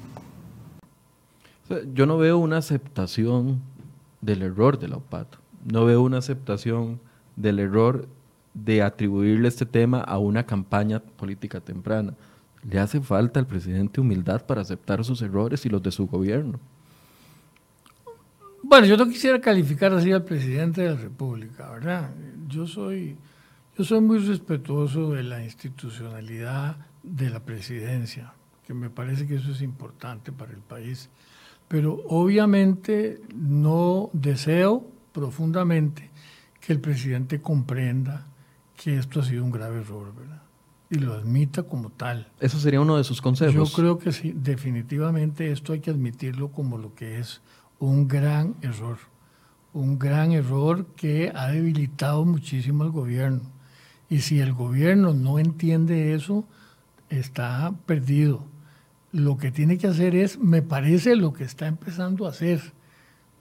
Yo 1.94 2.04
no 2.04 2.18
veo 2.18 2.36
una 2.36 2.58
aceptación 2.58 3.62
del 4.20 4.42
error 4.42 4.78
de 4.78 4.88
la 4.88 4.96
OPAT, 4.98 5.36
no 5.72 5.86
veo 5.86 6.02
una 6.02 6.18
aceptación 6.18 7.00
del 7.34 7.60
error 7.60 8.08
de 8.52 8.82
atribuirle 8.82 9.48
este 9.48 9.64
tema 9.64 10.00
a 10.02 10.18
una 10.18 10.44
campaña 10.44 11.00
política 11.00 11.60
temprana. 11.60 12.12
Le 12.62 12.78
hace 12.78 13.00
falta 13.00 13.40
al 13.40 13.46
presidente 13.46 14.02
humildad 14.02 14.44
para 14.44 14.60
aceptar 14.60 15.02
sus 15.02 15.22
errores 15.22 15.64
y 15.64 15.70
los 15.70 15.82
de 15.82 15.92
su 15.92 16.06
gobierno. 16.06 16.58
Bueno, 18.62 18.86
yo 18.86 18.96
no 18.96 19.08
quisiera 19.08 19.40
calificar 19.40 19.92
así 19.92 20.12
al 20.12 20.24
presidente 20.24 20.82
de 20.82 20.90
la 20.90 20.96
República, 20.96 21.70
¿verdad? 21.70 22.10
Yo 22.46 22.66
soy, 22.66 23.16
yo 23.76 23.84
soy 23.84 24.00
muy 24.00 24.18
respetuoso 24.18 25.12
de 25.12 25.22
la 25.22 25.42
institucionalidad 25.42 26.76
de 27.02 27.30
la 27.30 27.40
presidencia, 27.40 28.34
que 28.66 28.74
me 28.74 28.90
parece 28.90 29.26
que 29.26 29.36
eso 29.36 29.52
es 29.52 29.62
importante 29.62 30.30
para 30.32 30.52
el 30.52 30.60
país. 30.60 31.08
Pero 31.68 32.02
obviamente 32.08 33.22
no 33.34 34.10
deseo 34.12 34.86
profundamente 35.12 36.10
que 36.60 36.72
el 36.72 36.80
presidente 36.80 37.40
comprenda 37.40 38.26
que 38.76 38.98
esto 38.98 39.20
ha 39.20 39.24
sido 39.24 39.44
un 39.44 39.50
grave 39.50 39.80
error, 39.80 40.14
¿verdad? 40.14 40.42
Y 40.90 40.96
lo 40.96 41.14
admita 41.14 41.62
como 41.62 41.90
tal. 41.90 42.28
Eso 42.40 42.58
sería 42.58 42.80
uno 42.80 42.96
de 42.96 43.04
sus 43.04 43.22
consejos. 43.22 43.54
Yo 43.70 43.76
creo 43.76 43.98
que 43.98 44.10
sí, 44.10 44.32
definitivamente 44.34 45.52
esto 45.52 45.72
hay 45.72 45.80
que 45.80 45.90
admitirlo 45.90 46.50
como 46.50 46.78
lo 46.78 46.94
que 46.94 47.20
es 47.20 47.40
un 47.80 48.06
gran 48.06 48.54
error, 48.62 48.98
un 49.72 49.98
gran 49.98 50.32
error 50.32 50.86
que 50.94 51.32
ha 51.34 51.48
debilitado 51.48 52.24
muchísimo 52.24 52.84
al 52.84 52.90
gobierno. 52.90 53.40
Y 54.08 54.20
si 54.20 54.40
el 54.40 54.52
gobierno 54.52 55.14
no 55.14 55.38
entiende 55.38 56.14
eso, 56.14 56.44
está 57.08 57.74
perdido. 57.86 58.44
Lo 59.12 59.38
que 59.38 59.50
tiene 59.50 59.78
que 59.78 59.88
hacer 59.88 60.14
es, 60.14 60.38
me 60.38 60.62
parece 60.62 61.16
lo 61.16 61.32
que 61.32 61.44
está 61.44 61.66
empezando 61.66 62.26
a 62.26 62.30
hacer, 62.30 62.60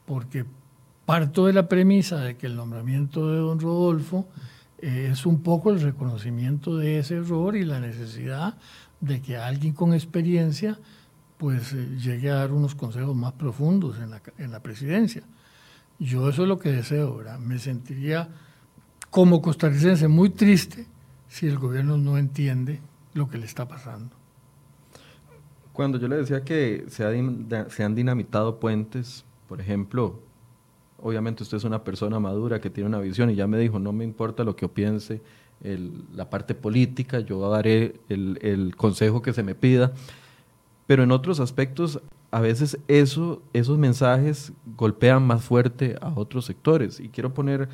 porque 0.05 0.45
parto 1.05 1.45
de 1.45 1.53
la 1.53 1.67
premisa 1.67 2.17
de 2.17 2.37
que 2.37 2.47
el 2.47 2.55
nombramiento 2.55 3.31
de 3.31 3.39
don 3.39 3.59
Rodolfo 3.59 4.27
eh, 4.79 5.09
es 5.11 5.25
un 5.25 5.41
poco 5.41 5.71
el 5.71 5.81
reconocimiento 5.81 6.77
de 6.77 6.99
ese 6.99 7.15
error 7.15 7.55
y 7.55 7.65
la 7.65 7.79
necesidad 7.79 8.55
de 9.01 9.21
que 9.21 9.37
alguien 9.37 9.73
con 9.73 9.93
experiencia 9.93 10.79
pues 11.39 11.71
eh, 11.71 11.87
llegue 11.97 12.29
a 12.29 12.35
dar 12.35 12.51
unos 12.51 12.75
consejos 12.75 13.15
más 13.15 13.31
profundos 13.31 13.97
en 13.97 14.11
la, 14.11 14.21
en 14.37 14.51
la 14.51 14.59
presidencia. 14.59 15.23
Yo 15.97 16.29
eso 16.29 16.43
es 16.43 16.49
lo 16.49 16.59
que 16.59 16.69
deseo, 16.69 17.15
¿verdad? 17.15 17.39
Me 17.39 17.57
sentiría 17.59 18.27
como 19.09 19.41
costarricense 19.41 20.09
muy 20.09 20.31
triste 20.31 20.85
si 21.29 21.47
el 21.47 21.57
gobierno 21.57 21.97
no 21.97 22.17
entiende 22.17 22.81
lo 23.13 23.29
que 23.29 23.37
le 23.37 23.45
está 23.45 23.67
pasando. 23.67 24.15
Cuando 25.71 25.97
yo 25.97 26.09
le 26.09 26.17
decía 26.17 26.43
que 26.43 26.85
se, 26.89 27.05
se 27.69 27.83
han 27.83 27.95
dinamitado 27.95 28.59
puentes, 28.59 29.23
por 29.47 29.61
ejemplo, 29.61 30.19
obviamente 31.01 31.43
usted 31.43 31.55
es 31.55 31.63
una 31.63 31.85
persona 31.85 32.19
madura 32.19 32.59
que 32.59 32.69
tiene 32.69 32.89
una 32.89 32.99
visión 32.99 33.29
y 33.29 33.35
ya 33.35 33.47
me 33.47 33.57
dijo, 33.57 33.79
no 33.79 33.93
me 33.93 34.03
importa 34.03 34.43
lo 34.43 34.57
que 34.57 34.67
piense 34.67 35.21
el, 35.63 36.03
la 36.13 36.29
parte 36.29 36.53
política, 36.53 37.21
yo 37.21 37.49
daré 37.49 38.01
el, 38.09 38.39
el 38.41 38.75
consejo 38.75 39.21
que 39.21 39.31
se 39.31 39.41
me 39.41 39.55
pida, 39.55 39.93
pero 40.89 41.03
en 41.03 41.11
otros 41.11 41.39
aspectos 41.39 42.01
a 42.31 42.39
veces 42.39 42.79
eso, 42.87 43.43
esos 43.53 43.77
mensajes 43.77 44.51
golpean 44.75 45.21
más 45.21 45.43
fuerte 45.43 45.95
a 46.01 46.11
otros 46.15 46.45
sectores. 46.45 46.99
Y 46.99 47.09
quiero 47.09 47.31
poner, 47.31 47.69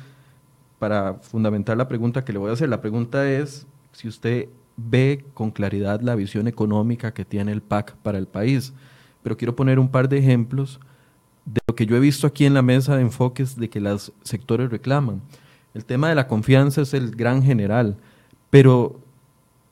para 0.78 1.14
fundamentar 1.14 1.78
la 1.78 1.88
pregunta 1.88 2.26
que 2.26 2.34
le 2.34 2.38
voy 2.38 2.50
a 2.50 2.52
hacer, 2.52 2.68
la 2.68 2.82
pregunta 2.82 3.26
es 3.26 3.66
si 3.92 4.06
usted 4.06 4.50
ve 4.76 5.24
con 5.32 5.50
claridad 5.50 6.02
la 6.02 6.14
visión 6.14 6.46
económica 6.46 7.14
que 7.14 7.24
tiene 7.24 7.52
el 7.52 7.62
PAC 7.62 7.96
para 8.02 8.18
el 8.18 8.26
país. 8.26 8.74
Pero 9.22 9.38
quiero 9.38 9.56
poner 9.56 9.78
un 9.78 9.88
par 9.88 10.10
de 10.10 10.18
ejemplos 10.18 10.78
de 11.46 11.62
lo 11.66 11.74
que 11.74 11.86
yo 11.86 11.96
he 11.96 12.00
visto 12.00 12.26
aquí 12.26 12.44
en 12.44 12.52
la 12.52 12.60
mesa 12.60 12.96
de 12.96 13.00
enfoques 13.00 13.56
de 13.56 13.70
que 13.70 13.80
los 13.80 14.12
sectores 14.24 14.68
reclaman. 14.68 15.22
El 15.72 15.86
tema 15.86 16.10
de 16.10 16.16
la 16.16 16.28
confianza 16.28 16.82
es 16.82 16.92
el 16.92 17.16
gran 17.16 17.42
general, 17.42 17.96
pero 18.50 19.00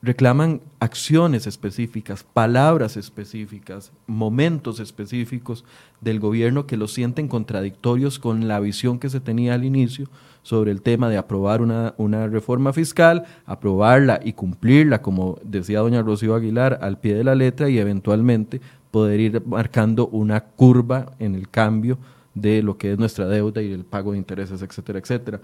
reclaman 0.05 0.61
acciones 0.79 1.47
específicas, 1.47 2.23
palabras 2.23 2.95
específicas, 2.95 3.91
momentos 4.07 4.79
específicos 4.79 5.65
del 5.99 6.19
gobierno 6.19 6.67
que 6.67 6.77
los 6.77 6.93
sienten 6.93 7.27
contradictorios 7.27 8.19
con 8.19 8.47
la 8.47 8.59
visión 8.59 8.99
que 8.99 9.09
se 9.09 9.19
tenía 9.19 9.55
al 9.55 9.65
inicio 9.65 10.07
sobre 10.43 10.71
el 10.71 10.83
tema 10.83 11.09
de 11.09 11.17
aprobar 11.17 11.61
una, 11.61 11.95
una 11.97 12.27
reforma 12.27 12.71
fiscal, 12.71 13.25
aprobarla 13.47 14.19
y 14.23 14.33
cumplirla, 14.33 15.01
como 15.01 15.39
decía 15.43 15.79
doña 15.79 16.03
Rocío 16.03 16.35
Aguilar, 16.35 16.79
al 16.83 16.99
pie 16.99 17.15
de 17.15 17.23
la 17.23 17.33
letra 17.33 17.67
y 17.67 17.79
eventualmente 17.79 18.61
poder 18.91 19.19
ir 19.19 19.43
marcando 19.45 20.07
una 20.07 20.41
curva 20.41 21.13
en 21.17 21.33
el 21.33 21.49
cambio 21.49 21.97
de 22.35 22.61
lo 22.61 22.77
que 22.77 22.91
es 22.91 22.99
nuestra 22.99 23.25
deuda 23.25 23.61
y 23.63 23.71
el 23.71 23.85
pago 23.85 24.11
de 24.11 24.19
intereses, 24.19 24.61
etcétera, 24.61 24.99
etcétera. 24.99 25.41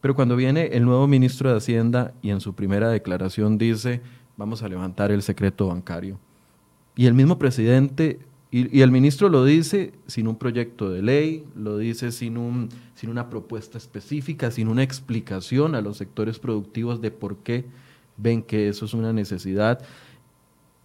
Pero 0.00 0.14
cuando 0.14 0.36
viene 0.36 0.66
el 0.72 0.84
nuevo 0.84 1.06
ministro 1.06 1.50
de 1.50 1.56
Hacienda 1.56 2.14
y 2.22 2.30
en 2.30 2.40
su 2.40 2.54
primera 2.54 2.88
declaración 2.88 3.58
dice, 3.58 4.00
vamos 4.36 4.62
a 4.62 4.68
levantar 4.68 5.10
el 5.10 5.22
secreto 5.22 5.68
bancario. 5.68 6.18
Y 6.94 7.06
el 7.06 7.14
mismo 7.14 7.38
presidente 7.38 8.20
Y, 8.50 8.80
el 8.80 8.90
ministro 8.90 9.28
lo 9.28 9.44
dice 9.44 9.92
sin 10.06 10.26
un 10.26 10.36
proyecto 10.36 10.88
de 10.88 11.02
ley, 11.02 11.44
lo 11.54 11.76
dice 11.76 12.12
sin, 12.12 12.38
un, 12.38 12.70
sin 12.94 13.10
una 13.10 13.28
propuesta 13.28 13.76
específica, 13.76 14.50
sin 14.50 14.68
una 14.68 14.82
explicación 14.82 15.74
a 15.74 15.82
los 15.82 15.98
sectores 15.98 16.38
productivos 16.38 17.02
de 17.02 17.10
por 17.10 17.36
qué 17.38 17.66
ven 18.16 18.42
que 18.42 18.68
eso 18.68 18.86
es 18.86 18.94
una 18.94 19.12
necesidad 19.12 19.80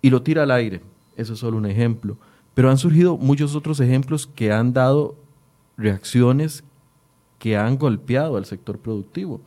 y 0.01 0.09
lo 0.09 0.21
tira 0.21 0.43
al 0.43 0.51
aire. 0.51 0.81
Eso 1.15 1.33
es 1.33 1.39
solo 1.39 1.57
un 1.57 1.65
ejemplo. 1.65 2.17
Pero 2.53 2.69
han 2.69 2.77
surgido 2.77 3.17
muchos 3.17 3.55
otros 3.55 3.79
ejemplos 3.79 4.27
que 4.27 4.51
han 4.51 4.73
dado 4.73 5.15
reacciones 5.77 6.63
que 7.43 7.57
han 7.57 7.77
golpeado 7.77 8.37
al 8.37 8.45
sector 8.45 8.79
productivo. 8.79 9.41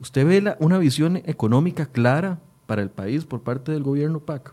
¿Usted 0.00 0.26
ve 0.26 0.56
una 0.58 0.78
visión 0.78 1.18
económica 1.18 1.86
clara 1.86 2.40
para 2.66 2.82
el 2.82 2.90
país 2.90 3.24
por 3.24 3.42
parte 3.42 3.70
del 3.70 3.84
gobierno 3.84 4.18
PAC? 4.18 4.52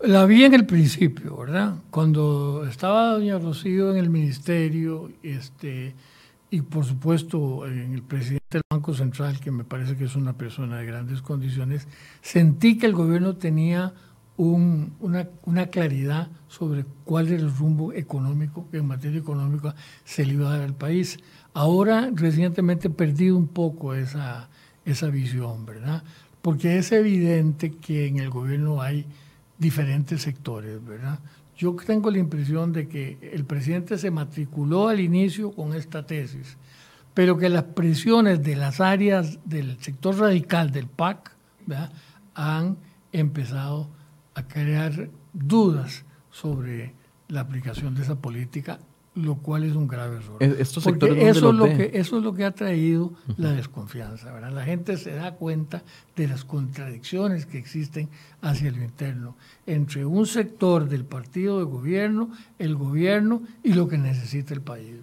La 0.00 0.26
vi 0.26 0.42
en 0.42 0.54
el 0.54 0.66
principio, 0.66 1.36
¿verdad? 1.36 1.76
Cuando 1.92 2.66
estaba 2.68 3.12
doña 3.12 3.38
Rocío 3.38 3.92
en 3.92 3.98
el 3.98 4.10
ministerio, 4.10 5.08
este, 5.22 5.94
y 6.50 6.62
por 6.62 6.84
supuesto 6.84 7.64
en 7.64 7.94
el 7.94 8.02
presidente 8.02 8.42
del 8.58 8.62
Banco 8.68 8.92
Central, 8.92 9.38
que 9.38 9.52
me 9.52 9.62
parece 9.62 9.96
que 9.96 10.06
es 10.06 10.16
una 10.16 10.32
persona 10.32 10.78
de 10.78 10.86
grandes 10.86 11.22
condiciones, 11.22 11.86
sentí 12.22 12.76
que 12.76 12.86
el 12.86 12.92
gobierno 12.92 13.36
tenía 13.36 13.94
una, 14.50 15.28
una, 15.44 15.66
claridad 15.66 16.28
sobre 16.48 16.84
cuál 17.04 17.28
era 17.28 17.42
el 17.42 17.54
rumbo 17.54 17.92
económico, 17.92 18.68
que 18.70 18.78
en 18.78 18.86
materia 18.86 19.18
económica 19.18 19.74
se 20.04 20.24
le 20.24 20.34
iba 20.34 20.48
a 20.48 20.58
dar 20.58 20.62
al 20.62 20.74
país. 20.74 21.18
Ahora, 21.54 22.10
recientemente, 22.14 22.88
he 22.88 22.90
perdido 22.90 23.36
un 23.36 23.48
poco 23.48 23.94
esa, 23.94 24.48
esa 24.84 25.08
visión, 25.08 25.64
¿verdad? 25.66 26.02
Porque 26.40 26.78
es 26.78 26.92
evidente 26.92 27.72
que 27.72 28.06
en 28.06 28.18
el 28.18 28.30
gobierno 28.30 28.82
hay 28.82 29.06
diferentes 29.58 30.22
sectores, 30.22 30.84
¿verdad? 30.84 31.20
Yo 31.56 31.76
tengo 31.86 32.10
la 32.10 32.18
impresión 32.18 32.72
de 32.72 32.88
que 32.88 33.18
el 33.32 33.44
presidente 33.44 33.96
se 33.98 34.10
matriculó 34.10 34.88
al 34.88 35.00
inicio 35.00 35.52
con 35.52 35.74
esta 35.74 36.04
tesis, 36.04 36.56
pero 37.14 37.36
que 37.38 37.48
las 37.48 37.64
presiones 37.64 38.42
de 38.42 38.56
las 38.56 38.80
áreas 38.80 39.38
del 39.44 39.78
sector 39.78 40.18
radical 40.18 40.72
del 40.72 40.86
PAC 40.86 41.30
¿verdad? 41.66 41.92
han 42.34 42.78
empezado 43.12 43.90
a 44.34 44.46
crear 44.46 45.10
dudas 45.32 46.04
sobre 46.30 46.94
la 47.28 47.40
aplicación 47.40 47.94
de 47.94 48.02
esa 48.02 48.16
política 48.16 48.78
lo 49.14 49.36
cual 49.36 49.64
es 49.64 49.74
un 49.74 49.88
grave 49.88 50.16
error. 50.16 50.36
Estos 50.40 50.84
Porque 50.84 51.28
eso 51.28 51.50
es, 51.50 51.54
lo 51.54 51.64
que, 51.66 51.90
eso 51.94 52.16
es 52.16 52.24
lo 52.24 52.32
que 52.32 52.44
ha 52.44 52.52
traído 52.52 53.12
la 53.36 53.52
desconfianza. 53.52 54.32
¿verdad? 54.32 54.52
La 54.52 54.64
gente 54.64 54.96
se 54.96 55.12
da 55.12 55.32
cuenta 55.32 55.82
de 56.16 56.28
las 56.28 56.44
contradicciones 56.44 57.44
que 57.44 57.58
existen 57.58 58.08
hacia 58.40 58.70
lo 58.70 58.82
interno 58.82 59.36
entre 59.66 60.06
un 60.06 60.26
sector 60.26 60.88
del 60.88 61.04
partido 61.04 61.58
de 61.58 61.64
gobierno, 61.64 62.30
el 62.58 62.74
gobierno 62.74 63.42
y 63.62 63.74
lo 63.74 63.86
que 63.88 63.98
necesita 63.98 64.54
el 64.54 64.62
país. 64.62 64.96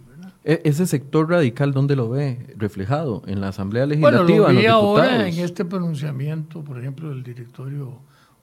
E, 0.44 0.62
¿Ese 0.64 0.88
sector 0.88 1.30
radical 1.30 1.74
dónde 1.74 1.96
lo 1.96 2.10
ve 2.10 2.56
reflejado? 2.58 3.22
¿En 3.28 3.42
la 3.42 3.50
Asamblea 3.50 3.86
Legislativa? 3.86 4.24
Bueno, 4.24 4.44
lo 4.54 4.60
vi 4.60 4.66
ahora 4.66 5.28
en 5.28 5.38
este 5.40 5.66
pronunciamiento, 5.66 6.64
por 6.64 6.80
ejemplo, 6.80 7.10
del 7.10 7.24
directorio 7.24 8.00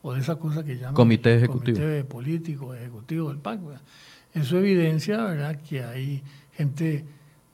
o 0.07 0.15
de 0.15 0.21
esa 0.21 0.37
cosa 0.37 0.65
que 0.65 0.77
llaman 0.77 0.95
Comité 0.95 1.35
Ejecutivo. 1.35 1.79
Comité 1.79 2.05
Político 2.05 2.75
Ejecutivo 2.75 3.29
del 3.31 3.39
PAC. 3.39 3.61
Eso 4.33 4.59
evidencia, 4.59 5.17
¿verdad?, 5.25 5.61
que 5.69 5.83
hay 5.83 6.23
gente 6.53 7.05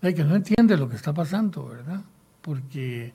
que 0.02 0.24
no 0.24 0.36
entiende 0.36 0.76
lo 0.76 0.86
que 0.86 0.96
está 0.96 1.14
pasando, 1.14 1.66
¿verdad? 1.66 2.02
Porque 2.42 3.14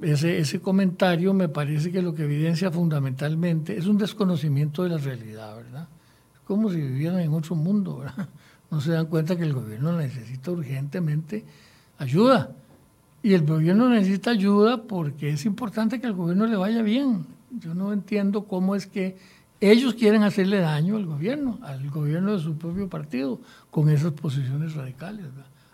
ese, 0.00 0.38
ese 0.38 0.60
comentario 0.60 1.34
me 1.34 1.50
parece 1.50 1.92
que 1.92 2.00
lo 2.00 2.14
que 2.14 2.24
evidencia 2.24 2.70
fundamentalmente 2.70 3.76
es 3.76 3.86
un 3.86 3.98
desconocimiento 3.98 4.84
de 4.84 4.90
la 4.90 4.98
realidad, 4.98 5.54
¿verdad? 5.56 5.88
Es 6.32 6.40
como 6.40 6.70
si 6.70 6.80
vivieran 6.80 7.20
en 7.20 7.34
otro 7.34 7.54
mundo, 7.54 7.98
¿verdad? 7.98 8.28
No 8.68 8.80
se 8.80 8.90
dan 8.90 9.06
cuenta 9.06 9.36
que 9.36 9.44
el 9.44 9.52
gobierno 9.52 9.92
necesita 9.92 10.50
urgentemente 10.50 11.44
ayuda. 11.98 12.50
Y 13.22 13.34
el 13.34 13.46
gobierno 13.46 13.88
necesita 13.88 14.30
ayuda 14.30 14.82
porque 14.82 15.30
es 15.30 15.44
importante 15.44 16.00
que 16.00 16.06
al 16.08 16.14
gobierno 16.14 16.46
le 16.46 16.56
vaya 16.56 16.82
bien. 16.82 17.35
Yo 17.58 17.74
no 17.74 17.92
entiendo 17.92 18.44
cómo 18.44 18.74
es 18.74 18.86
que 18.86 19.16
ellos 19.60 19.94
quieren 19.94 20.22
hacerle 20.22 20.60
daño 20.60 20.96
al 20.96 21.06
gobierno, 21.06 21.58
al 21.62 21.88
gobierno 21.90 22.32
de 22.32 22.42
su 22.42 22.58
propio 22.58 22.88
partido, 22.88 23.40
con 23.70 23.88
esas 23.88 24.12
posiciones 24.12 24.74
radicales. 24.74 25.26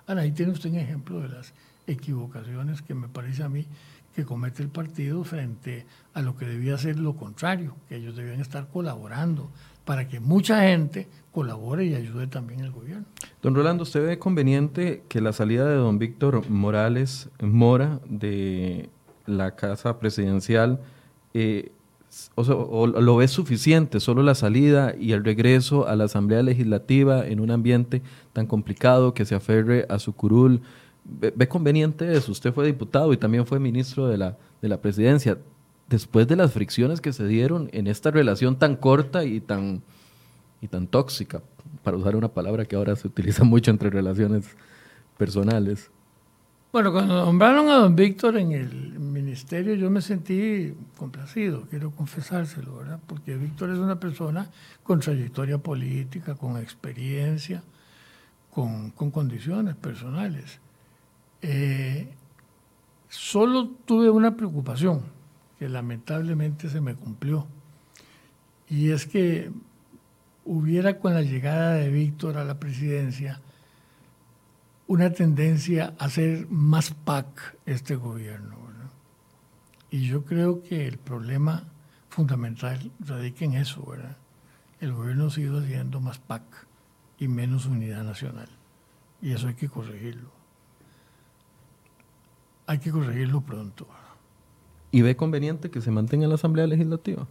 Ahora, 0.06 0.22
ahí 0.22 0.32
tiene 0.32 0.52
usted 0.52 0.70
un 0.70 0.76
ejemplo 0.76 1.20
de 1.20 1.28
las 1.28 1.52
equivocaciones 1.86 2.82
que 2.82 2.94
me 2.94 3.08
parece 3.08 3.42
a 3.42 3.48
mí 3.48 3.66
que 4.14 4.24
comete 4.24 4.62
el 4.62 4.68
partido 4.68 5.24
frente 5.24 5.86
a 6.14 6.20
lo 6.20 6.36
que 6.36 6.44
debía 6.44 6.76
ser 6.76 6.98
lo 6.98 7.16
contrario, 7.16 7.74
que 7.88 7.96
ellos 7.96 8.14
debían 8.14 8.40
estar 8.40 8.68
colaborando 8.68 9.50
para 9.84 10.06
que 10.06 10.20
mucha 10.20 10.60
gente 10.62 11.08
colabore 11.32 11.86
y 11.86 11.94
ayude 11.94 12.26
también 12.26 12.62
al 12.62 12.70
gobierno. 12.70 13.06
Don 13.42 13.54
Rolando, 13.54 13.82
¿usted 13.82 14.06
ve 14.06 14.18
conveniente 14.18 15.02
que 15.08 15.20
la 15.20 15.32
salida 15.32 15.66
de 15.66 15.76
don 15.76 15.98
Víctor 15.98 16.48
Morales 16.48 17.30
Mora 17.40 18.00
de 18.08 18.90
la 19.26 19.56
Casa 19.56 19.98
Presidencial 19.98 20.80
eh, 21.34 21.72
o, 22.34 22.86
lo 22.86 23.16
ves 23.16 23.30
suficiente, 23.30 23.98
solo 24.00 24.22
la 24.22 24.34
salida 24.34 24.94
y 24.98 25.12
el 25.12 25.24
regreso 25.24 25.88
a 25.88 25.96
la 25.96 26.04
Asamblea 26.04 26.42
Legislativa 26.42 27.26
en 27.26 27.40
un 27.40 27.50
ambiente 27.50 28.02
tan 28.32 28.46
complicado 28.46 29.14
que 29.14 29.24
se 29.24 29.34
aferre 29.34 29.86
a 29.88 29.98
su 29.98 30.12
curul. 30.14 30.60
¿Ve, 31.04 31.48
conveniente 31.48 32.12
eso? 32.14 32.32
Usted 32.32 32.52
fue 32.52 32.66
diputado 32.66 33.12
y 33.12 33.16
también 33.16 33.46
fue 33.46 33.58
ministro 33.58 34.08
de 34.08 34.18
la, 34.18 34.36
de 34.60 34.68
la 34.68 34.80
presidencia. 34.80 35.38
Después 35.88 36.28
de 36.28 36.36
las 36.36 36.52
fricciones 36.52 37.00
que 37.00 37.12
se 37.12 37.26
dieron 37.26 37.70
en 37.72 37.86
esta 37.86 38.10
relación 38.10 38.58
tan 38.58 38.76
corta 38.76 39.24
y 39.24 39.40
tan, 39.40 39.82
y 40.60 40.68
tan 40.68 40.86
tóxica, 40.86 41.42
para 41.82 41.96
usar 41.96 42.14
una 42.14 42.28
palabra 42.28 42.66
que 42.66 42.76
ahora 42.76 42.94
se 42.94 43.08
utiliza 43.08 43.44
mucho 43.44 43.70
entre 43.70 43.88
relaciones 43.90 44.44
personales. 45.16 45.90
Bueno, 46.72 46.92
cuando 46.92 47.14
nombraron 47.24 47.68
a 47.68 47.76
don 47.76 47.94
Víctor 47.94 48.36
en 48.38 48.52
el 48.52 48.98
ministerio, 49.32 49.74
yo 49.76 49.88
me 49.88 50.02
sentí 50.02 50.74
complacido, 50.98 51.62
quiero 51.70 51.90
confesárselo, 51.90 52.76
¿verdad? 52.76 53.00
Porque 53.06 53.34
Víctor 53.34 53.70
es 53.70 53.78
una 53.78 53.98
persona 53.98 54.50
con 54.82 55.00
trayectoria 55.00 55.56
política, 55.56 56.34
con 56.34 56.58
experiencia, 56.58 57.62
con, 58.50 58.90
condiciones 58.90 59.74
personales. 59.76 60.60
Eh, 61.40 62.12
solo 63.08 63.70
tuve 63.86 64.10
una 64.10 64.36
preocupación, 64.36 65.00
que 65.58 65.66
lamentablemente 65.66 66.68
se 66.68 66.82
me 66.82 66.94
cumplió, 66.94 67.46
y 68.68 68.90
es 68.90 69.06
que 69.06 69.50
hubiera 70.44 70.98
con 70.98 71.14
la 71.14 71.22
llegada 71.22 71.72
de 71.72 71.88
Víctor 71.88 72.36
a 72.36 72.44
la 72.44 72.60
presidencia, 72.60 73.40
una 74.88 75.10
tendencia 75.10 75.94
a 75.98 76.04
hacer 76.04 76.48
más 76.50 76.90
PAC 76.90 77.56
este 77.64 77.96
gobierno. 77.96 78.61
Y 79.92 80.08
yo 80.08 80.24
creo 80.24 80.60
que 80.64 80.88
el 80.88 80.98
problema 80.98 81.62
fundamental 82.08 82.90
radica 82.98 83.44
en 83.44 83.54
eso, 83.54 83.84
¿verdad? 83.86 84.16
El 84.80 84.92
gobierno 84.92 85.26
ha 85.26 85.30
sido 85.30 85.60
haciendo 85.60 86.00
más 86.00 86.18
PAC 86.18 86.42
y 87.18 87.28
menos 87.28 87.66
unidad 87.66 88.02
nacional. 88.02 88.48
Y 89.20 89.30
eso 89.30 89.46
hay 89.46 89.54
que 89.54 89.68
corregirlo. 89.68 90.30
Hay 92.66 92.78
que 92.78 92.90
corregirlo 92.90 93.42
pronto. 93.42 93.86
¿Y 94.90 95.02
ve 95.02 95.14
conveniente 95.14 95.70
que 95.70 95.80
se 95.80 95.92
mantenga 95.92 96.24
en 96.24 96.30
la 96.30 96.34
Asamblea 96.34 96.66
Legislativa? 96.66 97.28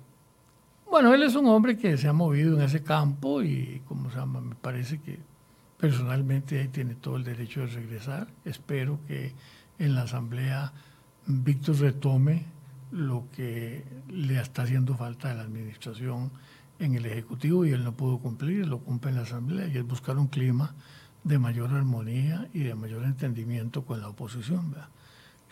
Bueno, 0.90 1.14
él 1.14 1.24
es 1.24 1.36
un 1.36 1.48
hombre 1.48 1.78
que 1.78 1.98
se 1.98 2.08
ha 2.08 2.14
movido 2.14 2.56
en 2.56 2.64
ese 2.64 2.82
campo 2.82 3.44
y, 3.44 3.82
como 3.88 4.10
se 4.10 4.16
llama, 4.16 4.40
me 4.40 4.56
parece 4.56 5.02
que 5.02 5.20
Personalmente 5.82 6.60
ahí 6.60 6.68
tiene 6.68 6.94
todo 6.94 7.16
el 7.16 7.24
derecho 7.24 7.62
de 7.62 7.66
regresar. 7.66 8.28
Espero 8.46 9.00
que 9.08 9.34
en 9.80 9.96
la 9.96 10.04
Asamblea 10.04 10.74
Víctor 11.28 11.78
retome 11.80 12.46
lo 12.92 13.28
que 13.32 13.84
le 14.10 14.40
está 14.40 14.64
haciendo 14.64 14.96
falta 14.96 15.32
a 15.32 15.34
la 15.36 15.44
Administración 15.44 16.32
en 16.80 16.96
el 16.96 17.06
Ejecutivo 17.06 17.66
y 17.66 17.72
él 17.72 17.84
no 17.84 17.94
pudo 17.94 18.18
cumplir, 18.18 18.68
lo 18.68 18.80
cumple 18.80 19.12
en 19.12 19.18
la 19.18 19.22
Asamblea 19.22 19.68
y 19.68 19.78
es 19.78 19.86
buscar 19.86 20.18
un 20.18 20.28
clima 20.28 20.74
de 21.24 21.38
mayor 21.38 21.72
armonía 21.72 22.50
y 22.54 22.64
de 22.64 22.74
mayor 22.74 23.04
entendimiento 23.04 23.86
con 23.86 24.02
la 24.02 24.10
oposición. 24.10 24.74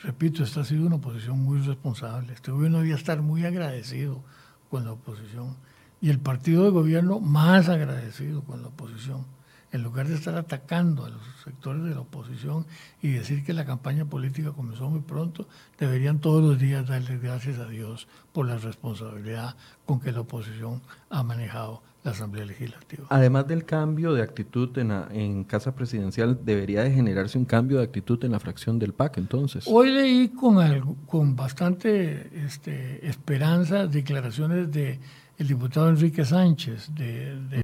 Repito, 0.02 0.44
esta 0.44 0.62
ha 0.62 0.66
sido 0.66 0.88
una 0.88 0.96
oposición 0.96 1.40
muy 1.40 1.60
responsable. 1.60 2.34
Este 2.34 2.52
gobierno 2.52 2.80
debía 2.80 2.96
estar 2.96 3.22
muy 3.22 3.46
agradecido 3.46 4.24
con 4.70 4.86
la 4.86 4.94
oposición 4.94 5.56
y 6.02 6.10
el 6.10 6.20
partido 6.20 6.64
de 6.64 6.72
gobierno 6.72 7.20
más 7.20 7.70
agradecido 7.70 8.44
con 8.44 8.62
la 8.62 8.70
oposición 8.70 9.26
en 9.72 9.84
lugar 9.84 10.08
de 10.08 10.16
estar 10.16 10.36
atacando 10.36 11.06
a 11.06 11.10
los 11.10 11.22
sectores 11.44 11.84
de 11.84 11.92
la 11.92 12.02
oposición 12.02 12.66
y 13.02 13.10
decir 13.10 13.44
que 13.44 13.54
la 13.54 13.66
campaña 13.66 14.06
política 14.06 14.52
comenzó 14.52 14.90
muy 14.90 15.02
pronto, 15.02 15.48
deberían 15.78 16.20
todos 16.20 16.44
los 16.44 16.60
días 16.60 16.88
darle 16.88 17.18
gracias 17.18 17.60
a 17.60 17.68
Dios 17.68 18.08
por 18.34 18.48
la 18.48 18.58
responsabilidad 18.58 19.56
con 19.86 20.00
que 20.00 20.12
la 20.12 20.22
oposición 20.22 20.82
ha 21.10 21.24
manejado 21.24 21.82
la 22.04 22.12
Asamblea 22.12 22.46
Legislativa. 22.46 23.06
Además 23.10 23.48
del 23.48 23.66
cambio 23.66 24.14
de 24.14 24.22
actitud 24.22 24.76
en, 24.78 24.92
en 25.12 25.44
Casa 25.44 25.76
Presidencial, 25.76 26.40
¿debería 26.44 26.84
de 26.84 26.92
generarse 26.92 27.38
un 27.38 27.46
cambio 27.46 27.78
de 27.78 27.84
actitud 27.84 28.24
en 28.24 28.32
la 28.32 28.40
fracción 28.40 28.80
del 28.80 28.94
PAC 28.94 29.18
entonces? 29.18 29.66
Hoy 29.68 29.92
leí 29.92 30.30
con, 30.30 30.96
con 31.06 31.36
bastante 31.36 32.46
este, 32.46 33.06
esperanza 33.08 33.86
declaraciones 33.88 34.72
de 34.72 35.00
el 35.38 35.48
diputado 35.48 35.90
Enrique 35.90 36.26
Sánchez 36.26 36.94
de 36.96 37.62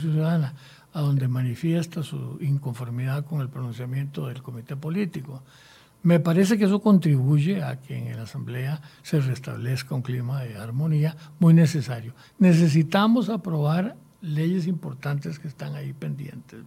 Ciudadana, 0.00 0.54
a 0.92 1.00
donde 1.00 1.28
manifiesta 1.28 2.02
su 2.02 2.38
inconformidad 2.40 3.24
con 3.24 3.40
el 3.40 3.48
pronunciamiento 3.48 4.28
del 4.28 4.42
comité 4.42 4.76
político. 4.76 5.42
Me 6.02 6.20
parece 6.20 6.58
que 6.58 6.66
eso 6.66 6.82
contribuye 6.82 7.62
a 7.62 7.80
que 7.80 7.96
en 7.96 8.16
la 8.16 8.24
Asamblea 8.24 8.80
se 9.02 9.20
restablezca 9.20 9.94
un 9.94 10.02
clima 10.02 10.42
de 10.42 10.56
armonía 10.56 11.16
muy 11.38 11.54
necesario. 11.54 12.14
Necesitamos 12.38 13.30
aprobar 13.30 13.96
leyes 14.20 14.66
importantes 14.66 15.38
que 15.38 15.48
están 15.48 15.74
ahí 15.76 15.92
pendientes. 15.92 16.60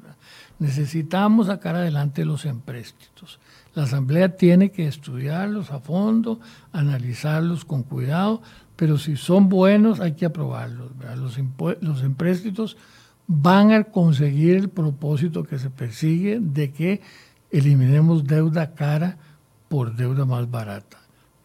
Necesitamos 0.60 1.48
sacar 1.48 1.76
adelante 1.76 2.26
los 2.26 2.46
empréstitos. 2.46 3.40
La 3.74 3.84
Asamblea 3.84 4.36
tiene 4.36 4.72
que 4.72 4.88
estudiarlos 4.88 5.72
a 5.72 5.80
fondo, 5.80 6.40
analizarlos 6.72 7.66
con 7.66 7.84
cuidado, 7.84 8.42
pero 8.76 8.98
si 8.98 9.18
son 9.18 9.50
buenos 9.50 10.00
hay 10.00 10.14
que 10.14 10.26
aprobarlos. 10.26 10.92
Los, 11.18 11.38
los 11.82 12.04
empréstitos 12.04 12.78
van 13.28 13.72
a 13.72 13.84
conseguir 13.84 14.56
el 14.56 14.70
propósito 14.70 15.44
que 15.44 15.60
se 15.60 15.70
persigue 15.70 16.40
de 16.42 16.72
que 16.72 17.02
eliminemos 17.52 18.26
deuda 18.26 18.74
cara 18.74 19.18
por 19.68 19.96
deuda 19.96 20.26
más 20.26 20.50
barata. 20.50 20.98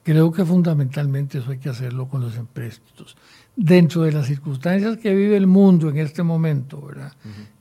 Creo 0.04 0.32
que 0.32 0.44
fundamentalmente 0.44 1.38
eso 1.38 1.50
hay 1.50 1.58
que 1.58 1.68
hacerlo 1.68 2.08
con 2.08 2.20
los 2.20 2.36
empréstitos. 2.36 3.16
Dentro 3.54 4.02
de 4.02 4.12
las 4.12 4.26
circunstancias 4.26 4.96
que 4.96 5.14
vive 5.14 5.36
el 5.36 5.46
mundo 5.46 5.90
en 5.90 5.98
este 5.98 6.22
momento, 6.22 6.80
¿verdad? 6.80 7.12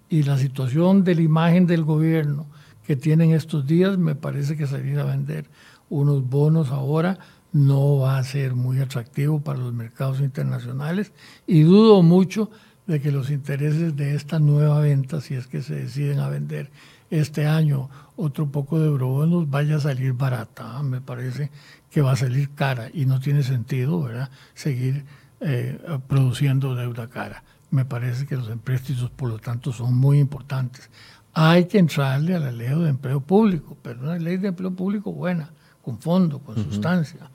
Y 0.10 0.24
la 0.24 0.38
situación 0.38 1.04
de 1.04 1.16
la 1.16 1.22
imagen 1.22 1.68
del 1.68 1.84
gobierno 1.84 2.48
que 2.86 2.96
tienen 2.96 3.32
estos 3.32 3.68
días, 3.68 3.98
me 3.98 4.16
parece 4.16 4.58
que 4.58 4.66
salir 4.66 5.00
a 5.00 5.06
vender 5.06 5.46
unos 5.90 6.28
bonos 6.28 6.70
ahora 6.72 7.20
no 7.54 7.98
va 7.98 8.18
a 8.18 8.24
ser 8.24 8.56
muy 8.56 8.80
atractivo 8.80 9.42
para 9.42 9.60
los 9.60 9.74
mercados 9.74 10.22
internacionales 10.22 11.12
y 11.46 11.62
dudo 11.62 12.02
mucho 12.02 12.50
de 12.92 13.00
que 13.00 13.10
los 13.10 13.30
intereses 13.30 13.96
de 13.96 14.16
esta 14.16 14.38
nueva 14.39 14.82
venta, 14.82 15.22
si 15.22 15.36
es 15.36 15.48
que 15.48 15.62
se 15.62 15.76
deciden 15.76 16.20
a 16.20 16.28
vender 16.28 16.70
este 17.10 17.48
año 17.48 17.89
otro 18.18 18.52
poco 18.52 18.80
de 18.80 18.88
eurobonos 18.88 19.50
vaya 19.50 19.78
a 19.78 19.80
salir 19.80 20.12
barata. 20.12 20.78
¿ah? 20.78 20.84
Me 20.84 21.00
parece 21.00 21.52
que 21.89 22.02
va 22.02 22.12
a 22.12 22.16
salir 22.18 22.50
cara 22.54 22.89
y 22.94 23.06
no 23.06 23.22
tiene 23.22 23.44
sentido 23.44 24.02
¿verdad? 24.02 24.30
seguir 24.54 25.06
eh, 25.39 25.80
produciendo 26.10 26.76
deuda 26.76 27.08
cara. 27.08 27.46
Me 27.70 27.86
parece 27.86 28.26
que 28.26 28.36
los 28.36 28.50
empréstitos, 28.50 29.10
por 29.10 29.30
lo 29.30 29.39
tanto, 29.39 29.72
son 29.72 29.96
muy 29.96 30.20
importantes. 30.20 30.89
Hay 31.34 31.66
que 31.66 31.80
entrarle 31.80 32.36
a 32.36 32.39
la 32.39 32.52
ley 32.52 32.78
de 32.78 32.89
empleo 32.89 33.22
público, 33.22 33.78
pero 33.82 34.02
una 34.02 34.20
ley 34.20 34.36
de 34.36 34.50
empleo 34.50 34.72
público 34.72 35.14
buena, 35.14 35.50
con 35.82 35.98
fondo, 35.98 36.39
con 36.39 36.58
sustancia. 36.58 37.32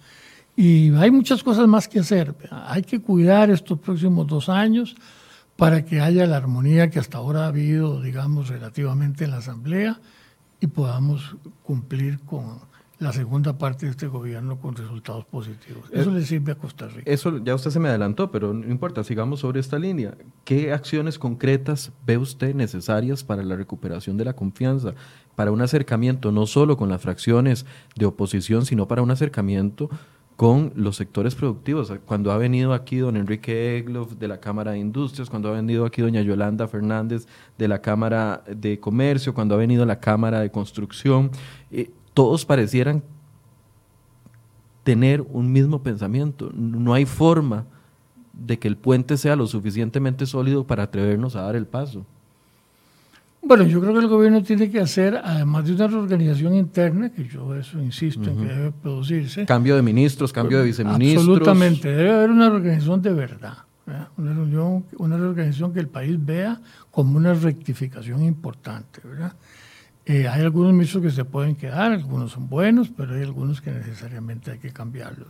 Y 0.54 0.94
hay 0.96 1.11
muchas 1.11 1.42
cosas 1.42 1.66
más 1.66 1.88
que 1.88 2.00
hacer. 2.00 2.34
Hay 2.50 2.82
que 2.82 3.00
cuidar 3.00 3.48
estos 3.48 3.78
próximos 3.78 4.26
dos 4.26 4.50
años 4.50 4.94
para 5.57 5.84
que 5.84 6.00
haya 6.00 6.26
la 6.26 6.36
armonía 6.36 6.90
que 6.90 6.98
hasta 6.98 7.18
ahora 7.18 7.44
ha 7.44 7.48
habido, 7.48 8.02
digamos, 8.02 8.48
relativamente 8.48 9.24
en 9.24 9.30
la 9.30 9.38
Asamblea 9.38 10.00
y 10.61 10.66
podamos 10.66 11.36
cumplir 11.62 12.20
con 12.20 12.61
la 12.98 13.12
segunda 13.12 13.59
parte 13.59 13.84
de 13.86 13.92
este 13.92 14.07
gobierno 14.07 14.59
con 14.59 14.74
resultados 14.74 15.26
positivos. 15.26 15.90
Eso 15.92 16.11
le 16.11 16.24
sirve 16.24 16.52
a 16.52 16.54
Costa 16.54 16.88
Rica. 16.88 17.02
Eso 17.11 17.44
ya 17.44 17.54
usted 17.54 17.70
se 17.70 17.78
me 17.78 17.90
adelantó, 17.90 18.30
pero 18.30 18.54
no 18.54 18.70
importa, 18.70 19.04
sigamos 19.04 19.40
sobre 19.40 19.61
esta 19.61 19.78
línea. 19.78 20.14
¿Qué 20.44 20.72
acciones 20.72 21.18
concretas 21.18 21.92
ve 22.07 22.16
usted 22.16 22.54
necesarias 22.54 23.22
para 23.22 23.42
la 23.42 23.57
recuperación 23.57 24.16
de 24.16 24.24
la 24.24 24.34
confianza, 24.34 24.94
para 25.34 25.52
un 25.52 25.61
acercamiento 25.61 26.32
no 26.32 26.46
solo 26.46 26.78
con 26.78 26.88
las 26.88 27.02
fracciones 27.02 27.66
de 27.96 28.07
oposición, 28.07 28.64
sino 28.64 28.88
para 28.88 29.02
un 29.02 29.11
acercamiento 29.11 29.90
con 30.37 30.72
los 30.76 30.97
sectores 30.97 31.34
productivos. 31.34 31.93
Cuando 32.05 32.30
ha 32.30 32.37
venido 32.37 32.74
aquí 32.74 32.99
don 32.99 33.16
Enrique 33.16 33.78
Egloff 33.78 34.12
de 34.12 34.28
la 34.28 34.39
Cámara 34.39 34.72
de 34.72 34.78
Industrias, 34.78 35.30
cuando 35.30 35.49
ha 35.49 35.53
venido 35.53 35.87
aquí 35.87 36.03
doña 36.03 36.20
Yolanda 36.20 36.68
Fernández 36.68 37.26
de 37.57 37.68
la 37.68 37.80
Cámara 37.80 38.45
de 38.47 38.78
Comercio, 38.78 39.34
cuando 39.34 39.55
ha 39.55 39.59
venido 39.59 39.87
la 39.87 39.99
Cámara 39.99 40.41
de 40.41 40.51
Construcción, 40.51 41.30
eh, 41.70 41.91
todos 42.12 42.45
parecieran 42.45 43.03
tener 44.84 45.22
un 45.22 45.51
mismo 45.51 45.82
pensamiento. 45.82 46.51
No 46.55 46.93
hay 46.93 47.07
forma 47.07 47.64
de 48.34 48.59
que 48.59 48.68
el 48.68 48.76
puente 48.76 49.16
sea 49.16 49.37
lo 49.37 49.47
suficientemente 49.47 50.26
sólido 50.26 50.66
para 50.66 50.84
atrevernos 50.84 51.34
a 51.34 51.43
dar 51.43 51.57
el 51.57 51.66
paso. 51.66 52.05
Bueno, 53.47 53.62
yo 53.62 53.80
creo 53.80 53.92
que 53.92 54.01
el 54.01 54.09
gobierno 54.09 54.42
tiene 54.42 54.68
que 54.68 54.80
hacer, 54.80 55.20
además 55.22 55.64
de 55.66 55.74
una 55.74 55.86
reorganización 55.86 56.57
interna, 56.57 57.11
que 57.11 57.28
yo 57.28 57.55
eso 57.55 57.80
insisto 57.80 58.28
en 58.28 58.38
que 58.38 58.44
debe 58.44 58.72
producirse. 58.72 59.47
Cambio 59.47 59.76
de 59.76 59.82
ministros, 59.82 60.32
cambio 60.32 60.59
de 60.59 60.64
viceministros. 60.64 61.22
Absolutamente, 61.22 61.88
debe 61.88 62.12
haber 62.12 62.30
una 62.30 62.49
organización 62.49 63.03
de 63.03 63.12
verdad. 63.12 63.59
Una, 64.16 64.34
reunión, 64.34 64.84
una 64.99 65.16
reorganización 65.16 65.72
que 65.72 65.78
el 65.78 65.86
país 65.86 66.16
vea 66.18 66.61
como 66.90 67.16
una 67.16 67.34
rectificación 67.34 68.24
importante. 68.24 69.01
¿verdad? 69.05 69.34
Eh, 70.05 70.26
hay 70.26 70.42
algunos 70.42 70.72
ministros 70.72 71.05
que 71.05 71.11
se 71.12 71.24
pueden 71.24 71.55
quedar, 71.55 71.92
algunos 71.92 72.32
son 72.32 72.49
buenos, 72.49 72.88
pero 72.88 73.14
hay 73.14 73.22
algunos 73.22 73.61
que 73.61 73.70
necesariamente 73.70 74.51
hay 74.51 74.59
que 74.59 74.72
cambiarlos. 74.72 75.28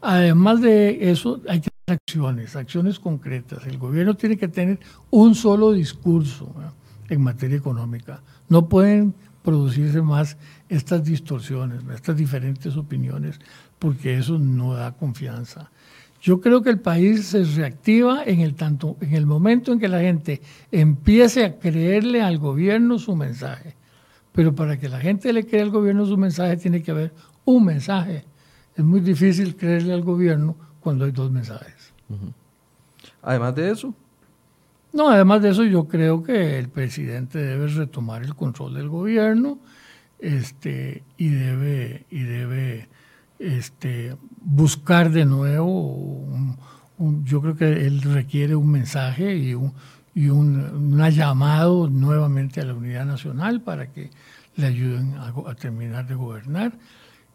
Además 0.00 0.62
de 0.62 1.10
eso, 1.10 1.42
hay 1.46 1.60
que 1.60 1.68
hacer 1.68 2.00
acciones, 2.00 2.56
acciones 2.56 2.98
concretas. 2.98 3.66
El 3.66 3.76
gobierno 3.76 4.14
tiene 4.14 4.38
que 4.38 4.48
tener 4.48 4.80
un 5.10 5.34
solo 5.34 5.72
discurso. 5.72 6.50
¿verdad? 6.56 6.72
En 7.12 7.22
materia 7.22 7.58
económica. 7.58 8.22
No 8.48 8.68
pueden 8.68 9.14
producirse 9.44 10.00
más 10.00 10.36
estas 10.68 11.04
distorsiones, 11.04 11.82
estas 11.94 12.16
diferentes 12.16 12.76
opiniones, 12.76 13.38
porque 13.78 14.16
eso 14.16 14.38
no 14.38 14.74
da 14.74 14.92
confianza. 14.92 15.70
Yo 16.22 16.40
creo 16.40 16.62
que 16.62 16.70
el 16.70 16.78
país 16.78 17.26
se 17.26 17.44
reactiva 17.44 18.22
en 18.24 18.40
el, 18.40 18.54
tanto, 18.54 18.96
en 19.00 19.14
el 19.14 19.26
momento 19.26 19.72
en 19.72 19.80
que 19.80 19.88
la 19.88 20.00
gente 20.00 20.40
empiece 20.70 21.44
a 21.44 21.58
creerle 21.58 22.22
al 22.22 22.38
gobierno 22.38 22.98
su 22.98 23.16
mensaje. 23.16 23.74
Pero 24.32 24.54
para 24.54 24.78
que 24.78 24.88
la 24.88 25.00
gente 25.00 25.32
le 25.32 25.44
crea 25.44 25.64
al 25.64 25.70
gobierno 25.70 26.06
su 26.06 26.16
mensaje 26.16 26.56
tiene 26.56 26.82
que 26.82 26.92
haber 26.92 27.12
un 27.44 27.64
mensaje. 27.64 28.24
Es 28.76 28.84
muy 28.84 29.00
difícil 29.00 29.56
creerle 29.56 29.92
al 29.92 30.02
gobierno 30.02 30.56
cuando 30.80 31.04
hay 31.04 31.10
dos 31.10 31.30
mensajes. 31.30 31.92
Además 33.20 33.54
de 33.56 33.70
eso, 33.70 33.94
no, 34.92 35.08
además 35.08 35.42
de 35.42 35.50
eso, 35.50 35.64
yo 35.64 35.88
creo 35.88 36.22
que 36.22 36.58
el 36.58 36.68
presidente 36.68 37.38
debe 37.38 37.66
retomar 37.68 38.22
el 38.22 38.34
control 38.34 38.74
del 38.74 38.88
gobierno 38.88 39.58
este, 40.18 41.02
y 41.16 41.30
debe, 41.30 42.06
y 42.10 42.20
debe 42.20 42.88
este, 43.38 44.16
buscar 44.40 45.10
de 45.10 45.24
nuevo, 45.24 46.26
yo 47.24 47.40
creo 47.40 47.56
que 47.56 47.86
él 47.86 48.02
requiere 48.02 48.54
un 48.54 48.70
mensaje 48.70 49.34
y 49.36 49.54
un, 49.54 49.72
y 50.14 50.28
un 50.28 50.98
llamado 51.10 51.88
nuevamente 51.88 52.60
a 52.60 52.64
la 52.64 52.74
unidad 52.74 53.06
nacional 53.06 53.62
para 53.62 53.90
que 53.90 54.10
le 54.56 54.66
ayuden 54.66 55.14
a, 55.16 55.54
terminar 55.54 56.06
de 56.06 56.14
gobernar. 56.14 56.72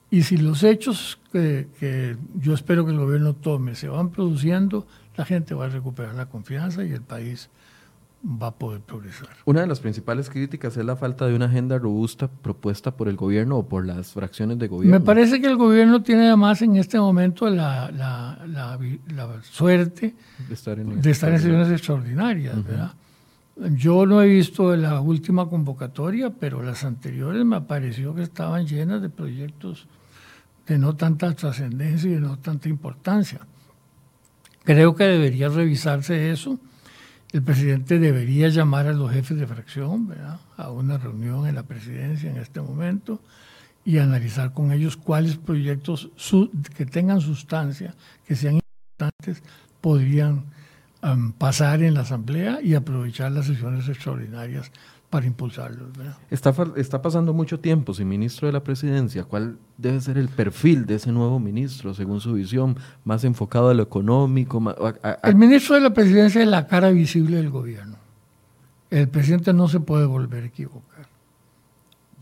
Y 0.09 0.23
si 0.23 0.37
los 0.37 0.63
hechos 0.63 1.19
que 1.31 2.15
yo 2.35 2.53
espero 2.53 2.85
que 2.85 2.91
el 2.91 2.99
gobierno 2.99 3.33
tome 3.33 3.75
se 3.75 3.89
van 3.89 4.09
produciendo, 4.11 4.87
la 5.17 5.25
gente 5.25 5.53
va 5.53 5.65
a 5.65 5.69
recuperar 5.69 6.15
la 6.15 6.27
confianza 6.27 6.85
y 6.85 6.91
el 6.91 7.01
país 7.01 7.49
va 8.23 8.47
a 8.47 8.51
poder 8.51 8.81
progresar. 8.81 9.29
Una 9.45 9.61
de 9.61 9.67
las 9.67 9.79
principales 9.79 10.29
críticas 10.29 10.75
es 10.77 10.85
la 10.85 10.95
falta 10.95 11.27
de 11.27 11.35
una 11.35 11.45
agenda 11.45 11.77
robusta 11.77 12.27
propuesta 12.27 12.95
por 12.95 13.07
el 13.07 13.15
gobierno 13.15 13.57
o 13.57 13.67
por 13.67 13.85
las 13.85 14.13
fracciones 14.13 14.57
de 14.59 14.67
gobierno. 14.67 14.99
Me 14.99 15.05
parece 15.05 15.39
que 15.39 15.47
el 15.47 15.55
gobierno 15.55 16.01
tiene 16.01 16.27
además 16.27 16.61
en 16.61 16.77
este 16.77 16.99
momento 16.99 17.49
la, 17.49 17.91
la, 17.91 18.39
la, 18.47 19.41
suerte 19.43 20.15
de 20.47 20.53
estar 20.53 20.79
en, 20.79 21.01
sesiones 21.03 21.69
extraordinarias. 21.71 22.55
Yo 23.75 24.05
no 24.05 24.21
he 24.21 24.27
visto 24.27 24.75
la 24.75 25.01
última 25.01 25.49
convocatoria, 25.49 26.29
pero 26.29 26.61
las 26.61 26.83
anteriores 26.83 27.43
me 27.43 27.61
pareció 27.61 28.13
que 28.13 28.21
estaban 28.21 28.67
llenas 28.67 29.01
de 29.01 29.09
proyectos 29.09 29.87
de 30.67 30.77
no 30.77 30.95
tanta 30.95 31.33
trascendencia 31.33 32.11
y 32.11 32.15
de 32.15 32.19
no 32.19 32.37
tanta 32.37 32.69
importancia. 32.69 33.39
Creo 34.67 34.95
que 34.95 35.05
debería 35.05 35.47
revisarse 35.47 36.29
eso. 36.29 36.59
El 37.31 37.41
presidente 37.41 37.99
debería 37.99 38.49
llamar 38.49 38.87
a 38.87 38.91
los 38.91 39.09
jefes 39.09 39.37
de 39.37 39.47
fracción 39.47 40.13
a 40.57 40.71
una 40.71 40.97
reunión 40.97 41.47
en 41.47 41.55
la 41.55 41.63
presidencia 41.63 42.29
en 42.29 42.35
este 42.35 42.59
momento 42.59 43.21
y 43.85 43.99
analizar 43.99 44.51
con 44.51 44.73
ellos 44.73 44.97
cuáles 44.97 45.37
proyectos 45.37 46.09
que 46.75 46.85
tengan 46.85 47.21
sustancia, 47.21 47.95
que 48.27 48.35
sean 48.35 48.59
importantes, 48.59 49.41
podrían 49.79 50.43
pasar 51.37 51.81
en 51.81 51.93
la 51.93 52.01
Asamblea 52.01 52.59
y 52.61 52.75
aprovechar 52.75 53.31
las 53.31 53.45
sesiones 53.45 53.87
extraordinarias 53.87 54.73
para 55.09 55.25
impulsarlos. 55.25 55.89
Está, 56.29 56.53
está 56.75 57.01
pasando 57.01 57.33
mucho 57.33 57.59
tiempo 57.59 57.93
sin 57.93 58.09
ministro 58.09 58.47
de 58.47 58.53
la 58.53 58.63
presidencia. 58.63 59.23
¿Cuál 59.23 59.57
debe 59.77 60.01
ser 60.01 60.17
el 60.17 60.27
perfil 60.27 60.85
de 60.85 60.95
ese 60.95 61.11
nuevo 61.11 61.39
ministro, 61.39 61.93
según 61.93 62.19
su 62.19 62.33
visión, 62.33 62.77
más 63.05 63.23
enfocado 63.23 63.69
a 63.69 63.73
lo 63.73 63.83
económico? 63.83 64.61
El 65.23 65.35
ministro 65.35 65.75
de 65.75 65.81
la 65.81 65.93
presidencia 65.93 66.41
es 66.41 66.47
la 66.47 66.67
cara 66.67 66.89
visible 66.89 67.37
del 67.37 67.49
gobierno. 67.49 67.95
El 68.89 69.07
presidente 69.07 69.53
no 69.53 69.67
se 69.67 69.79
puede 69.79 70.05
volver 70.05 70.43
a 70.43 70.47
equivocar. 70.47 71.07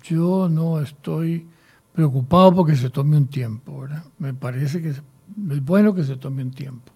Yo 0.04 0.50
no 0.50 0.80
estoy 0.80 1.48
preocupado 1.94 2.54
porque 2.54 2.76
se 2.76 2.90
tome 2.90 3.18
un 3.18 3.28
tiempo, 3.28 3.82
¿verdad? 3.82 4.04
Me 4.20 4.34
parece 4.34 4.82
que 4.82 4.90
es 4.90 5.02
bueno 5.36 5.96
que 5.96 6.04
se 6.04 6.18
tome 6.18 6.44
un 6.44 6.52
tiempo. 6.52 6.92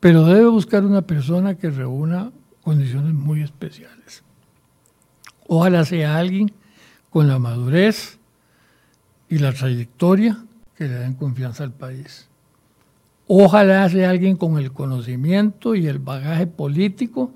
Pero 0.00 0.24
debe 0.24 0.48
buscar 0.48 0.84
una 0.84 1.02
persona 1.02 1.54
que 1.54 1.70
reúna 1.70 2.30
condiciones 2.62 3.14
muy 3.14 3.42
especiales. 3.42 4.23
Ojalá 5.46 5.84
sea 5.84 6.16
alguien 6.16 6.52
con 7.10 7.28
la 7.28 7.38
madurez 7.38 8.18
y 9.28 9.38
la 9.38 9.52
trayectoria 9.52 10.44
que 10.76 10.88
le 10.88 10.94
den 10.94 11.14
confianza 11.14 11.64
al 11.64 11.72
país. 11.72 12.28
Ojalá 13.26 13.88
sea 13.88 14.10
alguien 14.10 14.36
con 14.36 14.58
el 14.58 14.72
conocimiento 14.72 15.74
y 15.74 15.86
el 15.86 15.98
bagaje 15.98 16.46
político 16.46 17.32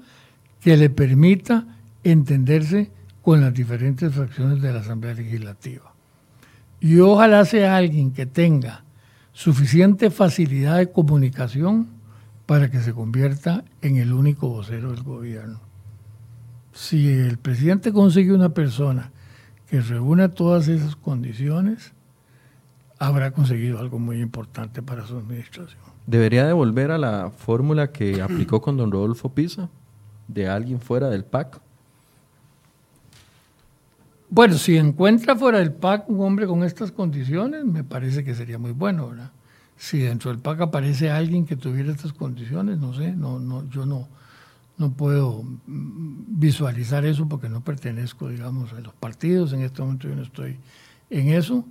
que 0.61 0.77
le 0.77 0.91
permita 0.91 1.65
entenderse 2.05 2.91
con 3.23 3.41
las 3.41 3.55
diferentes 3.55 4.13
fracciones 4.13 4.61
de 4.61 4.73
la 4.73 4.81
Asamblea 4.81 5.15
Legislativa. 5.15 5.93
Y 6.81 6.99
ojalá 7.01 7.45
sea 7.45 7.77
alguien 7.77 8.13
que 8.13 8.27
tenga 8.27 8.85
suficiente 9.33 10.11
facilidad 10.11 10.79
de 10.79 10.91
comunicación 10.91 11.89
para 12.47 12.71
que 12.71 12.81
se 12.81 12.93
convierta 12.93 13.65
en 13.83 13.97
el 13.97 14.13
único 14.13 14.49
vocero 14.49 14.91
del 14.91 15.03
gobierno. 15.03 15.68
Si 16.79 17.09
el 17.09 17.39
presidente 17.39 17.93
consigue 17.93 18.33
una 18.33 18.51
persona 18.51 19.11
que 19.69 19.81
reúna 19.81 20.29
todas 20.29 20.69
esas 20.69 20.95
condiciones, 20.95 21.93
habrá 23.01 23.33
conseguido 23.33 23.81
algo 23.81 23.99
muy 23.99 24.21
importante 24.21 24.81
para 24.81 25.05
su 25.05 25.19
administración. 25.19 25.81
¿Debería 26.07 26.47
devolver 26.47 26.93
a 26.93 26.99
la 26.99 27.33
fórmula 27.37 27.91
que 27.91 28.23
aplicó 28.23 28.63
con 28.63 28.77
don 28.77 28.93
Rodolfo 28.93 29.29
Pisa, 29.31 29.69
de 30.29 30.49
alguien 30.49 30.81
fuera 30.81 31.11
del 31.11 31.25
PAC? 31.25 31.61
Bueno, 34.31 34.55
si 34.55 34.77
encuentra 34.77 35.35
fuera 35.35 35.59
del 35.59 35.73
PAC 35.73 36.09
un 36.09 36.25
hombre 36.25 36.47
con 36.47 36.63
estas 36.63 36.93
condiciones, 36.93 37.65
me 37.65 37.83
parece 37.83 38.23
que 38.23 38.37
sería 38.37 38.57
muy 38.57 38.71
bueno, 38.71 39.09
¿verdad? 39.09 39.33
Si 39.77 39.99
dentro 39.99 40.31
del 40.31 40.39
PAC 40.39 40.61
aparece 40.61 41.11
alguien 41.11 41.45
que 41.45 41.57
tuviera 41.57 41.91
estas 41.91 42.13
condiciones, 42.13 42.79
no 42.79 42.95
sé, 42.95 43.17
no, 43.17 43.41
no, 43.41 43.69
yo 43.69 43.85
no, 43.85 44.07
no 44.79 44.93
puedo 44.93 45.43
mm, 45.43 46.39
visualizar 46.39 47.05
eso 47.05 47.29
porque 47.29 47.49
no 47.49 47.63
pertenezco, 47.63 48.29
digamos, 48.29 48.73
a 48.73 48.81
los 48.81 48.95
partidos. 48.95 49.53
En 49.53 49.61
este 49.63 49.83
momento 49.83 50.09
yo 50.09 50.15
no 50.15 50.23
estoy 50.23 50.57
en 51.11 51.29
eso. 51.29 51.65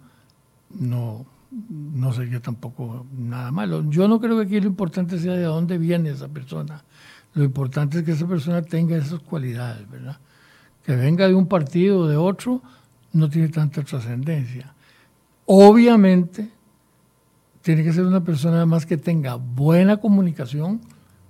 No, 0.70 1.26
no 1.50 2.14
sería 2.14 2.42
tampoco 2.42 3.06
nada 3.18 3.52
malo. 3.52 3.90
Yo 3.90 4.08
no 4.08 4.20
creo 4.20 4.38
que 4.38 4.44
aquí 4.44 4.60
lo 4.60 4.68
importante 4.68 5.18
sea 5.20 5.34
de 5.34 5.44
dónde 5.44 5.78
viene 5.78 6.10
esa 6.10 6.28
persona. 6.28 6.84
Lo 7.34 7.44
importante 7.44 8.00
es 8.00 8.04
que 8.04 8.12
esa 8.12 8.28
persona 8.28 8.62
tenga 8.62 8.98
esas 8.98 9.20
cualidades, 9.22 9.90
¿verdad? 9.90 10.18
Que 10.84 10.96
venga 10.96 11.28
de 11.28 11.36
un 11.36 11.48
partido 11.48 12.00
o 12.00 12.08
de 12.08 12.18
otro 12.18 12.62
no 13.14 13.30
tiene 13.30 13.48
tanta 13.48 13.84
trascendencia. 13.84 14.74
Obviamente, 15.46 16.50
tiene 17.62 17.84
que 17.84 17.94
ser 17.94 18.06
una 18.06 18.24
persona 18.24 18.58
además 18.58 18.86
que 18.86 18.98
tenga 18.98 19.36
buena 19.36 19.98
comunicación 19.98 20.82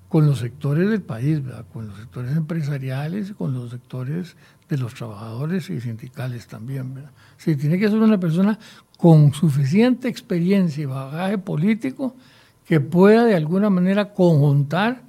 con 0.10 0.26
los 0.26 0.40
sectores 0.40 0.90
del 0.90 1.02
país, 1.02 1.44
¿verdad? 1.44 1.66
con 1.72 1.88
los 1.88 1.98
sectores 1.98 2.36
empresariales 2.36 3.34
con 3.34 3.54
los 3.54 3.72
sectores 3.72 4.36
de 4.70 4.78
los 4.78 4.94
trabajadores 4.94 5.70
y 5.70 5.82
sindicales 5.82 6.48
también. 6.48 6.94
¿verdad? 6.94 7.12
Sí, 7.38 7.56
tiene 7.56 7.78
que 7.78 7.90
ser 7.90 8.00
una 8.00 8.20
persona 8.20 8.58
con 8.98 9.34
suficiente 9.34 10.08
experiencia 10.08 10.84
y 10.84 10.86
bagaje 10.86 11.38
político 11.38 12.16
que 12.66 12.80
pueda 12.80 13.26
de 13.26 13.36
alguna 13.36 13.70
manera 13.70 14.14
conjuntar 14.14 15.04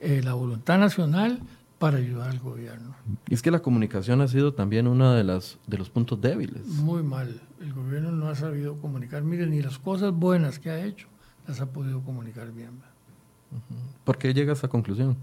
eh, 0.00 0.20
la 0.22 0.34
voluntad 0.34 0.78
nacional 0.78 1.40
para 1.78 1.98
ayudar 1.98 2.30
al 2.30 2.40
gobierno. 2.40 2.94
Y 3.28 3.34
es 3.34 3.42
que 3.42 3.50
la 3.50 3.60
comunicación 3.60 4.20
ha 4.20 4.28
sido 4.28 4.52
también 4.52 4.86
uno 4.86 5.14
de, 5.14 5.24
las, 5.24 5.58
de 5.66 5.78
los 5.78 5.90
puntos 5.90 6.20
débiles. 6.20 6.66
Muy 6.66 7.02
mal. 7.02 7.40
El 7.60 7.72
gobierno 7.72 8.10
no 8.10 8.28
ha 8.28 8.34
sabido 8.34 8.76
comunicar. 8.76 9.22
Miren, 9.22 9.50
ni 9.50 9.62
las 9.62 9.78
cosas 9.78 10.12
buenas 10.12 10.58
que 10.58 10.70
ha 10.70 10.84
hecho 10.84 11.06
las 11.46 11.60
ha 11.60 11.66
podido 11.66 12.02
comunicar 12.02 12.52
bien. 12.52 12.70
¿Por 14.04 14.18
qué 14.18 14.32
llega 14.32 14.52
a 14.52 14.54
esa 14.54 14.68
conclusión? 14.68 15.16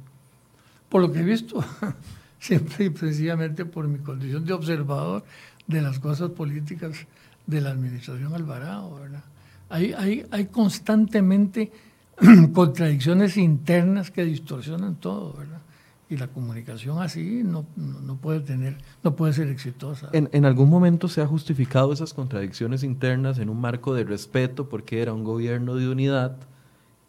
Por 0.90 1.02
lo 1.02 1.12
que 1.12 1.20
he 1.20 1.24
visto, 1.24 1.64
siempre 2.40 2.86
y 2.86 2.90
precisamente 2.90 3.66
por 3.66 3.88
mi 3.88 4.00
condición 4.00 4.46
de 4.46 4.54
observador 4.54 5.24
de 5.68 5.82
las 5.82 6.00
cosas 6.00 6.30
políticas 6.32 7.08
de 7.48 7.62
la 7.62 7.72
administración 7.72 8.34
Alvarado. 8.34 8.96
¿verdad? 8.96 9.24
Hay, 9.70 9.94
hay, 9.94 10.26
hay 10.32 10.46
constantemente 10.46 11.72
contradicciones 12.54 13.38
internas 13.38 14.12
que 14.12 14.24
distorsionan 14.24 14.96
todo, 14.96 15.34
¿verdad? 15.34 15.62
Y 16.08 16.18
la 16.18 16.28
comunicación 16.28 17.02
así 17.02 17.42
no, 17.44 17.66
no 17.76 18.18
puede 18.18 18.40
tener, 18.42 18.78
no 19.04 19.16
puede 19.16 19.34
ser 19.34 19.48
exitosa. 19.48 20.10
¿En, 20.14 20.30
¿En, 20.32 20.46
algún 20.46 20.70
momento 20.70 21.08
se 21.08 21.22
ha 21.22 21.28
justificado 21.28 21.92
esas 21.92 22.14
contradicciones 22.14 22.84
internas 22.84 23.40
en 23.40 23.50
un 23.50 23.60
marco 23.60 23.96
de 23.96 24.04
respeto 24.04 24.70
porque 24.70 25.02
era 25.02 25.14
un 25.14 25.24
gobierno 25.24 25.74
de 25.76 25.90
unidad 25.90 26.38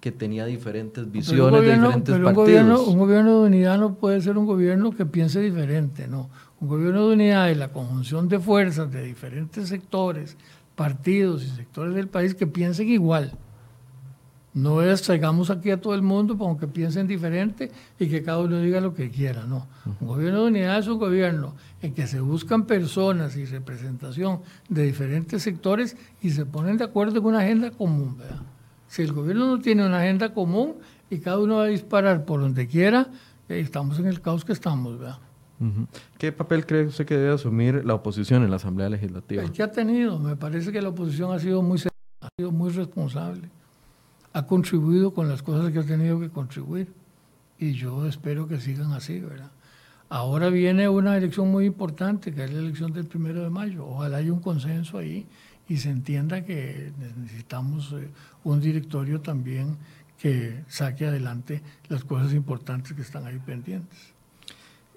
que 0.06 0.12
tenía 0.12 0.46
diferentes 0.46 1.10
visiones 1.10 1.62
de 1.62 1.74
diferentes 1.74 2.14
pero 2.14 2.26
partidos? 2.26 2.38
Un 2.38 2.44
gobierno, 2.44 2.82
un 2.84 2.98
gobierno 3.00 3.40
de 3.40 3.46
unidad 3.48 3.76
no 3.76 3.94
puede 3.96 4.20
ser 4.20 4.38
un 4.38 4.46
gobierno 4.46 4.92
que 4.92 5.04
piense 5.04 5.40
diferente, 5.40 6.06
no. 6.06 6.30
Un 6.60 6.68
gobierno 6.68 7.08
de 7.08 7.14
unidad 7.14 7.50
es 7.50 7.56
la 7.56 7.72
conjunción 7.72 8.28
de 8.28 8.38
fuerzas 8.38 8.88
de 8.92 9.02
diferentes 9.02 9.68
sectores, 9.68 10.36
partidos 10.76 11.42
y 11.42 11.48
sectores 11.48 11.92
del 11.96 12.06
país 12.06 12.36
que 12.36 12.46
piensen 12.46 12.88
igual. 12.88 13.32
No 14.54 14.80
es 14.80 15.02
traigamos 15.02 15.50
aquí 15.50 15.72
a 15.72 15.80
todo 15.80 15.96
el 15.96 16.02
mundo 16.02 16.38
para 16.38 16.56
que 16.56 16.68
piensen 16.68 17.08
diferente 17.08 17.72
y 17.98 18.06
que 18.06 18.22
cada 18.22 18.38
uno 18.38 18.60
diga 18.60 18.80
lo 18.80 18.94
que 18.94 19.10
quiera, 19.10 19.42
no. 19.42 19.66
Un 20.00 20.06
gobierno 20.06 20.42
de 20.42 20.46
unidad 20.50 20.78
es 20.78 20.86
un 20.86 21.00
gobierno 21.00 21.56
en 21.82 21.94
que 21.94 22.06
se 22.06 22.20
buscan 22.20 22.64
personas 22.64 23.36
y 23.36 23.44
representación 23.44 24.42
de 24.68 24.84
diferentes 24.84 25.42
sectores 25.42 25.96
y 26.22 26.30
se 26.30 26.46
ponen 26.46 26.76
de 26.76 26.84
acuerdo 26.84 27.18
en 27.18 27.24
una 27.24 27.40
agenda 27.40 27.72
común, 27.72 28.16
¿verdad? 28.16 28.42
Si 28.88 29.02
el 29.02 29.12
gobierno 29.12 29.46
no 29.46 29.58
tiene 29.60 29.86
una 29.86 30.00
agenda 30.00 30.32
común 30.32 30.74
y 31.10 31.18
cada 31.18 31.38
uno 31.38 31.56
va 31.56 31.64
a 31.64 31.68
disparar 31.68 32.24
por 32.24 32.40
donde 32.40 32.66
quiera, 32.66 33.08
eh, 33.48 33.60
estamos 33.60 33.98
en 33.98 34.06
el 34.06 34.20
caos 34.20 34.44
que 34.44 34.52
estamos, 34.52 34.98
¿verdad? 34.98 35.18
¿Qué 36.18 36.32
papel 36.32 36.66
cree 36.66 36.86
usted 36.86 37.06
que 37.06 37.16
debe 37.16 37.34
asumir 37.34 37.82
la 37.84 37.94
oposición 37.94 38.42
en 38.42 38.50
la 38.50 38.56
Asamblea 38.56 38.90
Legislativa? 38.90 39.42
El 39.42 39.52
que 39.52 39.62
ha 39.62 39.72
tenido, 39.72 40.18
me 40.18 40.36
parece 40.36 40.70
que 40.70 40.82
la 40.82 40.90
oposición 40.90 41.32
ha 41.32 41.38
sido 41.38 41.62
muy 41.62 41.80
ha 42.20 42.28
sido 42.36 42.52
muy 42.52 42.70
responsable, 42.70 43.48
ha 44.32 44.46
contribuido 44.46 45.14
con 45.14 45.28
las 45.28 45.42
cosas 45.42 45.72
que 45.72 45.78
ha 45.78 45.82
tenido 45.82 46.20
que 46.20 46.28
contribuir 46.28 46.92
y 47.58 47.72
yo 47.72 48.06
espero 48.06 48.46
que 48.46 48.60
sigan 48.60 48.92
así, 48.92 49.20
¿verdad? 49.20 49.50
Ahora 50.08 50.50
viene 50.50 50.88
una 50.88 51.16
elección 51.16 51.50
muy 51.50 51.64
importante, 51.64 52.32
que 52.32 52.44
es 52.44 52.52
la 52.52 52.60
elección 52.60 52.92
del 52.92 53.06
primero 53.06 53.42
de 53.42 53.50
mayo. 53.50 53.86
Ojalá 53.86 54.18
haya 54.18 54.32
un 54.32 54.40
consenso 54.40 54.98
ahí 54.98 55.26
y 55.68 55.78
se 55.78 55.90
entienda 55.90 56.44
que 56.44 56.92
necesitamos 57.16 57.94
un 58.44 58.60
directorio 58.60 59.20
también 59.20 59.76
que 60.18 60.62
saque 60.68 61.06
adelante 61.06 61.62
las 61.88 62.04
cosas 62.04 62.32
importantes 62.32 62.92
que 62.92 63.02
están 63.02 63.26
ahí 63.26 63.38
pendientes. 63.38 64.15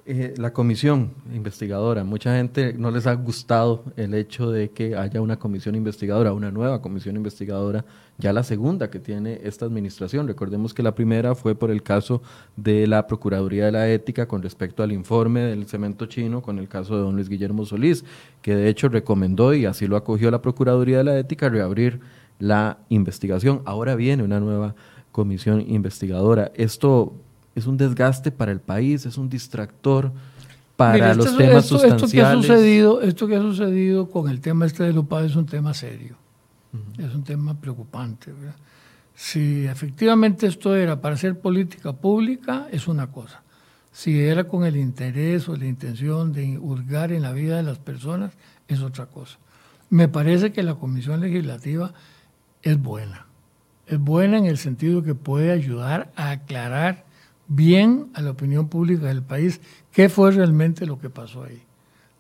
Eh, 0.06 0.34
la 0.38 0.54
comisión 0.54 1.12
investigadora, 1.34 2.04
mucha 2.04 2.36
gente 2.36 2.74
no 2.74 2.89
les 2.89 3.06
ha 3.06 3.14
gustado 3.14 3.84
el 3.95 4.14
hecho 4.14 4.50
de 4.50 4.72
que 4.72 4.95
haya 4.95 5.22
una 5.22 5.38
comisión 5.38 5.76
investigadora, 5.76 6.34
una 6.34 6.52
nueva 6.52 6.82
comisión 6.82 7.16
investigadora, 7.16 7.86
ya 8.18 8.34
la 8.34 8.43
segunda 8.43 8.89
que 8.89 9.00
tiene 9.00 9.39
esta 9.43 9.66
administración. 9.66 10.28
Recordemos 10.28 10.74
que 10.74 10.84
la 10.84 10.95
primera 10.95 11.36
fue 11.36 11.54
por 11.54 11.70
el 11.70 11.84
caso 11.84 12.22
de 12.56 12.88
la 12.88 13.08
Procuraduría 13.08 13.66
de 13.66 13.72
la 13.72 13.89
Ética 13.89 14.28
con 14.28 14.41
respecto 14.41 14.84
al 14.84 14.91
informe 14.91 15.41
del 15.41 15.68
cemento 15.68 16.06
chino, 16.08 16.41
con 16.41 16.60
el 16.60 16.68
caso 16.68 16.95
de 16.95 17.02
don 17.04 17.16
Luis 17.16 17.30
Guillermo 17.30 17.66
Solís, 17.66 18.04
que 18.41 18.56
de 18.56 18.68
hecho 18.70 18.89
recomendó 18.89 19.54
y 19.54 19.66
así 19.66 19.86
lo 19.86 19.95
acogió 19.95 20.32
la 20.32 20.41
Procuraduría 20.41 20.97
de 21.00 21.04
la 21.04 21.20
Ética 21.20 21.50
reabrir 21.50 22.00
la 22.39 22.80
investigación. 22.89 23.62
Ahora 23.66 23.95
viene 23.95 24.24
una 24.24 24.39
nueva 24.39 24.76
comisión 25.12 25.62
investigadora. 25.68 26.52
Esto 26.56 27.14
es 27.60 27.68
un 27.68 27.78
desgaste 27.78 28.32
para 28.32 28.51
el 28.51 28.60
país, 28.60 29.05
es 29.05 29.18
un 29.18 29.30
distractor 29.30 30.12
para 30.76 31.14
los 31.14 31.38
temas 31.38 31.66
sustanciales. 31.66 32.03
Esto 32.03 32.12
que, 32.12 32.22
ha 32.22 32.34
sucedido, 32.34 33.01
esto 33.01 33.28
que 33.28 33.36
ha 33.36 33.41
sucedido 33.41 34.10
con 34.10 34.30
el 34.30 34.39
tema 34.39 34.66
este 34.66 34.84
de 34.84 34.93
Lupad 34.93 35.26
es 35.26 35.36
un 35.36 35.45
tema 35.45 35.74
serio, 35.74 36.16
es 36.97 37.14
un 37.14 37.24
tema 37.24 37.60
preocupante. 37.60 38.32
Si 39.14 39.66
efectivamente 39.66 40.47
esto 40.47 40.76
era 40.76 41.01
para 41.01 41.16
hacer 41.16 41.38
política 41.39 41.91
pública, 41.93 42.68
es 42.72 42.88
una 42.88 43.07
cosa. 43.07 43.43
Si 43.91 44.20
era 44.22 44.45
con 44.45 44.66
el 44.66 44.78
interés 44.78 45.49
o 45.49 45.57
la 45.57 45.66
intención 45.66 46.32
de 46.32 46.57
hurgar 46.57 47.12
en 47.12 47.24
la 47.24 47.34
vida 47.34 47.57
de 47.57 47.64
las 47.64 47.80
personas, 47.80 48.32
es 48.70 48.82
otra 48.82 49.07
cosa. 49.07 49.38
Me 49.89 50.07
parece 50.07 50.53
que 50.53 50.64
la 50.64 50.76
Comisión 50.76 51.20
Legislativa 51.20 51.91
es 52.62 52.82
buena. 52.82 53.26
Es 53.88 53.99
buena 53.99 54.38
en 54.38 54.45
el 54.45 54.57
sentido 54.57 55.03
que 55.03 55.16
puede 55.16 55.51
ayudar 55.51 56.12
a 56.16 56.30
aclarar 56.30 57.09
bien 57.50 58.12
a 58.14 58.22
la 58.22 58.32
opinión 58.32 58.70
pública 58.70 59.08
del 59.08 59.24
país 59.24 59.60
qué 59.91 60.08
fue 60.08 60.32
realmente 60.32 60.86
lo 60.86 61.00
que 61.00 61.10
pasó 61.10 61.43
ahí. 61.43 61.62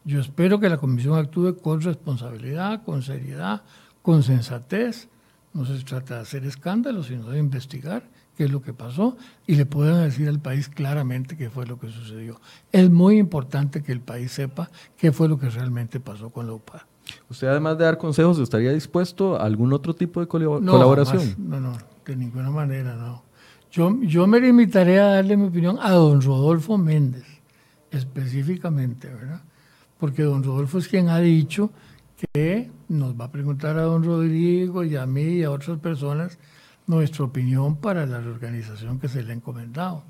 Yo 0.03 0.19
espero 0.19 0.59
que 0.59 0.69
la 0.69 0.77
comisión 0.77 1.17
actúe 1.17 1.57
con 1.61 1.81
responsabilidad, 1.81 2.83
con 2.83 3.03
seriedad, 3.03 3.61
con 4.01 4.23
sensatez. 4.23 5.07
No 5.53 5.65
se 5.65 5.83
trata 5.83 6.15
de 6.15 6.21
hacer 6.21 6.45
escándalos, 6.45 7.07
sino 7.07 7.29
de 7.29 7.39
investigar 7.39 8.03
qué 8.35 8.45
es 8.45 8.51
lo 8.51 8.61
que 8.61 8.73
pasó 8.73 9.17
y 9.45 9.55
le 9.55 9.65
puedan 9.65 10.03
decir 10.03 10.27
al 10.27 10.39
país 10.39 10.69
claramente 10.69 11.37
qué 11.37 11.49
fue 11.49 11.67
lo 11.67 11.79
que 11.79 11.89
sucedió. 11.89 12.39
Es 12.71 12.89
muy 12.89 13.17
importante 13.17 13.83
que 13.83 13.91
el 13.91 14.01
país 14.01 14.31
sepa 14.31 14.69
qué 14.97 15.11
fue 15.11 15.27
lo 15.27 15.37
que 15.37 15.49
realmente 15.49 15.99
pasó 15.99 16.29
con 16.29 16.47
la 16.47 16.53
UPA. 16.53 16.87
¿Usted 17.29 17.47
además 17.47 17.77
de 17.77 17.85
dar 17.85 17.97
consejos 17.97 18.39
estaría 18.39 18.71
dispuesto 18.71 19.35
a 19.35 19.43
algún 19.45 19.73
otro 19.73 19.93
tipo 19.93 20.19
de 20.21 20.27
colaboración? 20.27 21.35
no, 21.37 21.59
no, 21.59 21.77
de 22.05 22.15
ninguna 22.15 22.49
manera, 22.49 22.95
no. 22.95 23.28
Yo, 23.71 23.95
yo 24.01 24.25
me 24.25 24.39
limitaré 24.39 24.99
a 24.99 25.05
darle 25.05 25.37
mi 25.37 25.47
opinión 25.47 25.77
a 25.79 25.91
don 25.91 26.21
Rodolfo 26.21 26.75
Méndez, 26.79 27.25
específicamente, 27.91 29.07
¿verdad? 29.07 29.43
Porque 29.99 30.23
don 30.23 30.43
Rodolfo 30.43 30.79
es 30.79 30.87
quien 30.87 31.09
ha 31.09 31.19
dicho 31.19 31.69
que 32.33 32.71
nos 32.87 33.19
va 33.19 33.25
a 33.25 33.31
preguntar 33.31 33.77
a 33.77 33.83
don 33.83 34.03
Rodrigo 34.03 34.83
y 34.83 34.95
a 34.95 35.05
mí 35.05 35.21
y 35.21 35.43
a 35.43 35.51
otras 35.51 35.77
personas 35.77 36.39
nuestra 36.87 37.25
opinión 37.25 37.75
para 37.75 38.07
la 38.07 38.19
reorganización 38.19 38.99
que 38.99 39.07
se 39.07 39.21
le 39.21 39.33
ha 39.33 39.35
encomendado. 39.35 40.03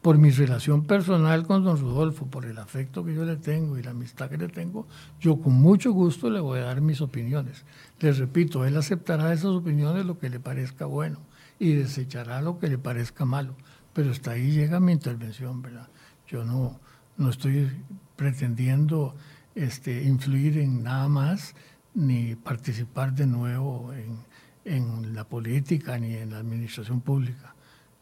Por 0.00 0.16
mi 0.16 0.30
relación 0.30 0.84
personal 0.84 1.46
con 1.46 1.64
don 1.64 1.78
Rodolfo, 1.78 2.26
por 2.26 2.46
el 2.46 2.58
afecto 2.58 3.04
que 3.04 3.14
yo 3.14 3.26
le 3.26 3.36
tengo 3.36 3.76
y 3.76 3.82
la 3.82 3.90
amistad 3.90 4.30
que 4.30 4.38
le 4.38 4.48
tengo, 4.48 4.86
yo 5.20 5.38
con 5.38 5.52
mucho 5.52 5.92
gusto 5.92 6.30
le 6.30 6.40
voy 6.40 6.60
a 6.60 6.64
dar 6.64 6.80
mis 6.80 7.02
opiniones. 7.02 7.64
Les 8.00 8.18
repito, 8.18 8.64
él 8.64 8.74
aceptará 8.78 9.34
esas 9.34 9.50
opiniones 9.50 10.06
lo 10.06 10.18
que 10.18 10.30
le 10.30 10.40
parezca 10.40 10.86
bueno 10.86 11.18
y 11.62 11.74
desechará 11.74 12.42
lo 12.42 12.58
que 12.58 12.66
le 12.66 12.76
parezca 12.76 13.24
malo. 13.24 13.54
Pero 13.92 14.10
hasta 14.10 14.32
ahí 14.32 14.50
llega 14.50 14.80
mi 14.80 14.90
intervención, 14.90 15.62
¿verdad? 15.62 15.88
Yo 16.26 16.44
no, 16.44 16.80
no 17.16 17.30
estoy 17.30 17.70
pretendiendo 18.16 19.14
este, 19.54 20.02
influir 20.02 20.58
en 20.58 20.82
nada 20.82 21.08
más 21.08 21.54
ni 21.94 22.34
participar 22.34 23.14
de 23.14 23.28
nuevo 23.28 23.92
en, 23.92 24.18
en 24.64 25.14
la 25.14 25.22
política 25.22 25.98
ni 25.98 26.16
en 26.16 26.30
la 26.30 26.38
administración 26.38 27.00
pública. 27.00 27.54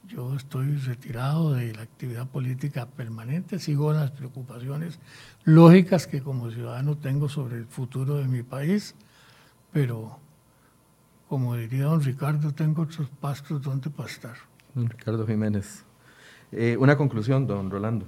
Yo 0.08 0.34
estoy 0.34 0.76
retirado 0.76 1.52
de 1.52 1.74
la 1.74 1.82
actividad 1.82 2.26
política 2.28 2.86
permanente, 2.86 3.58
sigo 3.58 3.92
las 3.92 4.10
preocupaciones 4.10 5.00
lógicas 5.44 6.06
que 6.06 6.22
como 6.22 6.50
ciudadano 6.50 6.96
tengo 6.96 7.28
sobre 7.28 7.58
el 7.58 7.66
futuro 7.66 8.14
de 8.14 8.26
mi 8.26 8.42
país, 8.42 8.94
pero 9.70 10.18
como 11.30 11.54
diría 11.54 11.84
don 11.84 12.02
Ricardo, 12.02 12.52
tengo 12.52 12.82
otros 12.82 13.08
pastos 13.20 13.62
donde 13.62 13.88
pastar. 13.88 14.34
Ricardo 14.74 15.24
Jiménez. 15.24 15.84
Eh, 16.50 16.76
una 16.76 16.96
conclusión, 16.96 17.46
don 17.46 17.70
Rolando. 17.70 18.04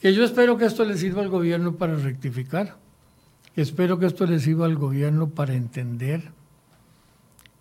Que 0.00 0.12
yo 0.12 0.24
espero 0.24 0.58
que 0.58 0.64
esto 0.64 0.84
le 0.84 0.98
sirva 0.98 1.22
al 1.22 1.28
gobierno 1.28 1.76
para 1.76 1.94
rectificar, 1.94 2.76
que 3.54 3.62
espero 3.62 4.00
que 4.00 4.06
esto 4.06 4.26
le 4.26 4.40
sirva 4.40 4.66
al 4.66 4.74
gobierno 4.74 5.28
para 5.28 5.54
entender 5.54 6.32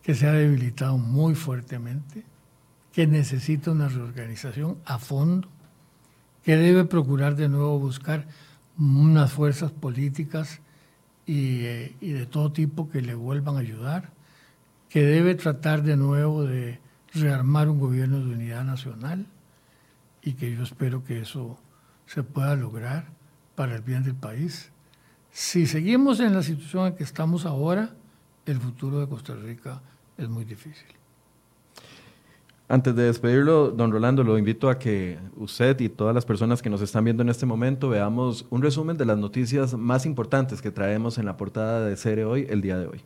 que 0.02 0.16
se 0.16 0.26
ha 0.26 0.32
debilitado 0.32 0.98
muy 0.98 1.36
fuertemente, 1.36 2.24
que 2.94 3.06
necesita 3.06 3.70
una 3.70 3.90
reorganización 3.90 4.80
a 4.86 4.98
fondo, 4.98 5.48
que 6.44 6.58
debe 6.58 6.86
procurar 6.86 7.36
de 7.36 7.48
nuevo 7.48 7.78
buscar 7.78 8.26
unas 8.80 9.32
fuerzas 9.32 9.72
políticas 9.72 10.62
y, 11.28 11.66
eh, 11.66 11.96
y 12.02 12.14
de 12.14 12.26
todo 12.26 12.52
tipo 12.52 12.90
que 12.90 13.04
le 13.04 13.14
vuelvan 13.14 13.58
a 13.58 13.60
ayudar, 13.60 14.15
que 14.96 15.04
debe 15.04 15.36
tratar 15.36 15.84
de 15.84 15.98
nuevo 15.98 16.46
de 16.46 16.80
rearmar 17.14 17.68
un 17.68 17.82
gobierno 17.82 18.18
de 18.20 18.34
unidad 18.34 18.64
nacional 18.64 19.26
y 20.22 20.36
que 20.36 20.56
yo 20.56 20.64
espero 20.64 21.04
que 21.04 21.20
eso 21.20 21.60
se 22.06 22.24
pueda 22.24 22.56
lograr 22.56 23.04
para 23.56 23.76
el 23.76 23.82
bien 23.82 24.06
del 24.06 24.16
país. 24.16 24.72
Si 25.32 25.66
seguimos 25.66 26.22
en 26.22 26.34
la 26.34 26.44
situación 26.44 26.88
en 26.88 26.96
que 26.96 27.04
estamos 27.04 27.46
ahora, 27.46 27.90
el 28.46 28.58
futuro 28.58 29.02
de 29.02 29.10
Costa 29.10 29.36
Rica 29.36 29.82
es 30.18 30.30
muy 30.30 30.46
difícil. 30.46 30.88
Antes 32.70 32.96
de 32.96 33.04
despedirlo, 33.04 33.72
don 33.72 33.92
Rolando, 33.92 34.24
lo 34.24 34.38
invito 34.38 34.70
a 34.70 34.80
que 34.80 35.20
usted 35.36 35.78
y 35.82 35.90
todas 35.90 36.16
las 36.16 36.26
personas 36.26 36.62
que 36.62 36.70
nos 36.70 36.80
están 36.80 37.04
viendo 37.04 37.22
en 37.22 37.28
este 37.28 37.46
momento 37.46 37.90
veamos 37.90 38.46
un 38.50 38.62
resumen 38.62 38.96
de 38.96 39.04
las 39.04 39.18
noticias 39.18 39.74
más 39.74 40.06
importantes 40.06 40.62
que 40.62 40.72
traemos 40.72 41.18
en 41.18 41.26
la 41.26 41.36
portada 41.36 41.86
de 41.86 41.98
Cere 41.98 42.24
Hoy 42.24 42.48
el 42.50 42.62
día 42.62 42.78
de 42.78 42.88
hoy. 42.88 43.02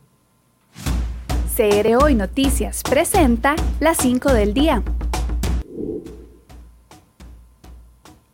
CR 1.56 1.96
Hoy 2.00 2.14
Noticias 2.14 2.82
presenta 2.88 3.56
las 3.80 3.98
5 3.98 4.32
del 4.32 4.54
día. 4.54 4.84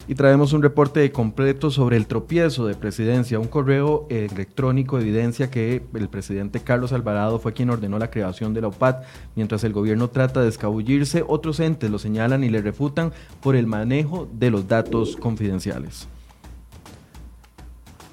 Y 0.06 0.14
traemos 0.14 0.52
un 0.52 0.62
reporte 0.62 1.10
completo 1.10 1.70
sobre 1.70 1.96
el 1.96 2.06
tropiezo 2.06 2.66
de 2.66 2.74
presidencia. 2.74 3.40
Un 3.40 3.48
correo 3.48 4.06
electrónico 4.10 4.98
evidencia 4.98 5.50
que 5.50 5.82
el 5.94 6.08
presidente 6.08 6.60
Carlos 6.60 6.92
Alvarado 6.92 7.38
fue 7.38 7.54
quien 7.54 7.70
ordenó 7.70 7.98
la 7.98 8.10
creación 8.10 8.52
de 8.52 8.60
la 8.60 8.68
OPAT. 8.68 9.04
Mientras 9.34 9.64
el 9.64 9.72
gobierno 9.72 10.08
trata 10.08 10.42
de 10.42 10.48
escabullirse, 10.48 11.24
otros 11.26 11.58
entes 11.58 11.90
lo 11.90 11.98
señalan 11.98 12.44
y 12.44 12.50
le 12.50 12.60
refutan 12.60 13.12
por 13.40 13.56
el 13.56 13.66
manejo 13.66 14.28
de 14.30 14.50
los 14.50 14.68
datos 14.68 15.16
confidenciales. 15.16 16.06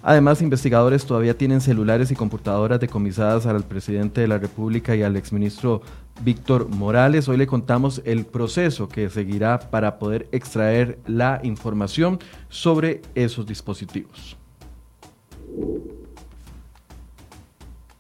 Además, 0.06 0.42
investigadores 0.42 1.06
todavía 1.06 1.38
tienen 1.38 1.62
celulares 1.62 2.12
y 2.12 2.16
computadoras 2.16 2.82
decomisadas 2.82 3.46
al 3.46 3.64
presidente 3.64 4.20
de 4.20 4.28
la 4.28 4.38
República 4.38 4.98
y 4.98 5.02
al 5.02 5.16
exministro 5.16 5.82
Víctor 6.22 6.68
Morales. 6.68 7.30
Hoy 7.30 7.38
le 7.38 7.48
contamos 7.48 8.02
el 8.04 8.26
proceso 8.26 8.90
que 8.90 9.10
seguirá 9.10 9.72
para 9.72 10.00
poder 10.00 10.28
extraer 10.34 11.00
la 11.08 11.40
información 11.44 12.20
sobre 12.50 13.02
esos 13.16 13.48
dispositivos. 13.48 14.36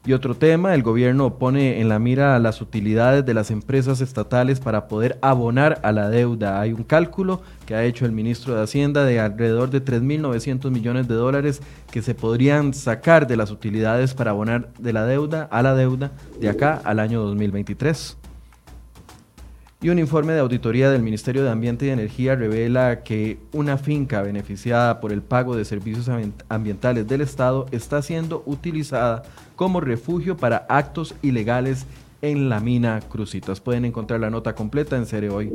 Y 0.05 0.11
otro 0.11 0.35
tema, 0.35 0.75
el 0.75 0.83
gobierno 0.83 1.37
pone 1.37 1.79
en 1.79 1.87
la 1.87 1.97
mira 1.97 2.37
las 2.37 2.59
utilidades 2.59 3.25
de 3.25 3.33
las 3.33 3.51
empresas 3.51 4.01
estatales 4.01 4.59
para 4.59 4.89
poder 4.89 5.17
abonar 5.21 5.79
a 5.81 5.93
la 5.93 6.09
deuda. 6.09 6.59
Hay 6.59 6.73
un 6.73 6.83
cálculo 6.83 7.41
que 7.65 7.73
ha 7.75 7.85
hecho 7.85 8.05
el 8.05 8.11
ministro 8.11 8.53
de 8.53 8.63
Hacienda 8.63 9.05
de 9.05 9.21
alrededor 9.21 9.69
de 9.69 9.83
3.900 9.83 10.71
millones 10.71 11.07
de 11.07 11.15
dólares 11.15 11.61
que 11.89 12.01
se 12.01 12.15
podrían 12.15 12.73
sacar 12.73 13.27
de 13.27 13.37
las 13.37 13.49
utilidades 13.49 14.13
para 14.13 14.31
abonar 14.31 14.73
de 14.77 14.91
la 14.91 15.05
deuda 15.05 15.47
a 15.49 15.61
la 15.61 15.73
deuda 15.73 16.11
de 16.37 16.49
acá 16.49 16.81
al 16.83 16.99
año 16.99 17.21
2023. 17.21 18.17
Y 19.83 19.89
un 19.89 19.99
informe 19.99 20.31
de 20.31 20.39
auditoría 20.39 20.89
del 20.89 21.03
Ministerio 21.03 21.43
de 21.43 21.49
Ambiente 21.49 21.85
y 21.85 21.89
Energía 21.89 22.37
revela 22.37 23.03
que 23.03 23.37
una 23.51 23.77
finca 23.77 24.21
beneficiada 24.21 25.01
por 25.01 25.11
el 25.11 25.21
pago 25.21 25.57
de 25.57 25.65
servicios 25.65 26.09
ambientales 26.47 27.05
del 27.05 27.19
Estado 27.19 27.65
está 27.71 28.01
siendo 28.01 28.43
utilizada 28.45 29.23
como 29.57 29.81
refugio 29.81 30.37
para 30.37 30.65
actos 30.69 31.15
ilegales 31.21 31.85
en 32.21 32.47
la 32.47 32.61
mina 32.61 33.01
Crucitas. 33.01 33.59
Pueden 33.59 33.83
encontrar 33.83 34.21
la 34.21 34.29
nota 34.29 34.55
completa 34.55 34.95
en 34.95 35.05
Cere 35.05 35.29
Hoy 35.29 35.51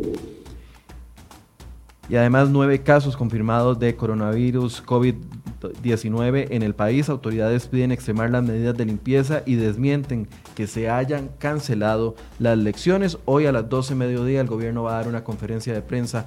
y 2.09 2.17
además 2.17 2.49
nueve 2.49 2.83
casos 2.83 3.17
confirmados 3.17 3.79
de 3.79 3.95
coronavirus 3.95 4.85
COVID-19 4.85 6.49
en 6.51 6.63
el 6.63 6.75
país. 6.75 7.09
Autoridades 7.09 7.67
piden 7.67 7.93
extremar 7.93 8.31
las 8.31 8.43
medidas 8.43 8.77
de 8.77 8.87
limpieza 8.87 9.43
y 9.45 9.57
desmienten 9.57 10.29
que 10.55 10.67
se 10.67 10.89
hayan 10.89 11.31
cancelado 11.39 12.17
las 12.39 12.57
lecciones. 12.57 13.19
Hoy 13.27 13.47
a 13.47 13.53
las 13.53 13.69
12 13.69 13.95
mediodía 13.95 14.41
el 14.41 14.47
gobierno 14.47 14.85
va 14.85 14.93
a 14.93 14.97
dar 14.99 15.09
una 15.09 15.25
conferencia 15.25 15.75
de 15.75 15.83
prensa 15.83 16.27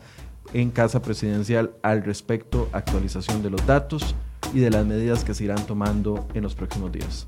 en 0.53 0.69
Casa 0.69 1.01
Presidencial 1.01 1.71
al 1.81 2.03
respecto, 2.03 2.69
actualización 2.73 3.41
de 3.41 3.49
los 3.49 3.65
datos 3.65 4.15
y 4.53 4.59
de 4.59 4.69
las 4.69 4.85
medidas 4.85 5.23
que 5.23 5.33
se 5.33 5.45
irán 5.45 5.65
tomando 5.65 6.27
en 6.33 6.43
los 6.43 6.55
próximos 6.55 6.91
días. 6.91 7.27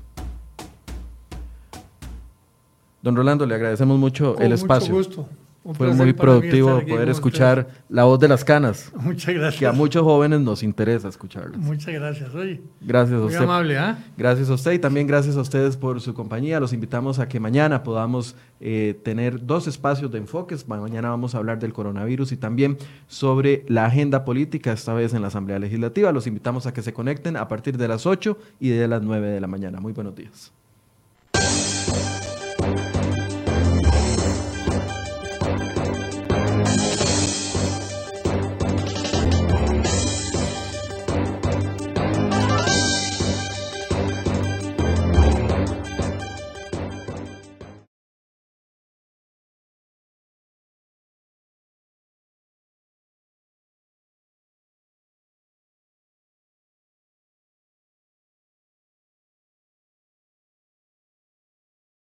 Don 3.02 3.16
Rolando, 3.16 3.44
le 3.44 3.54
agradecemos 3.54 3.98
mucho 3.98 4.38
el 4.38 4.52
espacio. 4.52 4.94
Mucho 4.94 5.08
gusto. 5.08 5.43
Fue 5.72 5.94
muy 5.94 6.12
productivo 6.12 6.82
poder 6.86 7.08
escuchar 7.08 7.68
la 7.88 8.04
voz 8.04 8.20
de 8.20 8.28
las 8.28 8.44
canas. 8.44 8.92
Muchas 9.00 9.34
gracias. 9.34 9.58
Que 9.58 9.66
a 9.66 9.72
muchos 9.72 10.02
jóvenes 10.02 10.40
nos 10.40 10.62
interesa 10.62 11.08
escucharlas. 11.08 11.58
Muchas 11.58 11.94
gracias. 11.94 12.34
Oye, 12.34 12.60
gracias 12.82 13.16
a 13.16 13.22
muy 13.22 13.28
usted. 13.28 13.42
amable, 13.42 13.78
¿ah? 13.78 13.98
Gracias 14.16 14.50
a 14.50 14.54
usted 14.54 14.72
y 14.72 14.78
también 14.78 15.06
gracias 15.06 15.36
a 15.38 15.40
ustedes 15.40 15.78
por 15.78 16.02
su 16.02 16.12
compañía. 16.12 16.60
Los 16.60 16.74
invitamos 16.74 17.18
a 17.18 17.28
que 17.28 17.40
mañana 17.40 17.82
podamos 17.82 18.36
eh, 18.60 19.00
tener 19.02 19.46
dos 19.46 19.66
espacios 19.66 20.12
de 20.12 20.18
enfoques. 20.18 20.68
Mañana 20.68 21.08
vamos 21.08 21.34
a 21.34 21.38
hablar 21.38 21.58
del 21.58 21.72
coronavirus 21.72 22.32
y 22.32 22.36
también 22.36 22.76
sobre 23.06 23.64
la 23.66 23.86
agenda 23.86 24.26
política, 24.26 24.72
esta 24.72 24.92
vez 24.92 25.14
en 25.14 25.22
la 25.22 25.28
Asamblea 25.28 25.58
Legislativa. 25.58 26.12
Los 26.12 26.26
invitamos 26.26 26.66
a 26.66 26.74
que 26.74 26.82
se 26.82 26.92
conecten 26.92 27.38
a 27.38 27.48
partir 27.48 27.78
de 27.78 27.88
las 27.88 28.04
8 28.04 28.36
y 28.60 28.68
de 28.68 28.86
las 28.86 29.02
9 29.02 29.28
de 29.28 29.40
la 29.40 29.46
mañana. 29.46 29.80
Muy 29.80 29.94
buenos 29.94 30.14
días. 30.14 30.52